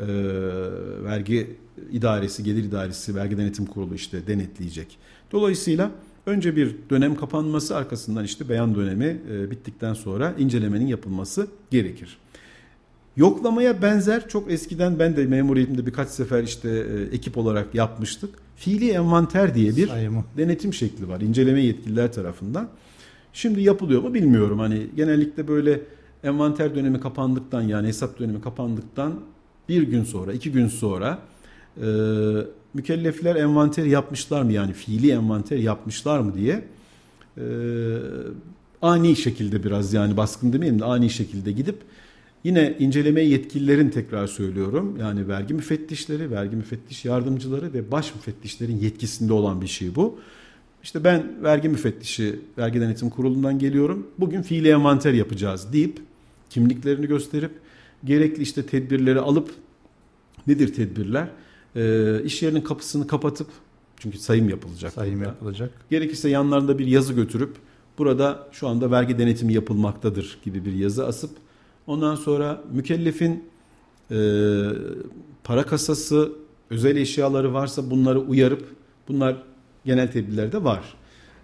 e, 0.00 0.06
vergi 1.04 1.56
idaresi, 1.92 2.44
gelir 2.44 2.64
idaresi, 2.64 3.14
vergi 3.14 3.38
denetim 3.38 3.66
kurulu 3.66 3.94
işte 3.94 4.26
denetleyecek. 4.26 4.98
Dolayısıyla 5.32 5.90
önce 6.26 6.56
bir 6.56 6.76
dönem 6.90 7.16
kapanması 7.16 7.76
arkasından 7.76 8.24
işte 8.24 8.48
beyan 8.48 8.74
dönemi 8.74 9.20
e, 9.32 9.50
bittikten 9.50 9.94
sonra 9.94 10.34
incelemenin 10.38 10.86
yapılması 10.86 11.48
gerekir. 11.70 12.18
Yoklamaya 13.16 13.82
benzer 13.82 14.28
çok 14.28 14.52
eskiden 14.52 14.98
ben 14.98 15.16
de 15.16 15.26
memuriyetimde 15.26 15.86
birkaç 15.86 16.08
sefer 16.08 16.42
işte 16.42 16.68
e, 16.70 17.14
ekip 17.16 17.38
olarak 17.38 17.74
yapmıştık. 17.74 18.30
Fiili 18.56 18.90
envanter 18.90 19.54
diye 19.54 19.76
bir 19.76 19.88
Sayımı. 19.88 20.24
denetim 20.36 20.74
şekli 20.74 21.08
var 21.08 21.20
inceleme 21.20 21.60
yetkililer 21.60 22.12
tarafından. 22.12 22.68
Şimdi 23.32 23.62
yapılıyor 23.62 24.02
mu 24.02 24.14
bilmiyorum. 24.14 24.58
Hani 24.58 24.86
genellikle 24.96 25.48
böyle 25.48 25.80
envanter 26.24 26.74
dönemi 26.74 27.00
kapandıktan 27.00 27.62
yani 27.62 27.88
hesap 27.88 28.18
dönemi 28.18 28.40
kapandıktan 28.40 29.20
bir 29.68 29.82
gün 29.82 30.04
sonra, 30.04 30.32
iki 30.32 30.52
gün 30.52 30.68
sonra 30.68 31.18
e, 31.76 31.86
mükellefler 32.74 33.36
envanter 33.36 33.84
yapmışlar 33.84 34.42
mı 34.42 34.52
yani 34.52 34.72
fiili 34.72 35.10
envanter 35.10 35.56
yapmışlar 35.56 36.18
mı 36.18 36.34
diye 36.34 36.64
e, 37.36 37.44
ani 38.82 39.16
şekilde 39.16 39.64
biraz 39.64 39.92
yani 39.92 40.16
baskın 40.16 40.52
demeyelim 40.52 40.80
de 40.80 40.84
ani 40.84 41.10
şekilde 41.10 41.52
gidip 41.52 41.76
Yine 42.44 42.76
inceleme 42.78 43.20
yetkililerin 43.20 43.90
tekrar 43.90 44.26
söylüyorum 44.26 44.96
yani 45.00 45.28
vergi 45.28 45.54
müfettişleri, 45.54 46.30
vergi 46.30 46.56
müfettiş 46.56 47.04
yardımcıları 47.04 47.72
ve 47.72 47.90
baş 47.90 48.14
müfettişlerin 48.14 48.76
yetkisinde 48.76 49.32
olan 49.32 49.62
bir 49.62 49.66
şey 49.66 49.94
bu. 49.94 50.18
İşte 50.82 51.04
ben 51.04 51.42
vergi 51.42 51.68
müfettişi, 51.68 52.40
vergi 52.58 52.80
denetim 52.80 53.10
kurulundan 53.10 53.58
geliyorum. 53.58 54.06
Bugün 54.18 54.42
fiili 54.42 54.68
envanter 54.68 55.12
yapacağız 55.12 55.72
deyip 55.72 55.98
kimliklerini 56.50 57.06
gösterip 57.06 57.52
gerekli 58.04 58.42
işte 58.42 58.66
tedbirleri 58.66 59.20
alıp 59.20 59.50
nedir 60.46 60.74
tedbirler? 60.74 61.28
Ee, 61.76 62.22
iş 62.24 62.42
yerinin 62.42 62.60
kapısını 62.60 63.06
kapatıp 63.06 63.48
çünkü 63.96 64.18
sayım 64.18 64.48
yapılacak. 64.48 64.92
Sayım 64.92 65.14
burada. 65.14 65.28
yapılacak. 65.28 65.70
Gerekirse 65.90 66.28
yanlarında 66.28 66.78
bir 66.78 66.86
yazı 66.86 67.12
götürüp 67.12 67.56
burada 67.98 68.48
şu 68.52 68.68
anda 68.68 68.90
vergi 68.90 69.18
denetimi 69.18 69.52
yapılmaktadır 69.52 70.38
gibi 70.44 70.64
bir 70.64 70.72
yazı 70.72 71.06
asıp 71.06 71.30
Ondan 71.88 72.14
sonra 72.14 72.60
mükellefin 72.72 73.44
e, 74.10 74.16
para 75.44 75.66
kasası, 75.66 76.32
özel 76.70 76.96
eşyaları 76.96 77.54
varsa 77.54 77.90
bunları 77.90 78.20
uyarıp 78.20 78.64
bunlar 79.08 79.36
genel 79.84 80.12
tedbirlerde 80.12 80.64
var. 80.64 80.94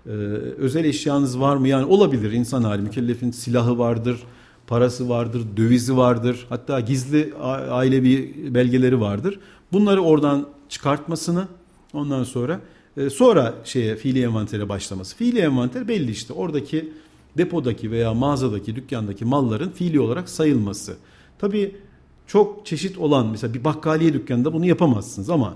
Ee, 0.07 0.11
özel 0.59 0.85
eşyanız 0.85 1.41
var 1.41 1.57
mı? 1.57 1.69
Yani 1.69 1.85
olabilir 1.85 2.33
insan 2.33 2.63
hali. 2.63 2.83
Mükellefin 2.83 3.31
silahı 3.31 3.79
vardır, 3.79 4.23
parası 4.67 5.09
vardır, 5.09 5.43
dövizi 5.57 5.97
vardır. 5.97 6.47
Hatta 6.49 6.81
gizli 6.81 7.35
ailevi 7.71 8.35
belgeleri 8.55 9.01
vardır. 9.01 9.39
Bunları 9.73 10.03
oradan 10.03 10.49
çıkartmasını 10.69 11.49
ondan 11.93 12.25
sonra 12.25 12.61
e, 12.97 13.11
sonra 13.11 13.55
şeye 13.65 13.97
fiili 13.97 14.23
envantere 14.23 14.69
başlaması. 14.69 15.17
Fiili 15.17 15.39
envanter 15.39 15.89
belli 15.89 16.11
işte. 16.11 16.33
Oradaki 16.33 16.93
depodaki 17.39 17.91
veya 17.91 18.15
mağazadaki, 18.15 18.77
dükkandaki 18.77 19.25
malların 19.25 19.71
fiili 19.71 20.01
olarak 20.01 20.29
sayılması. 20.29 20.97
Tabii 21.39 21.77
çok 22.27 22.67
çeşit 22.67 22.99
olan 22.99 23.27
mesela 23.27 23.55
bir 23.55 23.65
bakkaliye 23.65 24.13
dükkanında 24.13 24.53
bunu 24.53 24.67
yapamazsınız 24.67 25.31
ama 25.31 25.55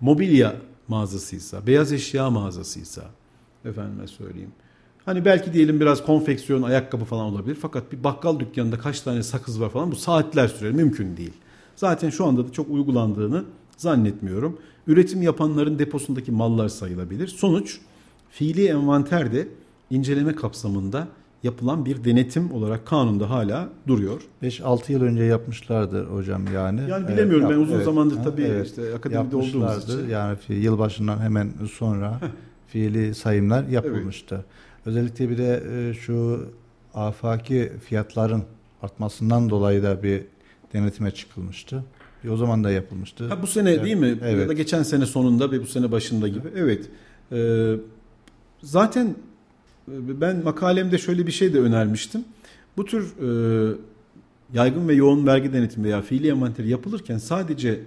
mobilya 0.00 0.56
mağazasıysa, 0.88 1.66
beyaz 1.66 1.92
eşya 1.92 2.30
mağazasıysa 2.30 3.02
efendime 3.64 4.06
söyleyeyim. 4.06 4.52
Hani 5.08 5.24
belki 5.24 5.52
diyelim 5.52 5.80
biraz 5.80 6.06
konfeksiyon, 6.06 6.62
ayakkabı 6.62 7.04
falan 7.04 7.24
olabilir. 7.24 7.56
Fakat 7.62 7.92
bir 7.92 8.04
bakkal 8.04 8.40
dükkanında 8.40 8.78
kaç 8.78 9.00
tane 9.00 9.22
sakız 9.22 9.60
var 9.60 9.70
falan 9.70 9.90
bu 9.92 9.96
saatler 9.96 10.48
sürer. 10.48 10.72
Mümkün 10.72 11.16
değil. 11.16 11.32
Zaten 11.76 12.10
şu 12.10 12.26
anda 12.26 12.48
da 12.48 12.52
çok 12.52 12.70
uygulandığını 12.70 13.44
zannetmiyorum. 13.76 14.58
Üretim 14.86 15.22
yapanların 15.22 15.78
deposundaki 15.78 16.32
mallar 16.32 16.68
sayılabilir. 16.68 17.28
Sonuç 17.28 17.78
fiili 18.30 18.66
envanter 18.66 19.32
de 19.32 19.48
inceleme 19.90 20.34
kapsamında 20.34 21.08
yapılan 21.42 21.84
bir 21.86 22.04
denetim 22.04 22.52
olarak 22.52 22.86
kanunda 22.86 23.30
hala 23.30 23.68
duruyor. 23.86 24.20
5-6 24.42 24.92
yıl 24.92 25.02
önce 25.02 25.22
yapmışlardır 25.22 26.06
hocam 26.06 26.42
yani. 26.54 26.80
Yani 26.90 27.08
bilemiyorum 27.08 27.46
evet, 27.46 27.56
ben 27.56 27.62
uzun 27.62 27.74
evet, 27.74 27.84
zamandır 27.84 28.24
tabii 28.24 28.42
evet, 28.42 28.66
işte 28.66 28.94
akademide 28.94 29.36
olduğumuz 29.36 29.84
için. 29.84 30.08
Yani 30.08 30.38
yılbaşından 30.48 31.18
hemen 31.18 31.52
sonra 31.72 32.20
fiili 32.66 33.14
sayımlar 33.14 33.64
yapılmıştı. 33.64 34.34
Evet. 34.34 34.67
Özellikle 34.88 35.30
bir 35.30 35.38
de 35.38 35.62
e, 35.72 35.94
şu 35.94 36.46
afaki 36.94 37.72
fiyatların 37.84 38.42
artmasından 38.82 39.50
dolayı 39.50 39.82
da 39.82 40.02
bir 40.02 40.22
denetime 40.72 41.10
çıkılmıştı. 41.10 41.84
O 42.30 42.36
zaman 42.36 42.64
da 42.64 42.70
yapılmıştı. 42.70 43.28
Ha, 43.28 43.42
bu 43.42 43.46
sene 43.46 43.70
evet. 43.70 43.84
değil 43.84 43.96
mi? 43.96 44.18
Evet. 44.22 44.40
Ya 44.40 44.48
da 44.48 44.52
geçen 44.52 44.82
sene 44.82 45.06
sonunda 45.06 45.50
ve 45.50 45.62
bu 45.62 45.66
sene 45.66 45.92
başında 45.92 46.28
gibi. 46.28 46.48
Evet. 46.56 46.86
Ee, 47.32 47.74
zaten 48.62 49.14
ben 49.88 50.44
makalemde 50.44 50.98
şöyle 50.98 51.26
bir 51.26 51.32
şey 51.32 51.54
de 51.54 51.60
önermiştim. 51.60 52.24
Bu 52.76 52.84
tür 52.84 53.02
e, 53.02 53.76
yaygın 54.52 54.88
ve 54.88 54.94
yoğun 54.94 55.26
vergi 55.26 55.52
denetimi 55.52 55.86
veya 55.86 56.02
fiili 56.02 56.28
envanteri 56.28 56.68
yapılırken 56.68 57.18
sadece 57.18 57.68
e, 57.70 57.78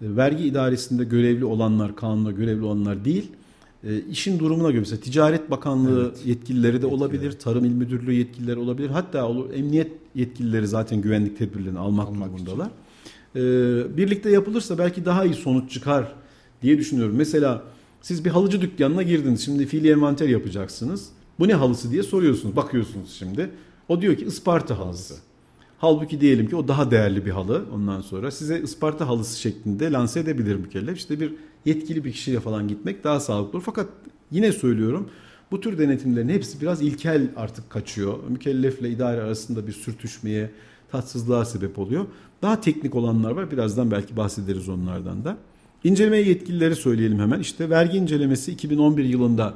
vergi 0.00 0.44
idaresinde 0.44 1.04
görevli 1.04 1.44
olanlar, 1.44 1.96
kanunda 1.96 2.30
görevli 2.30 2.64
olanlar 2.64 3.04
değil, 3.04 3.32
e, 3.84 4.00
işin 4.10 4.38
durumuna 4.38 4.70
göre 4.70 4.80
mesela 4.80 5.00
Ticaret 5.00 5.50
Bakanlığı 5.50 6.12
evet. 6.14 6.26
yetkilileri 6.26 6.82
de 6.82 6.86
olabilir, 6.86 7.32
Tarım 7.32 7.64
İl 7.64 7.72
Müdürlüğü 7.72 8.12
yetkilileri 8.12 8.58
olabilir. 8.58 8.90
Hatta 8.90 9.28
olur, 9.28 9.54
emniyet 9.54 9.92
yetkilileri 10.14 10.66
zaten 10.66 11.00
güvenlik 11.00 11.38
tedbirlerini 11.38 11.78
almak, 11.78 12.08
almak 12.08 12.28
durumundalar. 12.28 12.70
E, 13.36 13.40
birlikte 13.96 14.30
yapılırsa 14.30 14.78
belki 14.78 15.04
daha 15.04 15.24
iyi 15.24 15.34
sonuç 15.34 15.70
çıkar 15.70 16.12
diye 16.62 16.78
düşünüyorum. 16.78 17.16
Mesela 17.16 17.62
siz 18.02 18.24
bir 18.24 18.30
halıcı 18.30 18.60
dükkanına 18.60 19.02
girdiniz. 19.02 19.44
Şimdi 19.44 19.66
fiili 19.66 19.90
envanter 19.90 20.28
yapacaksınız. 20.28 21.08
Bu 21.38 21.48
ne 21.48 21.54
halısı 21.54 21.90
diye 21.90 22.02
soruyorsunuz. 22.02 22.56
Bakıyorsunuz 22.56 23.16
şimdi. 23.18 23.50
O 23.88 24.00
diyor 24.00 24.16
ki 24.16 24.24
Isparta 24.24 24.78
halısı. 24.78 25.14
Halbuki 25.78 26.20
diyelim 26.20 26.48
ki 26.48 26.56
o 26.56 26.68
daha 26.68 26.90
değerli 26.90 27.26
bir 27.26 27.30
halı 27.30 27.64
ondan 27.74 28.00
sonra 28.00 28.30
size 28.30 28.60
Isparta 28.60 29.08
halısı 29.08 29.40
şeklinde 29.40 29.92
lanse 29.92 30.20
edebilir 30.20 30.56
mükellef. 30.56 30.96
İşte 30.96 31.20
bir 31.20 31.34
yetkili 31.64 32.04
bir 32.04 32.12
kişiye 32.12 32.40
falan 32.40 32.68
gitmek 32.68 33.04
daha 33.04 33.20
sağlıklı 33.20 33.58
olur. 33.58 33.64
Fakat 33.66 33.88
yine 34.30 34.52
söylüyorum 34.52 35.10
bu 35.50 35.60
tür 35.60 35.78
denetimlerin 35.78 36.28
hepsi 36.28 36.60
biraz 36.60 36.82
ilkel 36.82 37.30
artık 37.36 37.70
kaçıyor. 37.70 38.18
Mükellefle 38.28 38.90
idare 38.90 39.20
arasında 39.20 39.66
bir 39.66 39.72
sürtüşmeye, 39.72 40.50
tatsızlığa 40.92 41.44
sebep 41.44 41.78
oluyor. 41.78 42.06
Daha 42.42 42.60
teknik 42.60 42.94
olanlar 42.94 43.30
var. 43.30 43.50
Birazdan 43.50 43.90
belki 43.90 44.16
bahsederiz 44.16 44.68
onlardan 44.68 45.24
da. 45.24 45.36
İnceleme 45.84 46.16
yetkilileri 46.16 46.76
söyleyelim 46.76 47.18
hemen. 47.18 47.40
İşte 47.40 47.70
vergi 47.70 47.98
incelemesi 47.98 48.52
2011 48.52 49.04
yılında 49.04 49.54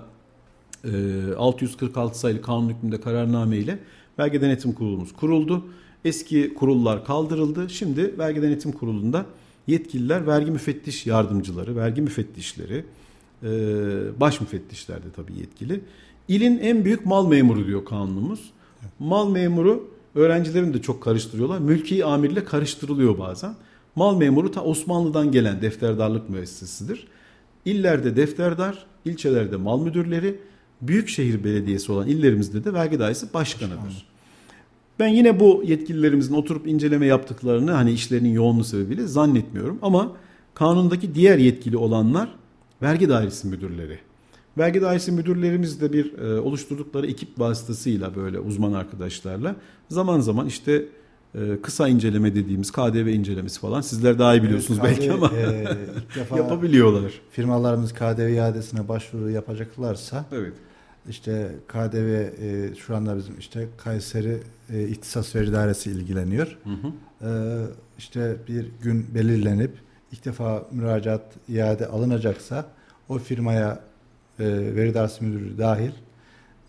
646 1.37 2.15
ee, 2.15 2.19
sayılı 2.19 2.43
kanun 2.43 2.69
hükmünde 2.69 3.01
kararname 3.01 3.57
ile 3.57 3.79
Vergi 4.19 4.41
Denetim 4.41 4.73
Kurulumuz 4.73 5.13
kuruldu. 5.13 5.65
Eski 6.05 6.55
kurullar 6.55 7.05
kaldırıldı. 7.05 7.71
Şimdi 7.71 8.19
Vergi 8.19 8.43
Denetim 8.43 8.73
Kurulu'nda 8.73 9.27
yetkililer 9.67 10.27
vergi 10.27 10.51
müfettiş 10.51 11.07
yardımcıları, 11.07 11.77
vergi 11.77 12.03
müfettişleri, 12.03 12.85
e, 13.43 13.51
baş 14.21 14.41
müfettişler 14.41 14.97
de 14.97 15.07
tabii 15.17 15.39
yetkili. 15.39 15.81
İlin 16.29 16.59
en 16.59 16.85
büyük 16.85 17.07
mal 17.07 17.29
memuru 17.29 17.67
diyor 17.67 17.85
kanunumuz. 17.85 18.53
Mal 18.99 19.31
memuru 19.31 19.91
öğrencilerim 20.15 20.75
de 20.75 20.83
çok 20.83 21.03
karıştırıyorlar. 21.03 21.59
Mülki 21.59 22.05
amirle 22.05 22.45
karıştırılıyor 22.45 23.19
bazen. 23.19 23.55
Mal 23.97 24.17
memuru 24.17 24.51
ta 24.51 24.65
Osmanlı'dan 24.65 25.33
gelen 25.33 25.63
defterdarlık 25.63 26.31
müessesesidir. 26.31 27.07
İllerde 27.65 28.17
defterdar, 28.17 28.87
ilçelerde 29.05 29.57
mal 29.57 29.81
müdürleri, 29.81 30.41
büyükşehir 30.81 31.45
belediyesi 31.45 31.93
olan 31.93 32.09
illerimizde 32.09 32.65
de 32.65 32.73
vergi 32.73 32.99
dairesi 32.99 33.35
başkanıdır. 33.35 34.07
Ben 34.99 35.09
yine 35.09 35.41
bu 35.41 35.63
yetkililerimizin 35.67 36.35
oturup 36.35 36.67
inceleme 36.67 37.07
yaptıklarını 37.07 37.71
hani 37.71 37.93
işlerinin 37.93 38.29
yoğunluğu 38.33 38.65
sebebiyle 38.65 39.07
zannetmiyorum 39.07 39.79
ama 39.83 40.13
kanundaki 40.55 41.15
diğer 41.15 41.39
yetkili 41.39 41.77
olanlar 41.77 42.35
vergi 42.83 43.09
dairesi 43.09 43.49
müdürleri. 43.49 43.99
Vergi 44.59 44.83
dairesi 44.83 45.13
müdürlerimiz 45.13 45.81
de 45.81 45.93
bir 45.93 46.19
e, 46.19 46.41
oluşturdukları 46.41 47.07
ekip 47.07 47.39
vasıtasıyla 47.39 48.17
böyle 48.17 48.39
uzman 48.39 48.73
arkadaşlarla 48.73 49.57
zaman 49.89 50.21
zaman 50.21 50.47
işte 50.47 50.85
e, 51.35 51.61
kısa 51.63 51.89
inceleme 51.89 52.35
dediğimiz 52.35 52.73
KDV 52.73 53.07
incelemesi 53.07 53.61
falan 53.61 53.81
sizler 53.81 54.19
daha 54.19 54.35
iyi 54.35 54.43
biliyorsunuz 54.43 54.81
evet, 54.85 54.91
belki 54.91 55.09
KDV, 55.09 55.15
ama 55.15 55.31
e, 55.37 56.37
yapabiliyorlar. 56.37 57.13
Firmalarımız 57.31 57.93
KDV 57.93 58.35
iadesine 58.35 58.89
başvuru 58.89 59.31
yapacaklarsa 59.31 60.25
evet 60.33 60.53
işte 61.09 61.51
KDV 61.69 62.09
e, 62.09 62.75
şu 62.75 62.97
anda 62.97 63.17
bizim 63.17 63.39
işte 63.39 63.69
Kayseri 63.79 64.39
e, 64.73 64.89
İhtisas 64.89 65.37
Vergi 65.37 65.53
Dairesi 65.53 65.91
ilgileniyor. 65.91 66.59
Hı 66.65 66.71
hı. 66.71 66.93
E, 67.29 67.31
işte 67.99 68.37
bir 68.49 68.67
gün 68.83 69.07
belirlenip 69.15 69.73
ilk 70.13 70.25
defa 70.25 70.67
müracaat 70.73 71.23
iade 71.49 71.87
alınacaksa 71.87 72.67
o 73.09 73.19
firmaya 73.19 73.81
e, 74.39 74.45
veri 74.77 74.95
dağısı 74.95 75.25
müdürü 75.25 75.59
dahil 75.59 75.91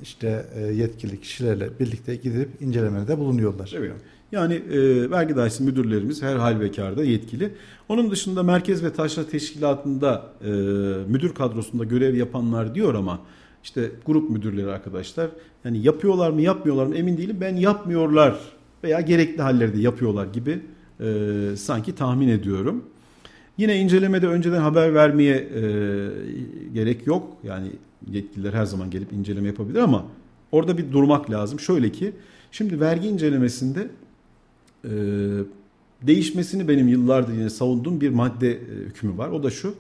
işte 0.02 0.46
e, 0.56 0.62
yetkili 0.62 1.22
kişilerle 1.22 1.80
birlikte 1.80 2.16
gidip 2.16 2.50
incelemede 2.62 3.18
bulunuyorlar. 3.18 3.74
Evet. 3.78 3.92
Yani 4.32 4.54
e, 4.54 5.10
vergi 5.12 5.36
dairesi 5.36 5.64
müdürlerimiz 5.64 6.22
her 6.22 6.36
hal 6.36 6.60
ve 6.60 6.72
karda 6.72 7.04
yetkili. 7.04 7.52
Onun 7.90 8.12
dışında 8.12 8.44
Merkez 8.44 8.84
ve 8.84 8.94
Taşra 8.94 9.28
Teşkilatı'nda 9.28 10.32
e, 10.42 10.50
müdür 11.12 11.34
kadrosunda 11.34 11.84
görev 11.84 12.16
yapanlar 12.16 12.76
diyor 12.76 12.94
ama 12.94 13.20
işte 13.66 13.91
grup 14.05 14.30
müdürleri 14.30 14.72
arkadaşlar 14.72 15.30
yani 15.63 15.84
yapıyorlar 15.84 16.30
mı 16.30 16.41
yapmıyorlar 16.41 16.86
mı 16.86 16.95
emin 16.95 17.18
değilim. 17.18 17.38
Ben 17.41 17.55
yapmıyorlar 17.55 18.39
veya 18.84 19.01
gerekli 19.01 19.41
hallerde 19.41 19.82
yapıyorlar 19.82 20.26
gibi 20.26 20.59
e, 20.99 21.55
sanki 21.57 21.95
tahmin 21.95 22.28
ediyorum. 22.28 22.84
Yine 23.57 23.80
incelemede 23.80 24.28
önceden 24.28 24.61
haber 24.61 24.93
vermeye 24.93 25.36
e, 25.36 25.61
gerek 26.74 27.07
yok. 27.07 27.38
Yani 27.43 27.68
yetkililer 28.11 28.53
her 28.53 28.66
zaman 28.66 28.89
gelip 28.89 29.13
inceleme 29.13 29.47
yapabilir 29.47 29.80
ama 29.80 30.05
orada 30.51 30.78
bir 30.78 30.91
durmak 30.91 31.32
lazım. 31.32 31.59
Şöyle 31.59 31.91
ki 31.91 32.11
şimdi 32.51 32.80
vergi 32.80 33.07
incelemesinde 33.07 33.88
e, 34.84 34.91
değişmesini 36.01 36.68
benim 36.68 36.88
yıllardır 36.88 37.34
yine 37.34 37.49
savunduğum 37.49 38.01
bir 38.01 38.09
madde 38.09 38.51
e, 38.51 38.57
hükmü 38.86 39.18
var. 39.18 39.30
O 39.30 39.43
da 39.43 39.49
şu. 39.49 39.76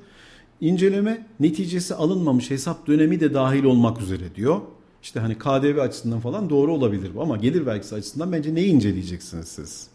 İnceleme 0.61 1.27
neticesi 1.39 1.95
alınmamış 1.95 2.51
hesap 2.51 2.87
dönemi 2.87 3.19
de 3.19 3.33
dahil 3.33 3.63
olmak 3.63 4.01
üzere 4.01 4.35
diyor. 4.35 4.61
İşte 5.03 5.19
hani 5.19 5.37
KDV 5.37 5.77
açısından 5.77 6.19
falan 6.19 6.49
doğru 6.49 6.73
olabilir 6.73 7.11
bu 7.15 7.21
ama 7.21 7.37
gelir 7.37 7.65
vergisi 7.65 7.95
açısından 7.95 8.31
bence 8.31 8.55
neyi 8.55 8.67
inceleyeceksiniz 8.67 9.47
siz? 9.47 9.87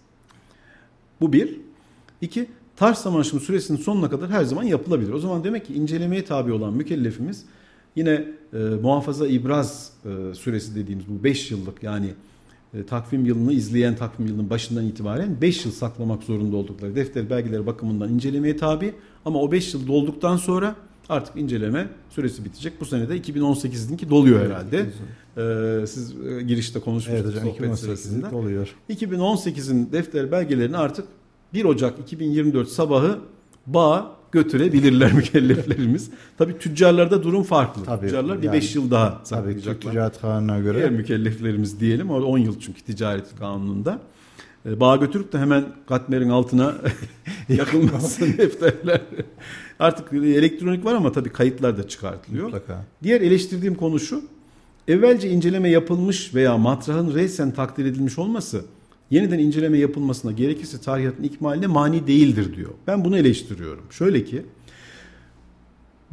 Bu 1.21 1.33
bir. 1.33 1.61
İki, 2.21 2.47
taş 2.77 3.07
aşımı 3.07 3.41
süresinin 3.41 3.79
sonuna 3.79 4.11
kadar 4.11 4.31
her 4.31 4.45
zaman 4.45 4.63
yapılabilir. 4.63 5.13
O 5.13 5.19
zaman 5.19 5.45
demek 5.45 5.67
ki 5.67 5.75
incelemeye 5.75 6.25
tabi 6.25 6.53
olan 6.53 6.73
mükellefimiz 6.73 7.45
yine 7.97 8.25
e, 8.53 8.59
muhafaza 8.59 9.27
ibraz 9.27 9.93
e, 10.05 10.35
süresi 10.35 10.75
dediğimiz 10.75 11.09
bu 11.09 11.25
5 11.25 11.51
yıllık 11.51 11.83
yani 11.83 12.15
e, 12.75 12.87
takvim 12.87 13.25
yılını 13.25 13.53
izleyen 13.53 13.97
takvim 13.97 14.27
yılının 14.27 14.51
başından 14.51 14.87
itibaren 14.87 15.41
5 15.41 15.65
yıl 15.65 15.73
saklamak 15.73 16.23
zorunda 16.23 16.57
oldukları 16.57 16.97
defter 16.97 17.31
belgeleri 17.31 17.67
bakımından 17.67 18.13
incelemeye 18.13 18.57
tabi 18.57 18.95
ama 19.25 19.41
o 19.41 19.53
5 19.53 19.75
yıl 19.75 19.87
dolduktan 19.87 20.37
sonra 20.37 20.75
artık 21.09 21.37
inceleme 21.37 21.89
süresi 22.11 22.45
bitecek. 22.45 22.81
Bu 22.81 22.85
sene 22.85 23.09
de 23.09 23.19
2018'inki 23.19 24.11
doluyor 24.11 24.47
herhalde. 24.47 24.87
Ee, 25.37 25.87
siz 25.87 26.15
e, 26.27 26.43
girişte 26.43 26.81
konuşmuştunuz 26.81 27.35
evet, 27.35 27.57
sohbet 27.57 27.79
sırasında. 27.79 28.31
Doluyor. 28.31 28.75
2018'in 28.91 29.93
defter 29.93 30.33
belgelerini 30.33 30.77
artık 30.77 31.09
1 31.55 31.65
Ocak 31.65 31.99
2024 31.99 32.69
sabahı 32.69 33.19
bağ 33.67 34.17
götürebilirler 34.33 35.13
mükelleflerimiz. 35.17 36.11
Tabii 36.39 36.59
tüccarlarda 36.59 37.23
durum 37.23 37.43
farklı. 37.43 37.85
Tabii, 37.85 38.07
Tüccarlar 38.07 38.35
yani, 38.35 38.43
bir 38.43 38.53
5 38.53 38.75
yıl 38.75 38.91
daha. 38.91 39.23
Tabii 39.23 39.61
ticaret 39.81 40.21
kanununa 40.21 40.59
göre. 40.59 40.79
Diğer 40.79 40.91
mükelleflerimiz 40.91 41.81
diyelim. 41.81 42.11
O 42.11 42.23
10 42.23 42.39
yıl 42.39 42.61
çünkü 42.61 42.83
ticaret 42.83 43.37
kanununda. 43.39 44.01
Ee, 44.67 44.81
bağ 44.81 44.97
götürüp 44.97 45.33
de 45.33 45.39
hemen 45.39 45.65
katmerin 45.89 46.29
altına 46.29 46.75
yakılmasın 47.49 48.39
defterler. 48.39 49.01
Artık 49.79 50.13
elektronik 50.13 50.85
var 50.85 50.95
ama 50.95 51.13
tabii 51.13 51.31
kayıtlar 51.31 51.79
da 51.79 51.89
çıkartılıyor. 51.89 52.45
Mutlaka. 52.45 52.85
Diğer 53.03 53.21
eleştirdiğim 53.21 53.75
konu 53.75 54.01
şu. 54.01 54.23
Evvelce 54.89 55.31
inceleme 55.31 55.69
yapılmış 55.69 56.35
veya 56.35 56.59
matrahın 56.59 57.15
reysen 57.15 57.51
takdir 57.51 57.85
edilmiş 57.85 58.19
olması 58.19 58.65
yeniden 59.11 59.39
inceleme 59.39 59.79
yapılmasına 59.79 60.33
gerekirse 60.33 60.81
tarihatın 60.81 61.23
ikmaline 61.23 61.67
mani 61.67 62.07
değildir 62.07 62.57
diyor. 62.57 62.71
Ben 62.87 63.05
bunu 63.05 63.19
eleştiriyorum. 63.19 63.85
Şöyle 63.91 64.25
ki 64.25 64.43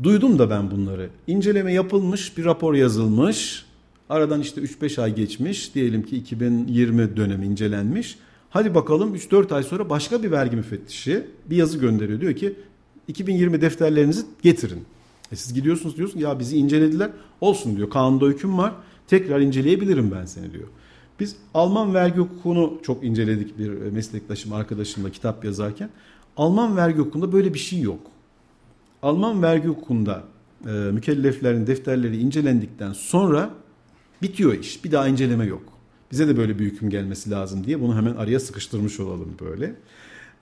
duydum 0.03 0.39
da 0.39 0.49
ben 0.49 0.71
bunları. 0.71 1.09
İnceleme 1.27 1.73
yapılmış, 1.73 2.37
bir 2.37 2.45
rapor 2.45 2.73
yazılmış. 2.73 3.65
Aradan 4.09 4.41
işte 4.41 4.61
3-5 4.61 5.01
ay 5.01 5.15
geçmiş. 5.15 5.75
Diyelim 5.75 6.03
ki 6.03 6.17
2020 6.17 7.17
dönemi 7.17 7.45
incelenmiş. 7.45 8.17
Hadi 8.49 8.75
bakalım 8.75 9.15
3-4 9.15 9.55
ay 9.55 9.63
sonra 9.63 9.89
başka 9.89 10.23
bir 10.23 10.31
vergi 10.31 10.55
müfettişi 10.55 11.23
bir 11.49 11.55
yazı 11.55 11.77
gönderiyor. 11.77 12.21
Diyor 12.21 12.33
ki 12.33 12.53
2020 13.07 13.61
defterlerinizi 13.61 14.21
getirin. 14.41 14.85
E 15.31 15.35
siz 15.35 15.53
gidiyorsunuz 15.53 15.97
diyorsun 15.97 16.19
ya 16.19 16.39
bizi 16.39 16.57
incelediler. 16.57 17.09
Olsun 17.41 17.77
diyor. 17.77 17.89
Kanunda 17.89 18.25
hüküm 18.25 18.57
var. 18.57 18.73
Tekrar 19.07 19.39
inceleyebilirim 19.39 20.11
ben 20.11 20.25
seni 20.25 20.53
diyor. 20.53 20.67
Biz 21.19 21.35
Alman 21.53 21.93
vergi 21.93 22.17
hukukunu 22.17 22.79
çok 22.83 23.03
inceledik 23.03 23.59
bir 23.59 23.69
meslektaşım 23.69 24.53
arkadaşımla 24.53 25.09
kitap 25.09 25.45
yazarken. 25.45 25.89
Alman 26.37 26.77
vergi 26.77 26.97
hukukunda 26.97 27.31
böyle 27.31 27.53
bir 27.53 27.59
şey 27.59 27.81
yok. 27.81 27.99
Alman 29.01 29.41
vergi 29.43 29.67
hukukunda 29.67 30.23
e, 30.65 30.69
mükelleflerin 30.69 31.67
defterleri 31.67 32.17
incelendikten 32.17 32.93
sonra 32.93 33.49
bitiyor 34.21 34.53
iş. 34.53 34.83
Bir 34.83 34.91
daha 34.91 35.07
inceleme 35.07 35.45
yok. 35.45 35.63
Bize 36.11 36.27
de 36.27 36.37
böyle 36.37 36.59
bir 36.59 36.65
hüküm 36.65 36.89
gelmesi 36.89 37.31
lazım 37.31 37.63
diye 37.63 37.81
bunu 37.81 37.95
hemen 37.95 38.15
araya 38.15 38.39
sıkıştırmış 38.39 38.99
olalım 38.99 39.35
böyle. 39.41 39.75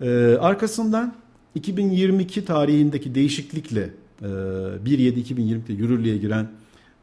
E, 0.02 0.38
arkasından 0.38 1.16
2022 1.56 2.46
tarihindeki 2.46 3.16
değişiklikle 3.16 3.90
e, 4.22 4.26
1.7.2020'de 4.26 5.74
yürürlüğe 5.74 6.18
giren 6.18 6.48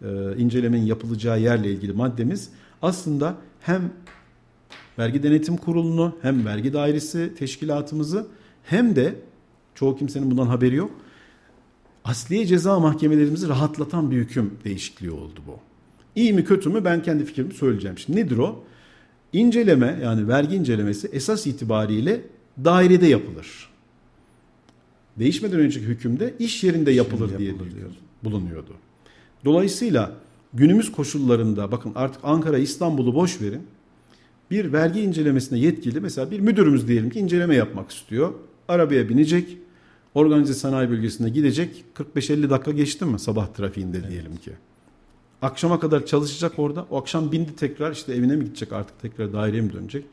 e, 0.02 0.36
incelemenin 0.38 0.86
yapılacağı 0.86 1.40
yerle 1.40 1.70
ilgili 1.70 1.92
maddemiz 1.92 2.50
aslında 2.82 3.36
hem 3.60 3.92
vergi 4.98 5.22
denetim 5.22 5.56
kurulunu 5.56 6.16
hem 6.22 6.46
vergi 6.46 6.72
dairesi 6.72 7.34
teşkilatımızı 7.38 8.26
hem 8.64 8.96
de 8.96 9.14
çoğu 9.74 9.96
kimsenin 9.96 10.30
bundan 10.30 10.46
haberi 10.46 10.74
yok. 10.74 10.90
Asliye 12.04 12.46
ceza 12.46 12.80
mahkemelerimizi 12.80 13.48
rahatlatan 13.48 14.10
bir 14.10 14.16
hüküm 14.16 14.58
değişikliği 14.64 15.10
oldu 15.10 15.40
bu. 15.46 15.58
İyi 16.16 16.32
mi 16.32 16.44
kötü 16.44 16.68
mü 16.68 16.84
ben 16.84 17.02
kendi 17.02 17.24
fikrimi 17.24 17.54
söyleyeceğim. 17.54 17.98
Şimdi 17.98 18.18
nedir 18.20 18.38
o? 18.38 18.64
İnceleme 19.32 19.98
yani 20.02 20.28
vergi 20.28 20.56
incelemesi 20.56 21.08
esas 21.12 21.46
itibariyle 21.46 22.20
dairede 22.64 23.06
yapılır. 23.06 23.68
Değişmeden 25.18 25.60
önceki 25.60 25.86
hükümde 25.86 26.34
iş 26.38 26.64
yerinde 26.64 26.90
yapılır 26.90 27.28
Şimdi 27.28 27.38
diye 27.38 27.48
yapılır 27.48 27.70
diyor. 27.70 27.90
bulunuyordu. 28.24 28.74
Dolayısıyla 29.44 30.12
günümüz 30.54 30.92
koşullarında 30.92 31.72
bakın 31.72 31.92
artık 31.94 32.20
Ankara 32.24 32.58
İstanbul'u 32.58 33.14
boş 33.14 33.40
verin. 33.40 33.62
Bir 34.50 34.72
vergi 34.72 35.00
incelemesine 35.00 35.58
yetkili 35.58 36.00
mesela 36.00 36.30
bir 36.30 36.40
müdürümüz 36.40 36.88
diyelim 36.88 37.10
ki 37.10 37.18
inceleme 37.18 37.54
yapmak 37.54 37.90
istiyor. 37.90 38.32
Arabaya 38.68 39.08
binecek. 39.08 39.58
Organize 40.14 40.54
sanayi 40.54 40.90
bölgesine 40.90 41.30
gidecek. 41.30 41.84
45-50 42.16 42.50
dakika 42.50 42.70
geçti 42.70 43.04
mi 43.04 43.18
sabah 43.18 43.46
trafiğinde 43.46 43.98
evet. 43.98 44.10
diyelim 44.10 44.36
ki. 44.36 44.50
Akşama 45.42 45.80
kadar 45.80 46.06
çalışacak 46.06 46.52
orada. 46.56 46.86
O 46.90 47.00
akşam 47.00 47.32
bindi 47.32 47.56
tekrar 47.56 47.92
işte 47.92 48.14
evine 48.14 48.36
mi 48.36 48.44
gidecek 48.44 48.72
artık 48.72 49.00
tekrar 49.00 49.32
daireye 49.32 49.62
mi 49.62 49.72
dönecek? 49.72 50.04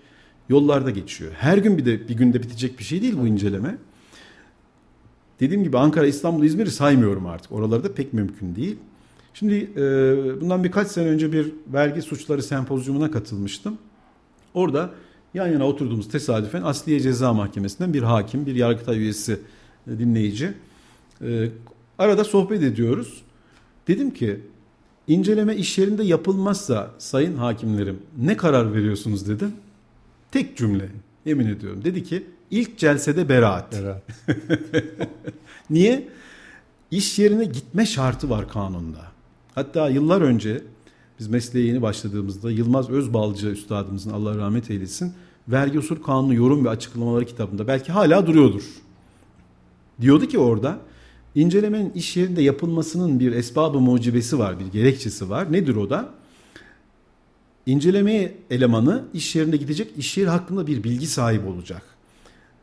Yollarda 0.50 0.90
geçiyor. 0.90 1.32
Her 1.38 1.58
gün 1.58 1.78
bir 1.78 1.86
de 1.86 2.08
bir 2.08 2.14
günde 2.14 2.44
bitecek 2.44 2.80
bir 2.80 2.84
şey 2.84 3.02
değil 3.02 3.16
bu 3.22 3.28
inceleme. 3.28 3.78
Dediğim 5.40 5.64
gibi 5.64 5.78
Ankara, 5.78 6.08
İstanbul, 6.08 6.44
İzmir'i 6.44 6.72
saymıyorum 6.72 7.26
artık. 7.26 7.52
Oralarda 7.52 7.94
pek 7.94 8.14
mümkün 8.14 8.56
değil. 8.56 8.78
Şimdi 9.40 9.56
e, 9.56 9.82
bundan 10.42 10.64
birkaç 10.64 10.88
sene 10.88 11.08
önce 11.08 11.34
bir 11.34 11.52
vergi 11.74 12.02
suçları 12.02 12.44
sempozyumuna 12.44 13.12
katılmıştım. 13.12 13.78
Orada 14.54 14.90
yan 15.34 15.48
yana 15.48 15.68
oturduğumuz 15.68 16.10
tesadüfen 16.10 16.62
Asliye 16.62 17.00
Ceza 17.00 17.34
Mahkemesi'nden 17.34 17.94
bir 17.94 18.04
hakim, 18.04 18.46
bir 18.46 18.56
yargıtay 18.56 18.98
üyesi 18.98 19.40
e, 19.88 20.00
dinleyici. 20.00 20.54
E, 21.22 21.50
arada 21.98 22.24
sohbet 22.24 22.64
ediyoruz. 22.64 23.22
Dedim 23.88 24.14
ki 24.14 24.40
inceleme 25.08 25.56
iş 25.56 25.78
yerinde 25.78 26.04
yapılmazsa 26.04 26.92
sayın 26.98 27.36
hakimlerim 27.38 28.00
ne 28.18 28.38
karar 28.38 28.74
veriyorsunuz 28.74 29.28
dedim. 29.28 29.54
Tek 30.32 30.58
cümle 30.58 30.90
yemin 31.26 31.48
ediyorum. 31.48 31.84
Dedi 31.84 32.04
ki 32.04 32.24
ilk 32.52 32.78
celsede 32.78 33.30
beraat. 33.30 33.74
Beraat. 33.74 34.04
Niye? 35.70 36.08
İş 36.92 37.20
yerine 37.20 37.46
gitme 37.46 37.86
şartı 37.86 38.30
var 38.30 38.50
kanunda. 38.50 39.19
Hatta 39.60 39.90
yıllar 39.90 40.22
önce 40.22 40.64
biz 41.20 41.28
mesleğe 41.28 41.66
yeni 41.66 41.82
başladığımızda 41.82 42.52
Yılmaz 42.52 42.90
Özbalcı 42.90 43.48
üstadımızın 43.48 44.12
Allah 44.12 44.38
rahmet 44.38 44.72
eylesin 44.72 45.14
vergi 45.48 45.80
usul 45.80 45.96
kanunu 45.96 46.34
yorum 46.34 46.66
ve 46.66 46.70
açıklamaları 46.70 47.26
kitabında 47.26 47.68
belki 47.68 47.92
hala 47.92 48.28
duruyordur. 48.28 48.64
Diyordu 50.02 50.26
ki 50.26 50.40
orada 50.40 50.80
incelemenin 51.36 51.92
iş 51.92 52.18
yerinde 52.18 52.42
yapılmasının 52.42 53.20
bir 53.20 53.32
esbabı 53.32 53.80
mucibesi 53.80 54.40
var, 54.40 54.60
bir 54.60 54.66
gerekçesi 54.66 55.30
var. 55.30 55.52
Nedir 55.52 55.76
o 55.76 55.90
da? 55.90 56.10
İncelemeye 57.66 58.38
elemanı 58.50 59.06
iş 59.14 59.36
yerine 59.36 59.56
gidecek, 59.58 59.92
iş 59.98 60.18
yeri 60.18 60.30
hakkında 60.30 60.68
bir 60.68 60.84
bilgi 60.84 61.08
sahibi 61.08 61.48
olacak. 61.48 61.82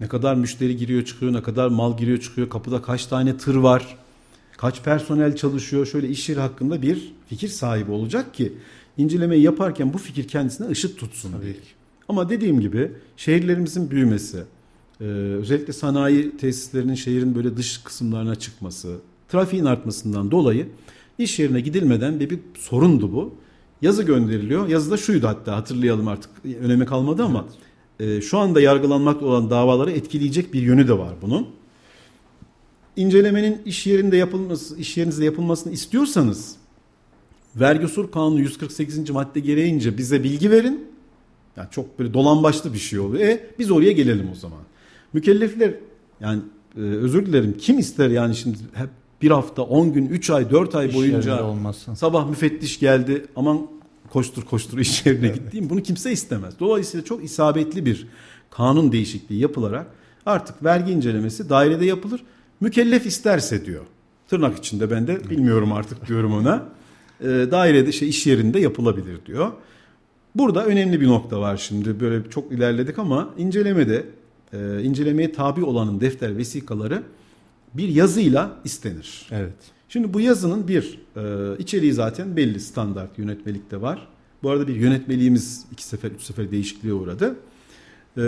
Ne 0.01 0.09
kadar 0.09 0.35
müşteri 0.35 0.77
giriyor 0.77 1.05
çıkıyor, 1.05 1.33
ne 1.33 1.43
kadar 1.43 1.69
mal 1.69 1.97
giriyor 1.97 2.21
çıkıyor, 2.21 2.49
kapıda 2.49 2.83
kaç 2.83 3.07
tane 3.07 3.37
tır 3.37 3.55
var, 3.55 3.97
kaç 4.57 4.83
personel 4.83 5.37
çalışıyor, 5.37 5.87
şöyle 5.87 6.09
iş 6.09 6.29
yeri 6.29 6.41
hakkında 6.41 6.83
bir 6.83 7.13
fikir 7.29 7.49
sahibi 7.49 7.91
olacak 7.91 8.35
ki 8.35 8.53
incelemeyi 8.99 9.43
yaparken 9.43 9.93
bu 9.93 9.99
fikir 9.99 10.29
kendisine 10.29 10.69
ışık 10.69 10.99
tutsun 10.99 11.33
Tabii. 11.33 11.43
diye. 11.43 11.55
Ama 12.09 12.29
dediğim 12.29 12.61
gibi 12.61 12.93
şehirlerimizin 13.17 13.91
büyümesi, 13.91 14.45
Ee, 15.01 15.05
özellikle 15.05 15.73
sanayi 15.73 16.37
tesislerinin 16.37 16.95
şehrin 16.95 17.35
böyle 17.35 17.57
dış 17.57 17.79
kısımlarına 17.79 18.35
çıkması, 18.35 18.97
trafiğin 19.29 19.65
artmasından 19.65 20.31
dolayı 20.31 20.69
iş 21.19 21.39
yerine 21.39 21.61
gidilmeden 21.61 22.21
bir, 22.21 22.31
bir 22.31 22.39
sorundu 22.59 23.13
bu. 23.13 23.35
Yazı 23.83 24.03
gönderiliyor. 24.03 24.69
Yazıda 24.69 24.97
şuydu 24.97 25.27
hatta 25.27 25.57
hatırlayalım 25.57 26.09
artık 26.09 26.31
önemi 26.61 26.87
kalmadı 26.87 27.25
ama 27.25 27.45
evet. 28.01 28.19
e, 28.19 28.21
şu 28.21 28.39
anda 28.39 28.61
yargılanmakta 28.61 29.27
olan 29.27 29.51
davaları 29.51 29.91
etkileyecek 29.91 30.55
bir 30.55 30.63
yönü 30.63 30.89
de 30.89 30.99
var 30.99 31.15
bunun. 31.23 31.47
İncelemenin 32.97 33.63
iş 33.67 33.87
yerinde 33.87 34.17
yapılması, 34.17 34.77
iş 34.77 34.97
yerinizde 34.97 35.25
yapılmasını 35.25 35.73
istiyorsanız 35.73 36.57
vergi 37.57 37.85
usul 37.85 38.07
kanunu 38.07 38.41
148. 38.41 39.11
madde 39.11 39.41
gereğince 39.41 39.99
bize 39.99 40.25
bilgi 40.25 40.51
verin. 40.51 40.87
Yani 41.57 41.69
çok 41.71 41.99
böyle 41.99 42.15
dolan 42.15 42.43
başlı 42.43 42.73
bir 42.75 42.79
şey 42.79 42.99
oluyor. 42.99 43.25
E 43.25 43.51
biz 43.59 43.71
oraya 43.71 43.93
gelelim 43.93 44.29
o 44.33 44.35
zaman. 44.35 44.59
Mükellefler 45.13 45.75
yani 46.21 46.43
e, 46.77 46.81
özür 46.81 47.27
dilerim 47.27 47.57
kim 47.59 47.79
ister 47.79 48.09
yani 48.11 48.37
şimdi 48.37 48.59
hep 48.73 48.89
bir 49.23 49.31
hafta, 49.31 49.63
10 49.63 49.93
gün, 49.93 50.07
3 50.07 50.31
ay, 50.31 50.51
4 50.51 50.75
ay 50.75 50.95
boyunca 50.95 51.55
sabah 51.95 52.29
müfettiş 52.29 52.79
geldi 52.79 53.27
aman 53.37 53.67
koştur 54.11 54.43
koştur 54.43 54.79
iş 54.79 55.07
yerine 55.07 55.27
evet. 55.27 55.35
gittiğim 55.35 55.71
bunu 55.71 55.83
kimse 55.83 56.13
istemez. 56.13 56.55
Dolayısıyla 56.61 57.05
çok 57.05 57.25
isabetli 57.25 57.87
bir 57.87 58.07
kanun 58.51 58.93
değişikliği 58.93 59.41
yapılarak 59.41 59.87
artık 60.27 60.65
vergi 60.65 60.93
incelemesi 60.93 61.49
dairede 61.49 61.85
yapılır. 61.85 62.23
Mükellef 62.61 63.07
isterse 63.07 63.67
diyor. 63.67 63.85
Tırnak 64.29 64.59
içinde 64.59 64.91
ben 64.91 65.07
de 65.07 65.31
bilmiyorum 65.31 65.73
artık 65.73 66.09
diyorum 66.09 66.33
ona. 66.35 66.69
E, 67.21 67.27
dairede 67.27 67.93
şey 67.93 68.09
iş 68.09 68.27
yerinde 68.27 68.59
yapılabilir 68.59 69.27
diyor. 69.27 69.53
Burada 70.35 70.67
önemli 70.67 71.01
bir 71.01 71.07
nokta 71.07 71.41
var 71.41 71.57
şimdi. 71.57 72.01
Böyle 72.01 72.31
çok 72.31 72.53
ilerledik 72.53 72.99
ama 72.99 73.35
incelemede 73.39 74.05
e, 74.53 74.83
incelemeye 74.83 75.33
tabi 75.33 75.65
olanın 75.65 76.01
defter 76.01 76.37
vesikaları 76.37 77.03
bir 77.75 77.89
yazıyla 77.89 78.57
istenir. 78.65 79.29
Evet. 79.31 79.55
Şimdi 79.89 80.15
bu 80.15 80.21
yazının 80.21 80.69
bir 80.69 80.99
e, 81.17 81.23
içeriği 81.59 81.93
zaten 81.93 82.37
belli 82.37 82.61
standart 82.61 83.19
yönetmelikte 83.19 83.81
var. 83.81 84.09
Bu 84.43 84.51
arada 84.51 84.69
bir 84.69 84.77
yönetmeliğimiz 84.77 85.65
iki 85.73 85.85
sefer 85.85 86.11
üç 86.11 86.23
sefer 86.23 86.51
değişikliğe 86.51 86.95
uğradı. 86.95 87.37
E, 88.19 88.23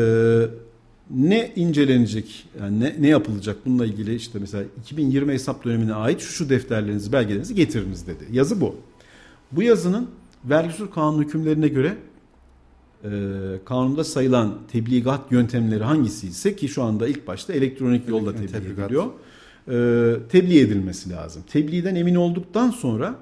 ne 1.10 1.52
incelenecek 1.56 2.48
yani 2.60 2.80
ne, 2.80 2.96
ne 3.00 3.08
yapılacak 3.08 3.56
bununla 3.66 3.86
ilgili 3.86 4.14
işte 4.14 4.38
mesela 4.38 4.64
2020 4.80 5.32
hesap 5.32 5.64
dönemine 5.64 5.94
ait 5.94 6.20
şu 6.20 6.32
şu 6.32 6.50
defterlerinizi 6.50 7.12
belgelerinizi 7.12 7.54
getiriniz 7.54 8.06
dedi. 8.06 8.24
Yazı 8.32 8.60
bu. 8.60 8.76
Bu 9.52 9.62
yazının 9.62 10.10
vergi 10.44 10.68
usul 10.68 10.86
kanun 10.86 11.22
hükümlerine 11.22 11.68
göre 11.68 11.96
e, 13.04 13.10
kanunda 13.64 14.04
sayılan 14.04 14.58
tebligat 14.72 15.32
yöntemleri 15.32 15.84
hangisi 15.84 16.26
ise 16.28 16.56
ki 16.56 16.68
şu 16.68 16.82
anda 16.82 17.08
ilk 17.08 17.26
başta 17.26 17.52
elektronik 17.52 18.08
yolda 18.08 18.32
tebliğ 18.32 18.46
tebligat. 18.46 18.86
ediliyor. 18.86 19.06
E, 19.68 20.28
tebliğ 20.28 20.60
edilmesi 20.60 21.10
lazım. 21.10 21.42
Tebliğden 21.50 21.94
emin 21.94 22.14
olduktan 22.14 22.70
sonra 22.70 23.14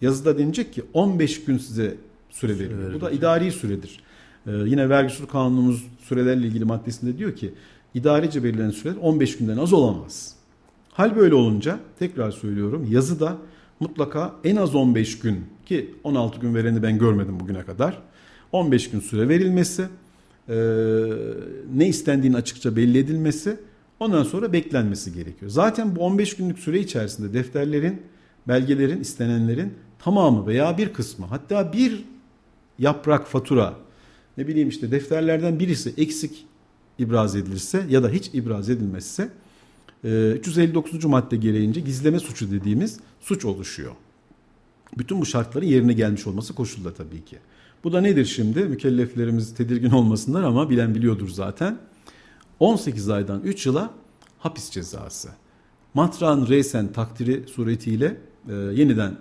yazıda 0.00 0.38
denilecek 0.38 0.72
ki 0.72 0.82
15 0.92 1.44
gün 1.44 1.58
size 1.58 1.96
süre 2.30 2.58
verilir. 2.58 2.94
Bu 2.94 3.00
da 3.00 3.10
idari 3.10 3.52
süredir. 3.52 4.00
E, 4.46 4.50
yine 4.50 4.88
vergi 4.88 5.12
usul 5.12 5.26
kanunumuz 5.26 5.86
sürelerle 6.10 6.46
ilgili 6.46 6.64
maddesinde 6.64 7.18
diyor 7.18 7.36
ki 7.36 7.54
idarece 7.94 8.44
belirlenen 8.44 8.70
süreler 8.70 8.96
15 9.00 9.38
günden 9.38 9.56
az 9.56 9.72
olamaz. 9.72 10.34
Hal 10.92 11.16
böyle 11.16 11.34
olunca 11.34 11.78
tekrar 11.98 12.30
söylüyorum 12.30 12.86
yazıda 12.90 13.36
mutlaka 13.80 14.34
en 14.44 14.56
az 14.56 14.74
15 14.74 15.18
gün 15.18 15.44
ki 15.66 15.94
16 16.04 16.40
gün 16.40 16.54
vereni 16.54 16.82
ben 16.82 16.98
görmedim 16.98 17.40
bugüne 17.40 17.62
kadar 17.62 18.02
15 18.52 18.90
gün 18.90 19.00
süre 19.00 19.28
verilmesi, 19.28 19.86
ne 21.74 21.88
istendiğini 21.88 22.36
açıkça 22.36 22.76
belli 22.76 22.98
edilmesi, 22.98 23.56
ondan 24.00 24.22
sonra 24.22 24.52
beklenmesi 24.52 25.14
gerekiyor. 25.14 25.50
Zaten 25.50 25.96
bu 25.96 26.00
15 26.00 26.36
günlük 26.36 26.58
süre 26.58 26.80
içerisinde 26.80 27.32
defterlerin, 27.32 28.02
belgelerin, 28.48 29.00
istenenlerin 29.00 29.74
tamamı 29.98 30.46
veya 30.46 30.78
bir 30.78 30.92
kısmı 30.92 31.26
hatta 31.26 31.72
bir 31.72 32.04
yaprak 32.78 33.26
fatura 33.26 33.74
ne 34.38 34.48
bileyim 34.48 34.68
işte 34.68 34.90
defterlerden 34.90 35.58
birisi 35.58 35.94
eksik 35.96 36.46
ibraz 36.98 37.36
edilirse 37.36 37.86
ya 37.88 38.02
da 38.02 38.08
hiç 38.08 38.30
ibraz 38.32 38.70
edilmezse 38.70 39.30
359. 40.04 41.04
E, 41.04 41.08
madde 41.08 41.36
gereğince 41.36 41.80
gizleme 41.80 42.20
suçu 42.20 42.50
dediğimiz 42.50 43.00
suç 43.20 43.44
oluşuyor. 43.44 43.92
Bütün 44.98 45.20
bu 45.20 45.26
şartların 45.26 45.66
yerine 45.66 45.92
gelmiş 45.92 46.26
olması 46.26 46.54
koşulda 46.54 46.94
tabii 46.94 47.24
ki. 47.24 47.38
Bu 47.84 47.92
da 47.92 48.00
nedir 48.00 48.24
şimdi? 48.24 48.60
Mükelleflerimiz 48.60 49.54
tedirgin 49.54 49.90
olmasınlar 49.90 50.42
ama 50.42 50.70
bilen 50.70 50.94
biliyordur 50.94 51.28
zaten. 51.28 51.78
18 52.60 53.10
aydan 53.10 53.42
3 53.42 53.66
yıla 53.66 53.94
hapis 54.38 54.70
cezası. 54.70 55.28
Matrağın 55.94 56.48
reysen 56.48 56.92
takdiri 56.92 57.44
suretiyle 57.48 58.16
e, 58.48 58.54
yeniden 58.54 59.16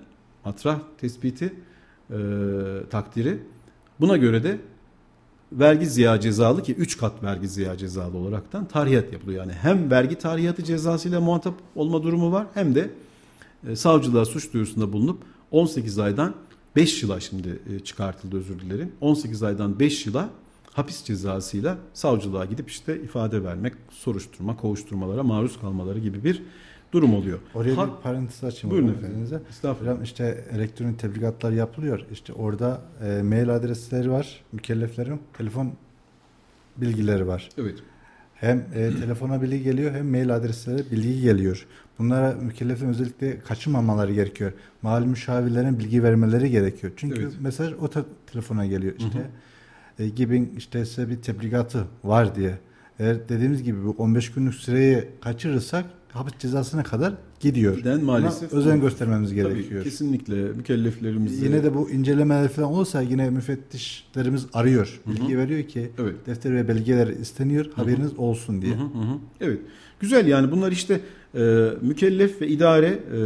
matrah 0.45 0.79
tespiti 0.97 1.53
e, 2.09 2.17
takdiri. 2.89 3.39
Buna 3.99 4.17
göre 4.17 4.43
de 4.43 4.59
vergi 5.51 5.85
ziya 5.85 6.19
cezalı 6.19 6.63
ki 6.63 6.73
3 6.73 6.97
kat 6.97 7.23
vergi 7.23 7.47
ziya 7.47 7.77
cezalı 7.77 8.17
olaraktan 8.17 8.65
tarihiyat 8.65 9.13
yapılıyor. 9.13 9.43
Yani 9.43 9.53
hem 9.53 9.91
vergi 9.91 10.15
tarihiyatı 10.15 10.63
cezasıyla 10.63 11.21
muhatap 11.21 11.53
olma 11.75 12.03
durumu 12.03 12.31
var 12.31 12.47
hem 12.53 12.75
de 12.75 12.89
e, 13.67 13.75
savcılığa 13.75 14.25
suç 14.25 14.53
duyurusunda 14.53 14.93
bulunup 14.93 15.23
18 15.51 15.99
aydan 15.99 16.35
5 16.75 17.03
yıla 17.03 17.19
şimdi 17.19 17.59
e, 17.75 17.79
çıkartıldı 17.79 18.37
özür 18.37 18.59
dilerim. 18.59 18.91
18 19.01 19.43
aydan 19.43 19.79
5 19.79 20.05
yıla 20.05 20.29
hapis 20.73 21.03
cezasıyla 21.03 21.77
savcılığa 21.93 22.45
gidip 22.45 22.69
işte 22.69 23.01
ifade 23.01 23.43
vermek, 23.43 23.73
soruşturma, 23.91 24.57
kovuşturmalara 24.57 25.23
maruz 25.23 25.59
kalmaları 25.59 25.99
gibi 25.99 26.23
bir 26.23 26.43
durum 26.91 27.13
oluyor. 27.15 27.39
Oraya 27.53 27.77
ha, 27.77 27.87
bir 27.87 28.03
parantez 28.03 28.43
açayım. 28.43 28.71
Buyurun 28.77 28.93
efendim. 28.93 29.41
Estağfurullah. 29.49 29.91
Hocam 29.91 30.03
işte 30.03 30.43
elektronik 30.51 30.99
tebligatlar 30.99 31.51
yapılıyor. 31.51 32.05
İşte 32.11 32.33
orada 32.33 32.81
e, 33.03 33.21
mail 33.21 33.55
adresleri 33.55 34.11
var. 34.11 34.41
Mükelleflerin 34.51 35.19
telefon 35.37 35.73
bilgileri 36.77 37.27
var. 37.27 37.49
Evet. 37.57 37.75
Hem 38.35 38.65
e, 38.75 38.89
telefona 38.99 39.41
bilgi 39.41 39.63
geliyor 39.63 39.91
hem 39.91 40.09
mail 40.09 40.35
adresleri 40.35 40.91
bilgi 40.91 41.21
geliyor. 41.21 41.67
Bunlara 41.99 42.35
mükellefin 42.35 42.87
özellikle 42.87 43.39
kaçınmamaları 43.39 44.13
gerekiyor. 44.13 44.53
Mali 44.81 45.07
müşavirlerin 45.07 45.79
bilgi 45.79 46.03
vermeleri 46.03 46.51
gerekiyor. 46.51 46.93
Çünkü 46.95 47.21
evet. 47.21 47.33
mesaj 47.39 47.73
o 47.73 47.89
telefona 48.31 48.65
geliyor 48.65 48.93
işte. 48.97 49.19
Hı 49.19 49.23
hı. 50.03 50.03
E, 50.03 50.09
gibi 50.09 50.49
işte 50.57 50.85
size 50.85 51.09
bir 51.09 51.21
tebligatı 51.21 51.87
var 52.03 52.35
diye. 52.35 52.57
Eğer 52.99 53.29
dediğimiz 53.29 53.63
gibi 53.63 53.85
bu 53.85 53.95
15 53.97 54.31
günlük 54.31 54.55
süreyi 54.55 55.07
kaçırırsak 55.21 55.85
hapis 56.13 56.33
cezasına 56.39 56.83
kadar 56.83 57.13
gidiyor. 57.39 57.77
Giden 57.77 58.03
maalesef 58.03 58.51
Buna 58.51 58.59
özen 58.59 58.81
göstermemiz 58.81 59.33
gerekiyor. 59.33 59.81
Tabii, 59.81 59.83
kesinlikle 59.83 60.35
mükelleflerimiz 60.35 61.41
yine 61.41 61.63
de 61.63 61.75
bu 61.75 61.89
incelemeler 61.89 62.49
falan 62.49 62.71
olursa 62.71 63.01
yine 63.01 63.29
müfettişlerimiz 63.29 64.45
arıyor. 64.53 65.01
Bilgi 65.07 65.37
veriyor 65.37 65.63
ki 65.63 65.91
evet. 65.99 66.15
defter 66.25 66.55
ve 66.55 66.67
belgeler 66.67 67.07
isteniyor. 67.07 67.65
Hı 67.65 67.69
hı. 67.69 67.75
Haberiniz 67.75 68.11
olsun 68.17 68.61
diye. 68.61 68.73
Hı 68.73 68.79
hı 68.79 68.83
hı. 68.83 69.17
Evet. 69.41 69.59
Güzel 69.99 70.27
yani 70.27 70.51
bunlar 70.51 70.71
işte 70.71 71.01
e, 71.35 71.69
mükellef 71.81 72.41
ve 72.41 72.47
idare 72.47 72.87
e, 72.87 73.19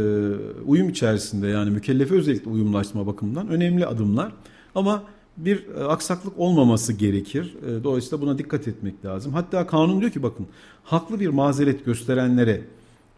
uyum 0.66 0.88
içerisinde 0.88 1.48
yani 1.48 1.70
mükellefe 1.70 2.14
özellikle 2.14 2.50
uyumlaşma 2.50 3.06
bakımından 3.06 3.48
önemli 3.48 3.86
adımlar. 3.86 4.32
Ama 4.74 5.04
bir 5.36 5.66
e, 5.68 5.84
aksaklık 5.84 6.38
olmaması 6.38 6.92
gerekir. 6.92 7.54
E, 7.66 7.84
dolayısıyla 7.84 8.20
buna 8.20 8.38
dikkat 8.38 8.68
etmek 8.68 9.04
lazım. 9.04 9.32
Hatta 9.32 9.66
kanun 9.66 10.00
diyor 10.00 10.12
ki 10.12 10.22
bakın 10.22 10.46
haklı 10.84 11.20
bir 11.20 11.28
mazeret 11.28 11.84
gösterenlere 11.84 12.62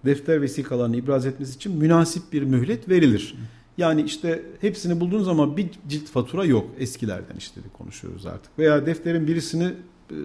defter 0.05 0.43
vesikalarını 0.43 0.97
ibraz 0.97 1.27
etmesi 1.27 1.57
için 1.57 1.77
münasip 1.77 2.33
bir 2.33 2.43
mühlet 2.43 2.89
verilir. 2.89 3.35
Yani 3.79 4.03
işte 4.03 4.43
hepsini 4.61 5.01
bulduğun 5.01 5.23
zaman 5.23 5.57
bir 5.57 5.71
cilt 5.89 6.07
fatura 6.07 6.45
yok. 6.45 6.67
Eskilerden 6.79 7.37
işte 7.39 7.61
konuşuyoruz 7.79 8.27
artık. 8.27 8.59
Veya 8.59 8.87
defterin 8.87 9.27
birisini 9.27 9.65
e, 10.11 10.17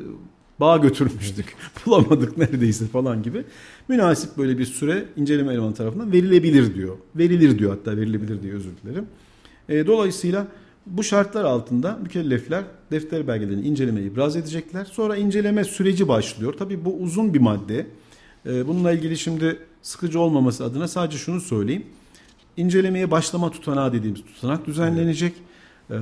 bağ 0.59 0.77
götürmüştük. 0.77 1.55
Bulamadık 1.85 2.37
neredeyse 2.37 2.87
falan 2.87 3.23
gibi. 3.23 3.43
Münasip 3.87 4.37
böyle 4.37 4.57
bir 4.57 4.65
süre 4.65 5.05
inceleme 5.15 5.53
elemanı 5.53 5.73
tarafından 5.73 6.11
verilebilir 6.11 6.75
diyor. 6.75 6.97
Verilir 7.15 7.59
diyor 7.59 7.71
hatta 7.71 7.97
verilebilir 7.97 8.41
diye 8.41 8.53
özür 8.53 8.71
dilerim. 8.83 9.05
Dolayısıyla 9.87 10.47
bu 10.85 11.03
şartlar 11.03 11.43
altında 11.43 11.99
mükellefler 12.01 12.63
defter 12.91 13.27
belgelerini 13.27 13.67
incelemeye 13.67 14.07
ibraz 14.07 14.35
edecekler. 14.35 14.85
Sonra 14.85 15.17
inceleme 15.17 15.63
süreci 15.63 16.07
başlıyor. 16.07 16.53
Tabii 16.59 16.85
bu 16.85 16.97
uzun 16.97 17.33
bir 17.33 17.39
madde. 17.39 17.87
E, 18.45 18.67
bununla 18.67 18.91
ilgili 18.91 19.17
şimdi 19.17 19.59
sıkıcı 19.81 20.19
olmaması 20.19 20.65
adına 20.65 20.87
sadece 20.87 21.17
şunu 21.17 21.41
söyleyeyim. 21.41 21.85
İncelemeye 22.57 23.11
başlama 23.11 23.51
tutanağı 23.51 23.93
dediğimiz 23.93 24.21
tutanak 24.25 24.67
düzenlenecek. 24.67 25.33
Evet 25.33 25.51
e, 25.91 25.99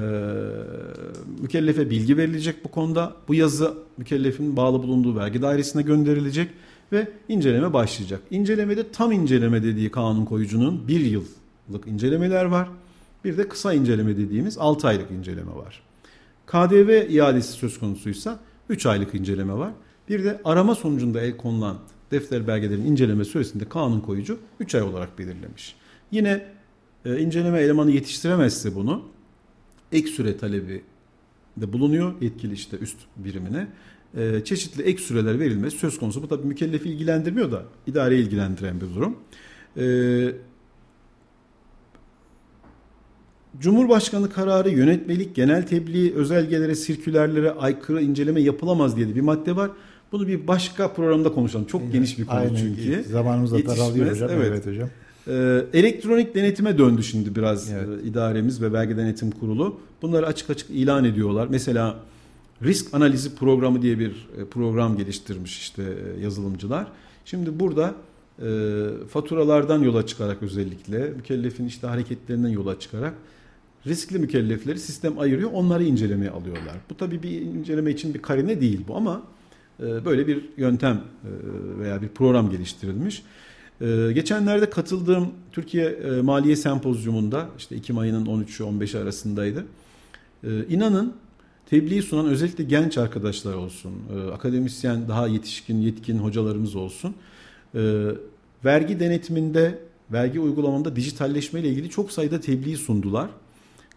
mükellefe 1.42 1.90
bilgi 1.90 2.18
verilecek 2.18 2.66
bu 2.66 2.72
konuda. 2.72 3.16
Bu 3.28 3.36
yazı 3.36 3.74
mükellefin 3.98 4.58
bağlı 4.58 4.84
bulunduğu 4.84 5.16
vergi 5.16 5.42
dairesine 5.42 5.82
gönderilecek 5.82 6.50
ve 6.92 7.12
inceleme 7.30 7.74
başlayacak. 7.74 8.22
İncelemede 8.32 8.92
tam 8.92 9.12
inceleme 9.12 9.64
dediği 9.64 9.92
kanun 9.92 10.26
koyucunun 10.26 10.88
bir 10.88 11.00
yıllık 11.00 11.88
incelemeler 11.88 12.46
var. 12.46 12.70
Bir 13.24 13.38
de 13.38 13.48
kısa 13.48 13.74
inceleme 13.74 14.18
dediğimiz 14.18 14.58
6 14.58 14.88
aylık 14.88 15.12
inceleme 15.12 15.56
var. 15.56 15.84
KDV 16.48 17.10
iadesi 17.10 17.52
söz 17.52 17.80
konusuysa 17.80 18.40
3 18.70 18.86
aylık 18.86 19.16
inceleme 19.16 19.54
var. 19.54 19.72
Bir 20.10 20.24
de 20.24 20.42
arama 20.44 20.76
sonucunda 20.76 21.22
el 21.22 21.38
konulan 21.38 21.78
defter 22.12 22.48
belgelerin 22.48 22.86
inceleme 22.86 23.26
süresinde 23.26 23.70
kanun 23.70 24.00
koyucu 24.00 24.40
3 24.60 24.76
ay 24.76 24.82
olarak 24.82 25.20
belirlemiş. 25.20 25.76
Yine 26.12 26.46
e, 27.06 27.20
inceleme 27.20 27.60
elemanı 27.60 27.92
yetiştiremezse 27.92 28.76
bunu 28.76 29.06
ek 29.92 30.08
süre 30.08 30.38
talebi 30.38 30.82
de 31.58 31.74
bulunuyor 31.74 32.14
yetkili 32.22 32.54
işte 32.54 32.78
üst 32.78 32.98
birimine. 33.18 33.68
E, 34.18 34.44
çeşitli 34.44 34.84
ek 34.84 35.02
süreler 35.02 35.40
verilmesi 35.40 35.78
söz 35.78 36.00
konusu. 36.00 36.24
Bu 36.24 36.28
tabii 36.28 36.48
mükellefi 36.48 36.90
ilgilendirmiyor 36.90 37.52
da 37.52 37.64
idare 37.88 38.20
ilgilendiren 38.20 38.82
bir 38.82 38.96
durum. 38.96 39.18
E, 39.78 39.86
Cumhurbaşkanı 43.60 44.30
kararı 44.30 44.70
yönetmelik, 44.70 45.36
genel 45.36 45.68
tebliğ, 45.68 46.14
özelgelere, 46.16 46.76
sirkülerlere 46.76 47.52
aykırı 47.52 48.02
inceleme 48.02 48.42
yapılamaz 48.42 48.96
diye 48.96 49.08
de 49.08 49.16
bir 49.16 49.22
madde 49.22 49.56
var. 49.56 49.72
Bunu 50.12 50.28
bir 50.28 50.48
başka 50.48 50.94
programda 50.94 51.32
konuşalım. 51.32 51.66
Çok 51.66 51.82
evet, 51.82 51.94
geniş 51.94 52.20
bir 52.20 52.26
konu 52.26 52.40
aynen, 52.40 52.56
çünkü. 52.56 53.04
Zamanımız 53.04 53.52
da 53.52 53.66
daralıyor 53.66 54.12
hocam. 54.12 54.30
Evet, 54.34 54.48
evet 54.52 54.68
hocam. 54.68 54.90
Ee, 55.28 55.66
elektronik 55.74 56.36
denetime 56.36 56.78
döndü 56.78 57.04
şimdi 57.04 57.36
biraz 57.36 57.72
evet. 57.72 57.88
e, 58.04 58.08
idaremiz 58.08 58.62
ve 58.62 58.74
belge 58.74 58.98
denetim 58.98 59.32
kurulu. 59.32 59.80
Bunları 60.02 60.28
açık 60.28 60.50
açık 60.50 60.70
ilan 60.70 61.06
ediyorlar. 61.06 61.48
Mesela 61.50 61.96
risk 62.64 62.94
analizi 62.94 63.36
programı 63.36 63.82
diye 63.82 64.00
bir 64.00 64.28
e, 64.38 64.46
program 64.46 64.98
geliştirmiş 64.98 65.60
işte 65.60 65.84
e, 65.84 66.22
yazılımcılar. 66.24 66.88
Şimdi 67.26 67.60
burada 67.60 67.94
e, 68.40 68.48
faturalardan 69.10 69.84
yola 69.84 70.06
çıkarak 70.06 70.44
özellikle 70.44 71.10
mükellefin 71.10 71.66
işte 71.66 71.88
hareketlerinden 71.88 72.50
yola 72.50 72.80
çıkarak 72.80 73.14
riskli 73.88 74.20
mükellefleri 74.20 74.80
sistem 74.80 75.20
ayırıyor. 75.20 75.52
Onları 75.54 75.84
incelemeye 75.84 76.32
alıyorlar. 76.32 76.76
Bu 76.90 76.98
tabii 76.98 77.24
bir 77.24 77.42
inceleme 77.42 77.92
için 77.92 78.14
bir 78.14 78.22
karine 78.22 78.62
değil 78.62 78.82
bu 78.88 78.96
ama 78.96 79.24
e, 79.80 80.06
böyle 80.06 80.28
bir 80.28 80.46
yöntem 80.58 80.96
e, 80.96 81.30
veya 81.80 82.02
bir 82.02 82.08
program 82.08 82.50
geliştirilmiş. 82.50 83.24
E, 83.82 84.12
geçenlerde 84.14 84.70
katıldığım 84.70 85.28
Türkiye 85.52 86.00
Maliye 86.22 86.56
Sempozyumunda 86.56 87.48
işte 87.58 87.76
Ekim 87.76 87.98
ayının 87.98 88.26
13'ü 88.26 88.64
15'i 88.64 89.00
arasındaydı. 89.00 89.66
İnanın 90.70 91.14
tebliğ 91.70 92.02
sunan 92.02 92.26
özellikle 92.26 92.64
genç 92.64 92.98
arkadaşlar 92.98 93.54
olsun, 93.54 93.92
akademisyen 94.34 95.08
daha 95.08 95.28
yetişkin, 95.28 95.82
yetkin 95.82 96.18
hocalarımız 96.18 96.76
olsun. 96.76 97.16
Vergi 98.66 99.00
denetiminde, 99.00 99.80
vergi 100.12 100.40
uygulamamında 100.40 100.96
dijitalleşme 100.96 101.60
ile 101.60 101.70
ilgili 101.70 101.90
çok 101.90 102.12
sayıda 102.12 102.40
tebliğ 102.40 102.78
sundular. 102.78 103.30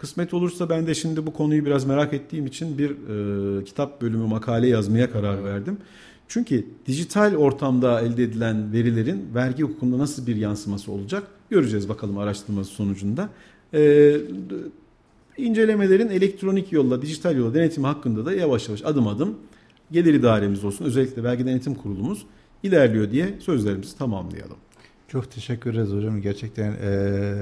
Kısmet 0.02 0.34
olursa 0.34 0.68
ben 0.68 0.86
de 0.86 0.94
şimdi 0.94 1.26
bu 1.26 1.32
konuyu 1.32 1.66
biraz 1.66 1.84
merak 1.84 2.12
ettiğim 2.12 2.46
için 2.46 2.78
bir 2.78 2.90
e, 2.90 3.64
kitap 3.64 4.02
bölümü 4.02 4.26
makale 4.26 4.68
yazmaya 4.68 5.10
karar 5.10 5.44
verdim. 5.44 5.78
Çünkü 6.28 6.66
dijital 6.86 7.34
ortamda 7.36 8.00
elde 8.00 8.22
edilen 8.22 8.72
verilerin 8.72 9.24
vergi 9.34 9.62
hukukunda 9.62 9.98
nasıl 9.98 10.26
bir 10.26 10.36
yansıması 10.36 10.92
olacak 10.92 11.22
göreceğiz 11.50 11.88
bakalım 11.88 12.18
araştırması 12.18 12.70
sonucunda. 12.70 13.28
E, 13.74 14.16
incelemelerin 15.36 16.08
elektronik 16.08 16.72
yolla, 16.72 17.02
dijital 17.02 17.36
yolla 17.36 17.54
denetimi 17.54 17.86
hakkında 17.86 18.26
da 18.26 18.32
yavaş 18.32 18.68
yavaş 18.68 18.84
adım 18.84 19.08
adım 19.08 19.38
gelir 19.92 20.14
idaremiz 20.14 20.64
olsun 20.64 20.84
özellikle 20.84 21.22
vergi 21.22 21.46
denetim 21.46 21.74
kurulumuz 21.74 22.26
ilerliyor 22.62 23.10
diye 23.10 23.34
sözlerimizi 23.40 23.98
tamamlayalım. 23.98 24.56
Çok 25.08 25.30
teşekkür 25.30 25.74
ederiz 25.74 25.90
hocam. 25.90 26.20
Gerçekten 26.20 26.72
e, 26.72 27.32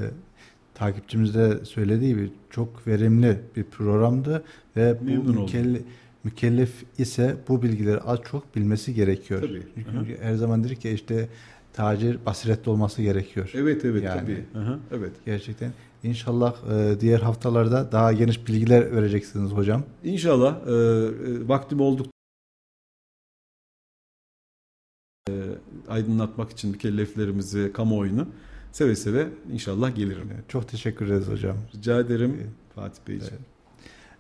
takipçimiz 0.81 1.35
de 1.35 1.65
söylediği 1.65 2.15
gibi 2.15 2.31
çok 2.51 2.87
verimli 2.87 3.41
bir 3.57 3.65
programdı 3.65 4.45
ve 4.77 4.99
Memnun 5.03 5.37
bu 5.37 5.41
mükellef, 5.41 5.83
mükellef 6.25 6.85
ise 6.99 7.37
bu 7.49 7.63
bilgileri 7.63 8.01
az 8.01 8.19
çok 8.31 8.57
bilmesi 8.57 8.95
gerekiyor. 8.95 9.41
Tabii. 9.41 9.63
Çünkü 9.75 10.19
Hı-hı. 10.19 10.23
her 10.23 10.35
zaman 10.35 10.65
dedik 10.65 10.81
ki 10.81 10.91
işte 10.91 11.29
tacir 11.73 12.19
basiretli 12.27 12.71
olması 12.71 13.03
gerekiyor. 13.03 13.53
Evet 13.55 13.85
evet 13.85 14.03
yani, 14.03 14.21
tabii. 14.21 14.45
Hı-hı. 14.53 14.79
Evet. 14.93 15.13
Gerçekten. 15.27 15.73
İnşallah 16.03 16.55
e, 16.73 17.01
diğer 17.01 17.21
haftalarda 17.21 17.93
daha 17.93 18.13
geniş 18.13 18.49
bilgiler 18.49 18.97
vereceksiniz 18.97 19.53
hocam. 19.53 19.83
İnşallah 20.05 20.57
e, 20.67 20.71
e, 20.71 21.49
vaktim 21.49 21.81
olduk 21.81 22.07
e, 25.29 25.33
aydınlatmak 25.89 26.51
için 26.51 26.71
mükelleflerimizi, 26.71 27.73
kamuoyunu 27.73 28.27
seve 28.73 28.97
seve 28.97 29.29
inşallah 29.53 29.97
gelirim. 29.97 30.29
Çok 30.49 30.69
teşekkür 30.69 31.07
ederiz 31.07 31.29
hocam. 31.29 31.57
Rica 31.75 32.01
ederim 32.01 32.37
Fatih 32.75 33.01
Beyciğim. 33.09 33.35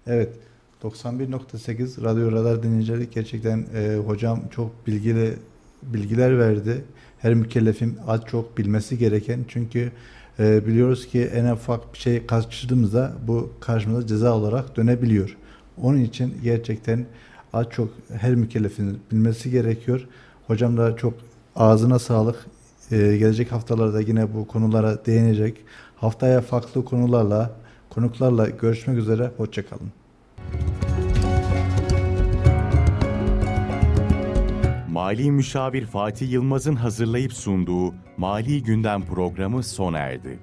Evet. 0.06 0.28
evet. 0.28 0.36
91.8 0.82 2.04
Radyo 2.04 2.32
Radar 2.32 2.62
dinleyicileri 2.62 3.10
gerçekten 3.10 3.66
e, 3.74 3.96
hocam 4.06 4.40
çok 4.50 4.86
bilgili 4.86 5.36
bilgiler 5.82 6.38
verdi. 6.38 6.84
Her 7.18 7.34
mükellefin 7.34 7.98
az 8.06 8.20
çok 8.26 8.58
bilmesi 8.58 8.98
gereken 8.98 9.40
çünkü 9.48 9.92
e, 10.38 10.66
biliyoruz 10.66 11.06
ki 11.06 11.22
en 11.22 11.52
ufak 11.52 11.94
bir 11.94 11.98
şey 11.98 12.26
kaçırdığımızda 12.26 13.12
bu 13.26 13.52
karşımıza 13.60 14.06
ceza 14.06 14.34
olarak 14.34 14.76
dönebiliyor. 14.76 15.36
Onun 15.82 15.98
için 16.00 16.34
gerçekten 16.42 17.06
az 17.52 17.66
çok 17.70 17.90
her 18.12 18.34
mükellefin 18.34 18.98
bilmesi 19.12 19.50
gerekiyor. 19.50 20.08
Hocam 20.46 20.76
da 20.76 20.96
çok 20.96 21.14
ağzına 21.56 21.98
sağlık. 21.98 22.46
Ee, 22.92 23.16
gelecek 23.16 23.52
haftalarda 23.52 24.00
yine 24.00 24.34
bu 24.34 24.46
konulara 24.46 25.06
değinecek. 25.06 25.64
Haftaya 25.96 26.40
farklı 26.40 26.84
konularla, 26.84 27.50
konuklarla 27.90 28.48
görüşmek 28.48 28.98
üzere. 28.98 29.30
Hoşçakalın. 29.36 29.92
Mali 34.90 35.30
Müşavir 35.30 35.86
Fatih 35.86 36.30
Yılmaz'ın 36.30 36.76
hazırlayıp 36.76 37.32
sunduğu 37.32 37.94
Mali 38.16 38.62
Gündem 38.62 39.02
programı 39.02 39.62
sona 39.62 39.98
erdi. 39.98 40.38